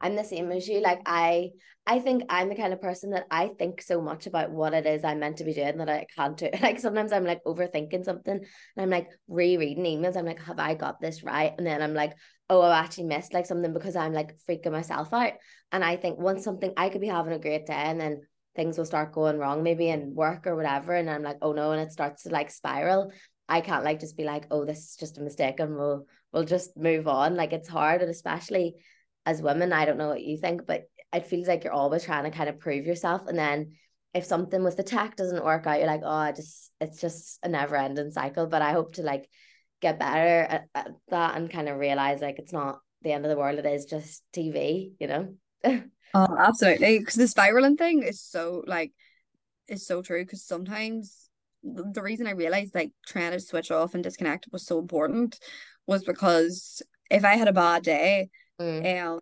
I'm 0.00 0.16
the 0.16 0.24
same 0.24 0.50
as 0.52 0.68
you. 0.68 0.80
Like 0.80 1.00
I 1.06 1.50
I 1.86 1.98
think 1.98 2.24
I'm 2.28 2.48
the 2.48 2.54
kind 2.54 2.72
of 2.72 2.80
person 2.80 3.10
that 3.10 3.26
I 3.30 3.48
think 3.58 3.82
so 3.82 4.00
much 4.00 4.26
about 4.26 4.50
what 4.50 4.74
it 4.74 4.86
is 4.86 5.02
I'm 5.02 5.20
meant 5.20 5.38
to 5.38 5.44
be 5.44 5.54
doing 5.54 5.78
that 5.78 5.88
I 5.88 6.06
can't 6.16 6.36
do. 6.36 6.50
Like 6.62 6.78
sometimes 6.78 7.12
I'm 7.12 7.24
like 7.24 7.42
overthinking 7.44 8.04
something 8.04 8.34
and 8.34 8.46
I'm 8.78 8.90
like 8.90 9.08
rereading 9.28 9.84
emails. 9.84 10.16
I'm 10.16 10.26
like, 10.26 10.42
have 10.42 10.58
I 10.58 10.74
got 10.74 11.00
this 11.00 11.22
right? 11.22 11.52
And 11.56 11.66
then 11.66 11.82
I'm 11.82 11.94
like, 11.94 12.12
oh, 12.48 12.60
I 12.60 12.78
actually 12.78 13.04
missed 13.04 13.34
like 13.34 13.46
something 13.46 13.72
because 13.72 13.96
I'm 13.96 14.12
like 14.12 14.36
freaking 14.48 14.72
myself 14.72 15.12
out. 15.12 15.32
And 15.72 15.84
I 15.84 15.96
think 15.96 16.18
once 16.18 16.44
something 16.44 16.72
I 16.76 16.90
could 16.90 17.00
be 17.00 17.08
having 17.08 17.32
a 17.32 17.38
great 17.38 17.66
day 17.66 17.72
and 17.74 18.00
then 18.00 18.22
things 18.56 18.76
will 18.76 18.84
start 18.84 19.12
going 19.12 19.38
wrong, 19.38 19.62
maybe 19.62 19.88
in 19.88 20.14
work 20.14 20.46
or 20.46 20.56
whatever. 20.56 20.94
And 20.94 21.08
I'm 21.08 21.22
like, 21.22 21.38
oh 21.42 21.52
no, 21.52 21.72
and 21.72 21.80
it 21.80 21.92
starts 21.92 22.24
to 22.24 22.30
like 22.30 22.50
spiral. 22.50 23.12
I 23.48 23.60
can't 23.60 23.84
like 23.84 24.00
just 24.00 24.16
be 24.16 24.24
like, 24.24 24.46
oh, 24.50 24.64
this 24.64 24.78
is 24.78 24.96
just 24.96 25.18
a 25.18 25.22
mistake 25.22 25.60
and 25.60 25.76
we'll 25.76 26.06
we'll 26.32 26.44
just 26.44 26.76
move 26.76 27.08
on. 27.08 27.36
Like 27.36 27.52
it's 27.52 27.68
hard 27.68 28.02
and 28.02 28.10
especially 28.10 28.76
as 29.26 29.42
women, 29.42 29.72
I 29.72 29.84
don't 29.84 29.98
know 29.98 30.08
what 30.08 30.22
you 30.22 30.36
think, 30.36 30.66
but 30.66 30.84
it 31.12 31.26
feels 31.26 31.48
like 31.48 31.64
you're 31.64 31.72
always 31.72 32.04
trying 32.04 32.24
to 32.24 32.36
kind 32.36 32.48
of 32.48 32.60
prove 32.60 32.86
yourself. 32.86 33.26
And 33.26 33.38
then 33.38 33.72
if 34.14 34.24
something 34.24 34.62
with 34.62 34.76
the 34.76 34.82
tech 34.82 35.16
doesn't 35.16 35.44
work 35.44 35.66
out, 35.66 35.78
you're 35.78 35.86
like, 35.86 36.02
oh, 36.04 36.08
I 36.08 36.32
just 36.32 36.72
it's 36.80 37.00
just 37.00 37.38
a 37.42 37.48
never 37.48 37.76
ending 37.76 38.10
cycle. 38.10 38.46
But 38.46 38.62
I 38.62 38.72
hope 38.72 38.94
to 38.94 39.02
like 39.02 39.28
get 39.80 39.98
better 39.98 40.42
at, 40.42 40.68
at 40.74 40.90
that 41.08 41.36
and 41.36 41.50
kind 41.50 41.68
of 41.68 41.78
realize 41.78 42.20
like 42.20 42.38
it's 42.38 42.52
not 42.52 42.80
the 43.02 43.12
end 43.12 43.24
of 43.24 43.30
the 43.30 43.36
world. 43.36 43.58
It 43.58 43.66
is 43.66 43.86
just 43.86 44.22
TV, 44.32 44.92
you 44.98 45.06
know. 45.06 45.34
oh, 46.14 46.36
absolutely. 46.38 46.98
Because 46.98 47.14
the 47.14 47.28
spiraling 47.28 47.76
thing 47.76 48.02
is 48.02 48.20
so 48.20 48.64
like 48.66 48.92
is 49.68 49.86
so 49.86 50.02
true. 50.02 50.24
Because 50.24 50.44
sometimes 50.44 51.28
the 51.62 52.02
reason 52.02 52.26
I 52.26 52.32
realized 52.32 52.74
like 52.74 52.92
trying 53.06 53.32
to 53.32 53.40
switch 53.40 53.70
off 53.70 53.94
and 53.94 54.02
disconnect 54.02 54.48
was 54.50 54.64
so 54.64 54.78
important 54.78 55.38
was 55.86 56.04
because 56.04 56.82
if 57.10 57.24
I 57.24 57.36
had 57.36 57.48
a 57.48 57.52
bad 57.52 57.82
day, 57.82 58.30
Mm. 58.60 59.06
Um, 59.06 59.20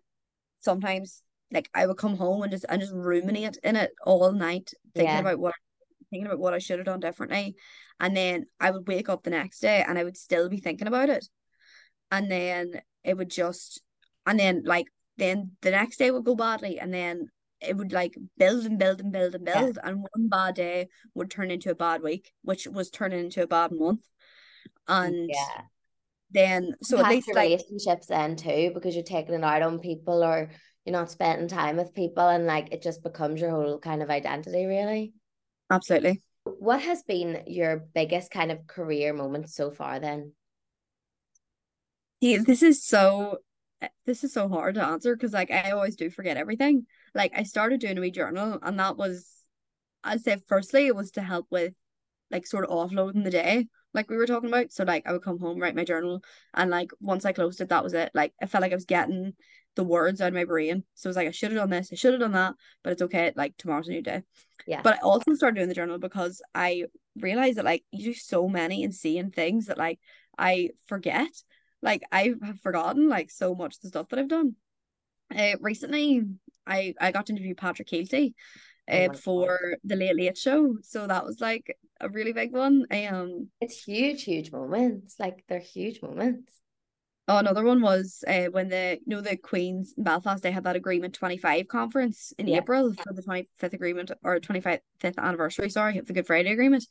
sometimes 0.59 1.23
like 1.51 1.69
I 1.73 1.87
would 1.87 1.97
come 1.97 2.17
home 2.17 2.43
and 2.43 2.51
just 2.51 2.65
and 2.67 2.81
just 2.81 2.93
ruminate 2.93 3.57
in 3.63 3.75
it 3.75 3.91
all 4.05 4.31
night, 4.31 4.71
thinking 4.93 5.13
yeah. 5.13 5.19
about 5.19 5.39
what 5.39 5.55
thinking 6.09 6.27
about 6.27 6.39
what 6.39 6.53
I 6.53 6.59
should 6.59 6.79
have 6.79 6.85
done 6.85 6.99
differently. 6.99 7.55
And 7.99 8.15
then 8.15 8.45
I 8.59 8.71
would 8.71 8.87
wake 8.87 9.09
up 9.09 9.23
the 9.23 9.29
next 9.29 9.59
day 9.59 9.83
and 9.87 9.97
I 9.97 10.03
would 10.03 10.17
still 10.17 10.49
be 10.49 10.57
thinking 10.57 10.87
about 10.87 11.09
it. 11.09 11.25
And 12.11 12.29
then 12.29 12.81
it 13.03 13.17
would 13.17 13.29
just 13.29 13.81
and 14.25 14.39
then 14.39 14.63
like 14.65 14.87
then 15.19 15.51
the 15.61 15.71
next 15.71 15.97
day 15.97 16.11
would 16.11 16.25
go 16.25 16.35
badly 16.35 16.79
and 16.79 16.93
then 16.93 17.29
it 17.61 17.75
would 17.75 17.91
like 17.91 18.15
build 18.37 18.65
and 18.65 18.79
build 18.79 19.01
and 19.01 19.11
build 19.11 19.35
and 19.35 19.45
build 19.45 19.75
yeah. 19.75 19.89
and 19.89 19.99
one 19.99 20.29
bad 20.29 20.55
day 20.55 20.87
would 21.13 21.29
turn 21.29 21.51
into 21.51 21.71
a 21.71 21.75
bad 21.75 22.01
week, 22.01 22.31
which 22.41 22.67
was 22.67 22.89
turning 22.89 23.25
into 23.25 23.43
a 23.43 23.47
bad 23.47 23.71
month. 23.71 24.05
And 24.87 25.29
yeah 25.29 25.61
then 26.31 26.75
so 26.81 26.99
at 26.99 27.09
least 27.09 27.27
relationships 27.27 28.07
then 28.07 28.35
too 28.35 28.71
because 28.73 28.95
you're 28.95 29.03
taking 29.03 29.33
it 29.33 29.43
out 29.43 29.61
on 29.61 29.79
people 29.79 30.23
or 30.23 30.49
you're 30.85 30.93
not 30.93 31.09
spending 31.09 31.47
time 31.47 31.77
with 31.77 31.93
people 31.93 32.27
and 32.27 32.45
like 32.45 32.71
it 32.71 32.81
just 32.81 33.03
becomes 33.03 33.41
your 33.41 33.49
whole 33.49 33.79
kind 33.79 34.03
of 34.03 34.09
identity 34.09 34.65
really 34.65 35.13
absolutely 35.71 36.21
what 36.43 36.81
has 36.81 37.03
been 37.03 37.43
your 37.47 37.87
biggest 37.93 38.31
kind 38.31 38.51
of 38.51 38.67
career 38.67 39.13
moment 39.13 39.49
so 39.49 39.71
far 39.71 39.99
then 39.99 40.31
yeah 42.21 42.39
this 42.45 42.61
is 42.61 42.83
so 42.83 43.37
this 44.05 44.23
is 44.23 44.33
so 44.33 44.49
hard 44.49 44.75
to 44.75 44.83
answer 44.83 45.15
because 45.15 45.33
like 45.33 45.51
I 45.51 45.71
always 45.71 45.95
do 45.95 46.09
forget 46.09 46.37
everything 46.37 46.85
like 47.15 47.31
I 47.35 47.43
started 47.43 47.79
doing 47.79 47.97
a 47.97 48.01
wee 48.01 48.11
journal 48.11 48.59
and 48.61 48.79
that 48.79 48.97
was 48.97 49.25
I'd 50.03 50.21
say 50.21 50.37
firstly 50.47 50.87
it 50.87 50.95
was 50.95 51.11
to 51.11 51.21
help 51.21 51.47
with 51.49 51.73
like 52.31 52.45
sort 52.45 52.65
of 52.65 52.71
offloading 52.71 53.23
the 53.23 53.31
day 53.31 53.67
like 53.93 54.09
we 54.09 54.17
were 54.17 54.27
talking 54.27 54.49
about. 54.49 54.71
So 54.71 54.83
like 54.83 55.07
I 55.07 55.11
would 55.11 55.23
come 55.23 55.39
home, 55.39 55.59
write 55.59 55.75
my 55.75 55.83
journal, 55.83 56.23
and 56.53 56.69
like 56.69 56.91
once 56.99 57.25
I 57.25 57.31
closed 57.31 57.61
it, 57.61 57.69
that 57.69 57.83
was 57.83 57.93
it. 57.93 58.11
Like 58.13 58.33
I 58.41 58.45
felt 58.45 58.61
like 58.61 58.71
I 58.71 58.75
was 58.75 58.85
getting 58.85 59.33
the 59.75 59.83
words 59.83 60.21
out 60.21 60.29
of 60.29 60.33
my 60.33 60.45
brain. 60.45 60.83
So 60.95 61.07
it 61.07 61.09
was 61.09 61.15
like 61.15 61.27
I 61.27 61.31
should 61.31 61.51
have 61.51 61.59
done 61.59 61.69
this, 61.69 61.89
I 61.91 61.95
should 61.95 62.13
have 62.13 62.21
done 62.21 62.33
that, 62.33 62.55
but 62.83 62.93
it's 62.93 63.01
okay. 63.03 63.31
Like 63.35 63.57
tomorrow's 63.57 63.87
a 63.87 63.91
new 63.91 64.01
day. 64.01 64.23
Yeah. 64.67 64.81
But 64.81 64.95
I 64.95 64.99
also 64.99 65.33
started 65.33 65.55
doing 65.55 65.69
the 65.69 65.75
journal 65.75 65.97
because 65.97 66.41
I 66.53 66.85
realized 67.15 67.57
that 67.57 67.65
like 67.65 67.83
you 67.91 68.05
do 68.05 68.13
so 68.13 68.47
many 68.47 68.83
insane 68.83 69.31
things 69.31 69.67
that 69.67 69.77
like 69.77 69.99
I 70.37 70.69
forget. 70.87 71.29
Like 71.81 72.03
I 72.11 72.33
have 72.43 72.59
forgotten 72.61 73.09
like 73.09 73.31
so 73.31 73.55
much 73.55 73.75
of 73.75 73.81
the 73.81 73.87
stuff 73.89 74.09
that 74.09 74.19
I've 74.19 74.27
done. 74.27 74.55
Uh, 75.35 75.55
recently 75.61 76.23
I 76.65 76.93
I 76.99 77.11
got 77.11 77.27
to 77.27 77.33
interview 77.33 77.55
Patrick 77.55 77.87
Kielty 77.87 78.33
uh, 78.89 79.13
for 79.13 79.77
the 79.83 79.95
Late 79.95 80.15
Late 80.15 80.37
Show. 80.37 80.77
So 80.81 81.07
that 81.07 81.25
was 81.25 81.39
like 81.39 81.75
a 82.01 82.09
really 82.09 82.33
big 82.33 82.53
one. 82.53 82.85
Um, 82.91 83.49
it's 83.61 83.83
huge, 83.83 84.23
huge 84.23 84.51
moments. 84.51 85.15
Like 85.19 85.43
they're 85.47 85.59
huge 85.59 86.01
moments. 86.01 86.53
Oh, 87.27 87.37
another 87.37 87.63
one 87.63 87.81
was 87.81 88.23
uh, 88.27 88.45
when 88.45 88.69
the 88.69 88.99
you 89.05 89.15
know 89.15 89.21
the 89.21 89.37
Queens 89.37 89.93
in 89.95 90.03
Belfast 90.03 90.41
they 90.41 90.51
had 90.51 90.63
that 90.63 90.75
Agreement 90.75 91.13
Twenty 91.13 91.37
Five 91.37 91.67
conference 91.67 92.33
in 92.39 92.47
yeah. 92.47 92.57
April 92.57 92.91
for 92.93 93.13
the 93.13 93.21
twenty 93.21 93.47
fifth 93.57 93.73
agreement 93.73 94.11
or 94.23 94.39
twenty 94.39 94.61
fifth 94.61 95.19
anniversary. 95.19 95.69
Sorry, 95.69 95.99
of 95.99 96.07
the 96.07 96.13
Good 96.13 96.25
Friday 96.25 96.51
Agreement, 96.51 96.87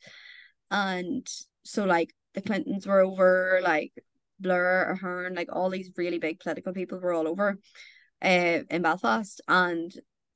and 0.71 1.27
so 1.63 1.83
like 1.83 2.13
the 2.35 2.41
Clintons 2.41 2.87
were 2.87 3.01
over, 3.01 3.59
like 3.61 3.91
Blair, 4.39 4.91
Ahern, 4.91 5.35
like 5.35 5.49
all 5.51 5.69
these 5.69 5.91
really 5.97 6.19
big 6.19 6.39
political 6.39 6.73
people 6.73 6.99
were 6.99 7.13
all 7.13 7.27
over, 7.27 7.59
uh, 8.23 8.59
in 8.69 8.81
Belfast, 8.81 9.41
and 9.47 9.93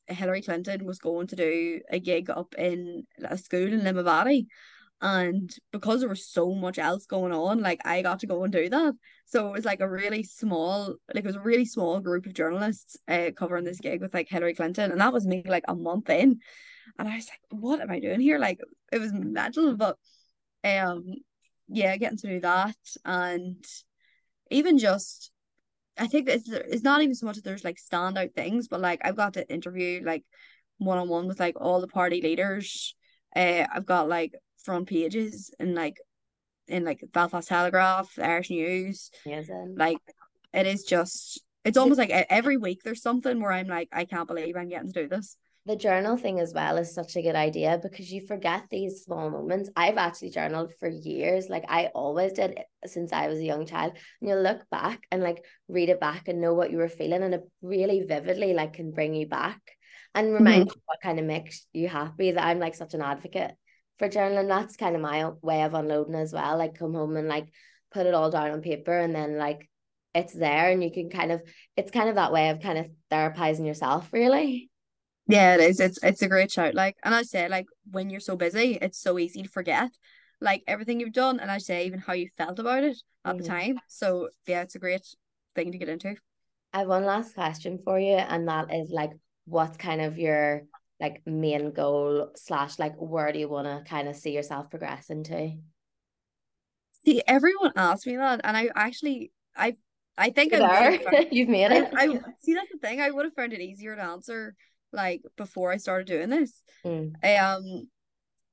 Hillary 0.07 0.41
Clinton 0.41 0.85
was 0.85 0.99
going 0.99 1.27
to 1.27 1.35
do 1.35 1.81
a 1.89 1.99
gig 1.99 2.29
up 2.29 2.55
in 2.57 3.03
a 3.23 3.37
school 3.37 3.71
in 3.73 3.81
Limavady. 3.81 4.47
And 5.01 5.53
because 5.73 5.99
there 5.99 6.07
was 6.07 6.25
so 6.25 6.53
much 6.53 6.79
else 6.79 7.05
going 7.05 7.33
on, 7.33 7.61
like 7.61 7.81
I 7.85 8.01
got 8.01 8.19
to 8.19 8.27
go 8.27 8.43
and 8.43 8.53
do 8.53 8.69
that. 8.69 8.93
So 9.25 9.49
it 9.49 9.51
was 9.51 9.65
like 9.65 9.81
a 9.81 9.89
really 9.89 10.23
small, 10.23 10.95
like 11.13 11.25
it 11.25 11.27
was 11.27 11.35
a 11.35 11.41
really 11.41 11.65
small 11.65 11.99
group 11.99 12.25
of 12.25 12.33
journalists 12.33 12.95
uh, 13.09 13.31
covering 13.35 13.65
this 13.65 13.81
gig 13.81 14.01
with 14.01 14.13
like 14.13 14.29
Hillary 14.29 14.53
Clinton. 14.53 14.91
And 14.91 15.01
that 15.01 15.11
was 15.11 15.27
me 15.27 15.43
like 15.45 15.65
a 15.67 15.75
month 15.75 16.09
in. 16.09 16.39
And 16.97 17.07
I 17.09 17.15
was 17.15 17.27
like, 17.27 17.41
what 17.61 17.81
am 17.81 17.91
I 17.91 17.99
doing 17.99 18.21
here? 18.21 18.39
Like 18.39 18.59
it 18.93 18.99
was 18.99 19.11
mental, 19.11 19.75
but 19.75 19.97
um 20.63 21.03
yeah, 21.67 21.97
getting 21.97 22.17
to 22.19 22.27
do 22.27 22.39
that 22.41 22.77
and 23.03 23.65
even 24.53 24.77
just 24.77 25.31
I 25.97 26.07
think 26.07 26.27
it's 26.27 26.49
it's 26.49 26.83
not 26.83 27.01
even 27.01 27.15
so 27.15 27.25
much 27.25 27.35
that 27.35 27.43
there's 27.43 27.63
like 27.63 27.77
standout 27.77 28.33
things, 28.33 28.67
but 28.67 28.81
like 28.81 29.01
I've 29.03 29.15
got 29.15 29.33
to 29.33 29.51
interview 29.51 30.01
like 30.03 30.23
one 30.77 30.97
on 30.97 31.09
one 31.09 31.27
with 31.27 31.39
like 31.39 31.55
all 31.59 31.81
the 31.81 31.87
party 31.87 32.21
leaders. 32.21 32.95
Uh, 33.35 33.65
I've 33.73 33.85
got 33.85 34.09
like 34.09 34.33
front 34.63 34.87
pages 34.87 35.53
and 35.59 35.75
like 35.75 35.97
in 36.67 36.83
like 36.83 37.03
Belfast 37.13 37.47
Telegraph, 37.47 38.17
Irish 38.17 38.49
News. 38.49 39.11
Yes, 39.25 39.47
like 39.75 39.97
it 40.53 40.65
is 40.65 40.83
just 40.83 41.43
it's 41.63 41.77
almost 41.77 41.99
like 41.99 42.09
every 42.09 42.57
week 42.57 42.81
there's 42.83 43.01
something 43.01 43.39
where 43.39 43.51
I'm 43.51 43.67
like, 43.67 43.89
I 43.91 44.05
can't 44.05 44.27
believe 44.27 44.55
I'm 44.55 44.69
getting 44.69 44.91
to 44.91 45.03
do 45.03 45.07
this 45.07 45.37
the 45.65 45.75
journal 45.77 46.17
thing 46.17 46.39
as 46.39 46.53
well 46.53 46.77
is 46.77 46.93
such 46.93 47.15
a 47.15 47.21
good 47.21 47.35
idea 47.35 47.79
because 47.81 48.11
you 48.11 48.25
forget 48.27 48.63
these 48.69 49.03
small 49.03 49.29
moments. 49.29 49.69
I've 49.77 49.97
actually 49.97 50.31
journaled 50.31 50.73
for 50.79 50.89
years. 50.89 51.47
Like 51.49 51.63
I 51.69 51.85
always 51.95 52.33
did 52.33 52.59
since 52.85 53.13
I 53.13 53.27
was 53.27 53.39
a 53.39 53.45
young 53.45 53.65
child. 53.65 53.93
And 54.19 54.29
you 54.29 54.35
look 54.35 54.69
back 54.69 55.05
and 55.09 55.23
like 55.23 55.45
read 55.69 55.87
it 55.87 56.01
back 56.01 56.27
and 56.27 56.41
know 56.41 56.53
what 56.53 56.71
you 56.71 56.77
were 56.77 56.89
feeling 56.89 57.23
and 57.23 57.33
it 57.33 57.49
really 57.61 58.01
vividly 58.01 58.53
like 58.53 58.73
can 58.73 58.91
bring 58.91 59.13
you 59.13 59.25
back 59.25 59.61
and 60.13 60.33
remind 60.33 60.67
mm-hmm. 60.67 60.75
you 60.75 60.81
what 60.85 61.01
kind 61.01 61.19
of 61.19 61.25
makes 61.25 61.65
you 61.71 61.87
happy 61.87 62.31
that 62.31 62.45
I'm 62.45 62.59
like 62.59 62.75
such 62.75 62.93
an 62.93 63.01
advocate 63.01 63.53
for 63.99 64.09
journaling. 64.09 64.49
That's 64.49 64.75
kind 64.75 64.97
of 64.97 65.01
my 65.01 65.29
way 65.41 65.63
of 65.63 65.73
unloading 65.73 66.15
as 66.15 66.33
well. 66.33 66.57
Like 66.57 66.77
come 66.77 66.93
home 66.93 67.15
and 67.15 67.29
like 67.29 67.47
put 67.93 68.05
it 68.05 68.13
all 68.13 68.29
down 68.29 68.51
on 68.51 68.61
paper 68.61 68.97
and 68.97 69.15
then 69.15 69.37
like 69.37 69.69
it's 70.13 70.33
there 70.33 70.71
and 70.71 70.83
you 70.83 70.91
can 70.91 71.09
kind 71.09 71.31
of 71.31 71.41
it's 71.77 71.89
kind 71.89 72.09
of 72.09 72.15
that 72.15 72.33
way 72.33 72.49
of 72.49 72.59
kind 72.59 72.79
of 72.79 72.87
therapizing 73.09 73.65
yourself 73.65 74.09
really. 74.11 74.69
Yeah, 75.27 75.55
it 75.55 75.61
is. 75.61 75.79
It's 75.79 75.99
it's 76.03 76.21
a 76.21 76.27
great 76.27 76.51
shout. 76.51 76.75
Like, 76.75 76.97
and 77.03 77.15
I 77.15 77.23
say, 77.23 77.47
like, 77.47 77.67
when 77.89 78.09
you're 78.09 78.19
so 78.19 78.35
busy, 78.35 78.77
it's 78.81 78.99
so 78.99 79.17
easy 79.17 79.43
to 79.43 79.49
forget, 79.49 79.91
like 80.41 80.63
everything 80.67 80.99
you've 80.99 81.13
done, 81.13 81.39
and 81.39 81.49
I 81.49 81.59
say 81.59 81.85
even 81.85 81.99
how 81.99 82.13
you 82.13 82.29
felt 82.37 82.59
about 82.59 82.83
it 82.83 82.97
at 83.23 83.35
mm. 83.35 83.37
the 83.39 83.47
time. 83.47 83.79
So 83.87 84.29
yeah, 84.47 84.61
it's 84.61 84.75
a 84.75 84.79
great 84.79 85.07
thing 85.55 85.71
to 85.71 85.77
get 85.77 85.89
into. 85.89 86.15
I 86.73 86.79
have 86.79 86.87
one 86.87 87.05
last 87.05 87.35
question 87.35 87.79
for 87.83 87.99
you, 87.99 88.15
and 88.15 88.47
that 88.47 88.73
is 88.73 88.89
like, 88.89 89.11
what's 89.45 89.77
kind 89.77 90.01
of 90.01 90.17
your 90.17 90.63
like 90.99 91.21
main 91.25 91.71
goal 91.71 92.31
slash 92.35 92.79
like 92.79 92.93
where 92.97 93.31
do 93.31 93.39
you 93.39 93.49
want 93.49 93.67
to 93.67 93.89
kind 93.89 94.07
of 94.07 94.15
see 94.15 94.31
yourself 94.31 94.69
progress 94.69 95.09
into? 95.09 95.53
See, 97.05 97.21
everyone 97.27 97.71
asks 97.75 98.05
me 98.05 98.17
that, 98.17 98.41
and 98.43 98.57
I 98.57 98.69
actually 98.75 99.31
I 99.55 99.75
I 100.17 100.31
think 100.31 100.53
I 100.53 100.97
found, 100.97 101.27
you've 101.31 101.49
made 101.49 101.71
it. 101.71 101.93
I, 101.95 102.05
I 102.05 102.19
see 102.41 102.53
that's 102.53 102.71
the 102.71 102.79
thing. 102.81 102.99
I 102.99 103.11
would 103.11 103.25
have 103.25 103.33
found 103.33 103.53
it 103.53 103.61
easier 103.61 103.95
to 103.95 104.03
answer 104.03 104.55
like 104.93 105.21
before 105.35 105.71
I 105.71 105.77
started 105.77 106.07
doing 106.07 106.29
this. 106.29 106.63
Mm. 106.85 107.13
Um, 107.23 107.89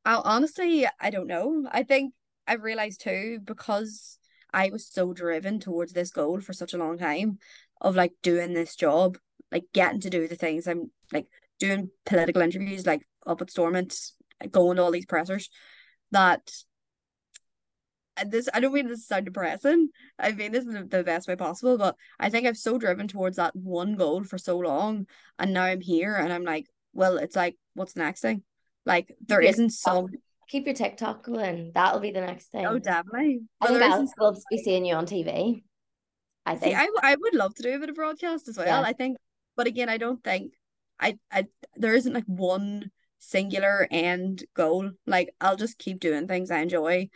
I 0.04 0.14
honestly 0.24 0.86
I 1.00 1.10
don't 1.10 1.26
know. 1.26 1.68
I 1.70 1.82
think 1.82 2.14
I've 2.46 2.62
realized 2.62 3.02
too 3.02 3.40
because 3.44 4.18
I 4.52 4.70
was 4.70 4.86
so 4.86 5.12
driven 5.12 5.60
towards 5.60 5.92
this 5.92 6.10
goal 6.10 6.40
for 6.40 6.52
such 6.52 6.74
a 6.74 6.78
long 6.78 6.98
time 6.98 7.38
of 7.80 7.94
like 7.96 8.12
doing 8.22 8.52
this 8.52 8.74
job, 8.76 9.18
like 9.52 9.64
getting 9.72 10.00
to 10.00 10.10
do 10.10 10.26
the 10.26 10.36
things 10.36 10.66
I'm 10.66 10.90
like 11.12 11.26
doing 11.58 11.90
political 12.06 12.42
interviews, 12.42 12.86
like 12.86 13.06
up 13.26 13.40
at 13.40 13.50
Stormont, 13.50 13.94
going 14.50 14.76
to 14.76 14.82
all 14.82 14.90
these 14.90 15.06
pressers, 15.06 15.50
that 16.10 16.50
this 18.26 18.48
I 18.52 18.60
don't 18.60 18.72
mean 18.72 18.88
this 18.88 19.00
to 19.00 19.06
sound 19.06 19.24
depressing. 19.26 19.88
I 20.18 20.32
mean 20.32 20.52
this 20.52 20.66
in 20.66 20.88
the 20.88 21.04
best 21.04 21.28
way 21.28 21.36
possible, 21.36 21.78
but 21.78 21.96
I 22.18 22.30
think 22.30 22.46
I've 22.46 22.56
so 22.56 22.78
driven 22.78 23.08
towards 23.08 23.36
that 23.36 23.54
one 23.54 23.96
goal 23.96 24.24
for 24.24 24.38
so 24.38 24.58
long, 24.58 25.06
and 25.38 25.52
now 25.52 25.64
I'm 25.64 25.80
here, 25.80 26.14
and 26.14 26.32
I'm 26.32 26.44
like, 26.44 26.66
well, 26.92 27.18
it's 27.18 27.36
like, 27.36 27.56
what's 27.74 27.94
the 27.94 28.00
next 28.00 28.20
thing? 28.20 28.42
Like 28.86 29.14
there 29.26 29.40
keep 29.40 29.50
isn't 29.50 29.70
some. 29.70 30.08
Keep 30.48 30.66
your 30.66 30.74
TikTok 30.74 31.24
going. 31.24 31.70
That'll 31.74 32.00
be 32.00 32.10
the 32.10 32.20
next 32.20 32.46
thing. 32.46 32.66
Oh, 32.66 32.78
definitely. 32.78 33.42
I 33.60 33.68
think 33.68 33.82
I'll 33.82 34.06
still 34.06 34.36
be 34.50 34.58
seeing 34.58 34.84
you 34.84 34.94
on 34.94 35.06
TV. 35.06 35.62
I 36.44 36.56
think. 36.56 36.76
See, 36.76 36.82
I 36.82 36.88
I 37.02 37.14
would 37.14 37.34
love 37.34 37.54
to 37.54 37.62
do 37.62 37.74
a 37.74 37.78
bit 37.78 37.90
of 37.90 37.94
broadcast 37.94 38.48
as 38.48 38.56
well. 38.56 38.66
Yeah. 38.66 38.80
I 38.80 38.92
think, 38.92 39.18
but 39.56 39.66
again, 39.66 39.88
I 39.88 39.98
don't 39.98 40.22
think 40.24 40.54
I 40.98 41.18
I 41.30 41.46
there 41.76 41.94
isn't 41.94 42.12
like 42.12 42.24
one 42.26 42.90
singular 43.18 43.86
end 43.90 44.44
goal. 44.54 44.90
Like 45.06 45.34
I'll 45.40 45.56
just 45.56 45.78
keep 45.78 46.00
doing 46.00 46.26
things 46.26 46.50
I 46.50 46.60
enjoy 46.60 47.10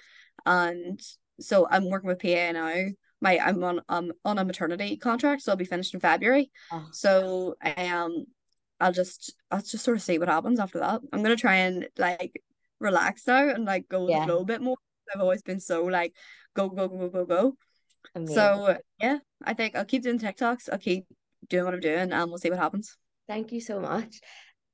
and 0.46 1.00
so 1.40 1.66
I'm 1.70 1.88
working 1.88 2.08
with 2.08 2.20
PA 2.20 2.52
now. 2.52 2.86
My 3.20 3.38
I'm 3.38 3.62
on 3.64 3.80
um 3.88 4.12
on 4.24 4.38
a 4.38 4.44
maternity 4.44 4.96
contract, 4.96 5.42
so 5.42 5.52
I'll 5.52 5.56
be 5.56 5.64
finished 5.64 5.94
in 5.94 6.00
February. 6.00 6.50
Oh. 6.72 6.88
So 6.92 7.54
um 7.64 8.26
I'll 8.80 8.92
just 8.92 9.34
I'll 9.50 9.62
just 9.62 9.84
sort 9.84 9.96
of 9.96 10.02
see 10.02 10.18
what 10.18 10.28
happens 10.28 10.60
after 10.60 10.80
that. 10.80 11.00
I'm 11.12 11.22
gonna 11.22 11.36
try 11.36 11.56
and 11.56 11.88
like 11.96 12.42
relax 12.80 13.26
now 13.26 13.48
and 13.48 13.64
like 13.64 13.88
go 13.88 14.08
yeah. 14.08 14.26
a 14.28 14.44
bit 14.44 14.60
more. 14.60 14.76
I've 15.14 15.20
always 15.20 15.42
been 15.42 15.60
so 15.60 15.84
like 15.84 16.12
go 16.54 16.68
go 16.68 16.88
go 16.88 17.08
go 17.08 17.24
go. 17.24 17.56
Amazing. 18.14 18.34
So 18.34 18.78
yeah, 19.00 19.18
I 19.42 19.54
think 19.54 19.74
I'll 19.74 19.84
keep 19.84 20.02
doing 20.02 20.18
TikToks. 20.18 20.68
I'll 20.70 20.78
keep 20.78 21.06
doing 21.48 21.64
what 21.64 21.74
I'm 21.74 21.80
doing, 21.80 22.12
and 22.12 22.28
we'll 22.30 22.38
see 22.38 22.50
what 22.50 22.58
happens. 22.58 22.96
Thank 23.26 23.52
you 23.52 23.60
so 23.60 23.80
much 23.80 24.20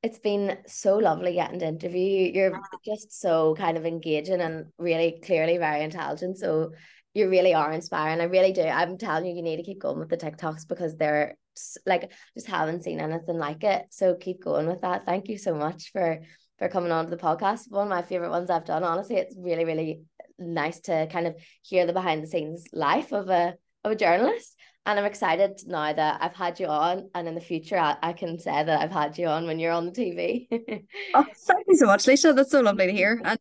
it's 0.02 0.18
been 0.18 0.58
so 0.66 0.96
lovely 0.96 1.34
getting 1.34 1.58
to 1.60 1.66
interview 1.66 2.00
you. 2.00 2.32
You're 2.32 2.56
ah. 2.56 2.78
just 2.84 3.20
so 3.20 3.54
kind 3.56 3.76
of 3.76 3.84
engaging 3.84 4.40
and 4.40 4.66
really 4.78 5.20
clearly 5.24 5.58
very 5.58 5.82
intelligent. 5.82 6.38
So 6.38 6.72
you 7.12 7.28
really 7.28 7.54
are 7.54 7.72
inspiring. 7.72 8.20
I 8.20 8.24
really 8.24 8.52
do. 8.52 8.62
I'm 8.62 8.96
telling 8.96 9.26
you, 9.26 9.34
you 9.34 9.42
need 9.42 9.56
to 9.56 9.62
keep 9.62 9.80
going 9.80 9.98
with 9.98 10.08
the 10.08 10.16
TikToks 10.16 10.68
because 10.68 10.96
they're 10.96 11.36
like 11.84 12.10
just 12.34 12.46
haven't 12.46 12.84
seen 12.84 13.00
anything 13.00 13.36
like 13.36 13.64
it. 13.64 13.86
So 13.90 14.14
keep 14.14 14.42
going 14.42 14.66
with 14.66 14.82
that. 14.82 15.04
Thank 15.04 15.28
you 15.28 15.36
so 15.36 15.54
much 15.54 15.90
for 15.92 16.20
for 16.58 16.68
coming 16.68 16.92
on 16.92 17.06
to 17.06 17.10
the 17.10 17.22
podcast. 17.22 17.70
One 17.70 17.86
of 17.86 17.90
my 17.90 18.02
favorite 18.02 18.30
ones 18.30 18.48
I've 18.48 18.64
done. 18.64 18.84
Honestly, 18.84 19.16
it's 19.16 19.34
really 19.36 19.64
really 19.64 20.02
nice 20.38 20.80
to 20.80 21.08
kind 21.12 21.26
of 21.26 21.34
hear 21.62 21.86
the 21.86 21.92
behind 21.92 22.22
the 22.22 22.26
scenes 22.26 22.64
life 22.72 23.12
of 23.12 23.28
a 23.28 23.54
of 23.84 23.92
a 23.92 23.96
journalist. 23.96 24.56
And 24.90 24.98
I'm 24.98 25.04
excited 25.04 25.60
now 25.68 25.92
that 25.92 26.18
I've 26.20 26.34
had 26.34 26.58
you 26.58 26.66
on, 26.66 27.10
and 27.14 27.28
in 27.28 27.36
the 27.36 27.40
future, 27.40 27.78
I, 27.78 27.96
I 28.02 28.12
can 28.12 28.40
say 28.40 28.64
that 28.64 28.80
I've 28.80 28.90
had 28.90 29.16
you 29.16 29.28
on 29.28 29.46
when 29.46 29.60
you're 29.60 29.70
on 29.70 29.86
the 29.86 29.92
TV. 29.92 30.48
oh, 31.14 31.24
thank 31.46 31.64
you 31.68 31.76
so 31.76 31.86
much, 31.86 32.06
Laoise. 32.06 32.34
That's 32.34 32.50
so 32.50 32.60
lovely 32.60 32.88
to 32.88 32.92
hear. 32.92 33.22
And 33.24 33.38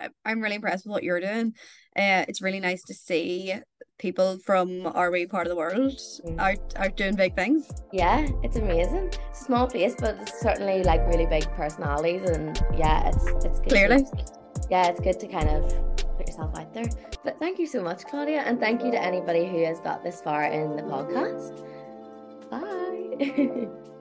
I'm, 0.00 0.10
I'm 0.24 0.40
really 0.40 0.54
impressed 0.54 0.86
with 0.86 0.92
what 0.92 1.02
you're 1.02 1.20
doing. 1.20 1.52
Uh, 1.94 2.24
it's 2.26 2.40
really 2.40 2.58
nice 2.58 2.82
to 2.84 2.94
see 2.94 3.54
people 3.98 4.38
from 4.38 4.86
our 4.86 5.10
wee 5.10 5.26
part 5.26 5.46
of 5.46 5.50
the 5.50 5.56
world 5.56 5.92
mm. 5.92 6.40
are, 6.40 6.56
are 6.76 6.88
doing 6.88 7.14
big 7.14 7.34
things. 7.34 7.70
Yeah, 7.92 8.26
it's 8.42 8.56
amazing. 8.56 9.12
Small 9.34 9.66
place, 9.66 9.94
but 9.98 10.16
it's 10.22 10.40
certainly 10.40 10.84
like 10.84 11.06
really 11.06 11.26
big 11.26 11.44
personalities, 11.50 12.30
and 12.30 12.58
yeah, 12.74 13.10
it's 13.10 13.26
it's 13.44 13.60
good 13.60 13.68
clearly. 13.68 14.04
To, 14.04 14.24
yeah, 14.70 14.88
it's 14.88 15.00
good 15.00 15.20
to 15.20 15.26
kind 15.26 15.50
of 15.50 16.07
yourself 16.28 16.56
out 16.58 16.72
there. 16.72 16.84
But 17.24 17.38
thank 17.38 17.58
you 17.58 17.66
so 17.66 17.82
much, 17.82 18.04
Claudia. 18.06 18.40
And 18.40 18.60
thank 18.60 18.82
you 18.84 18.90
to 18.90 19.02
anybody 19.02 19.46
who 19.46 19.64
has 19.64 19.80
got 19.80 20.02
this 20.02 20.20
far 20.20 20.44
in 20.44 20.76
the 20.76 20.82
podcast. 20.82 21.64
Bye. 22.50 23.68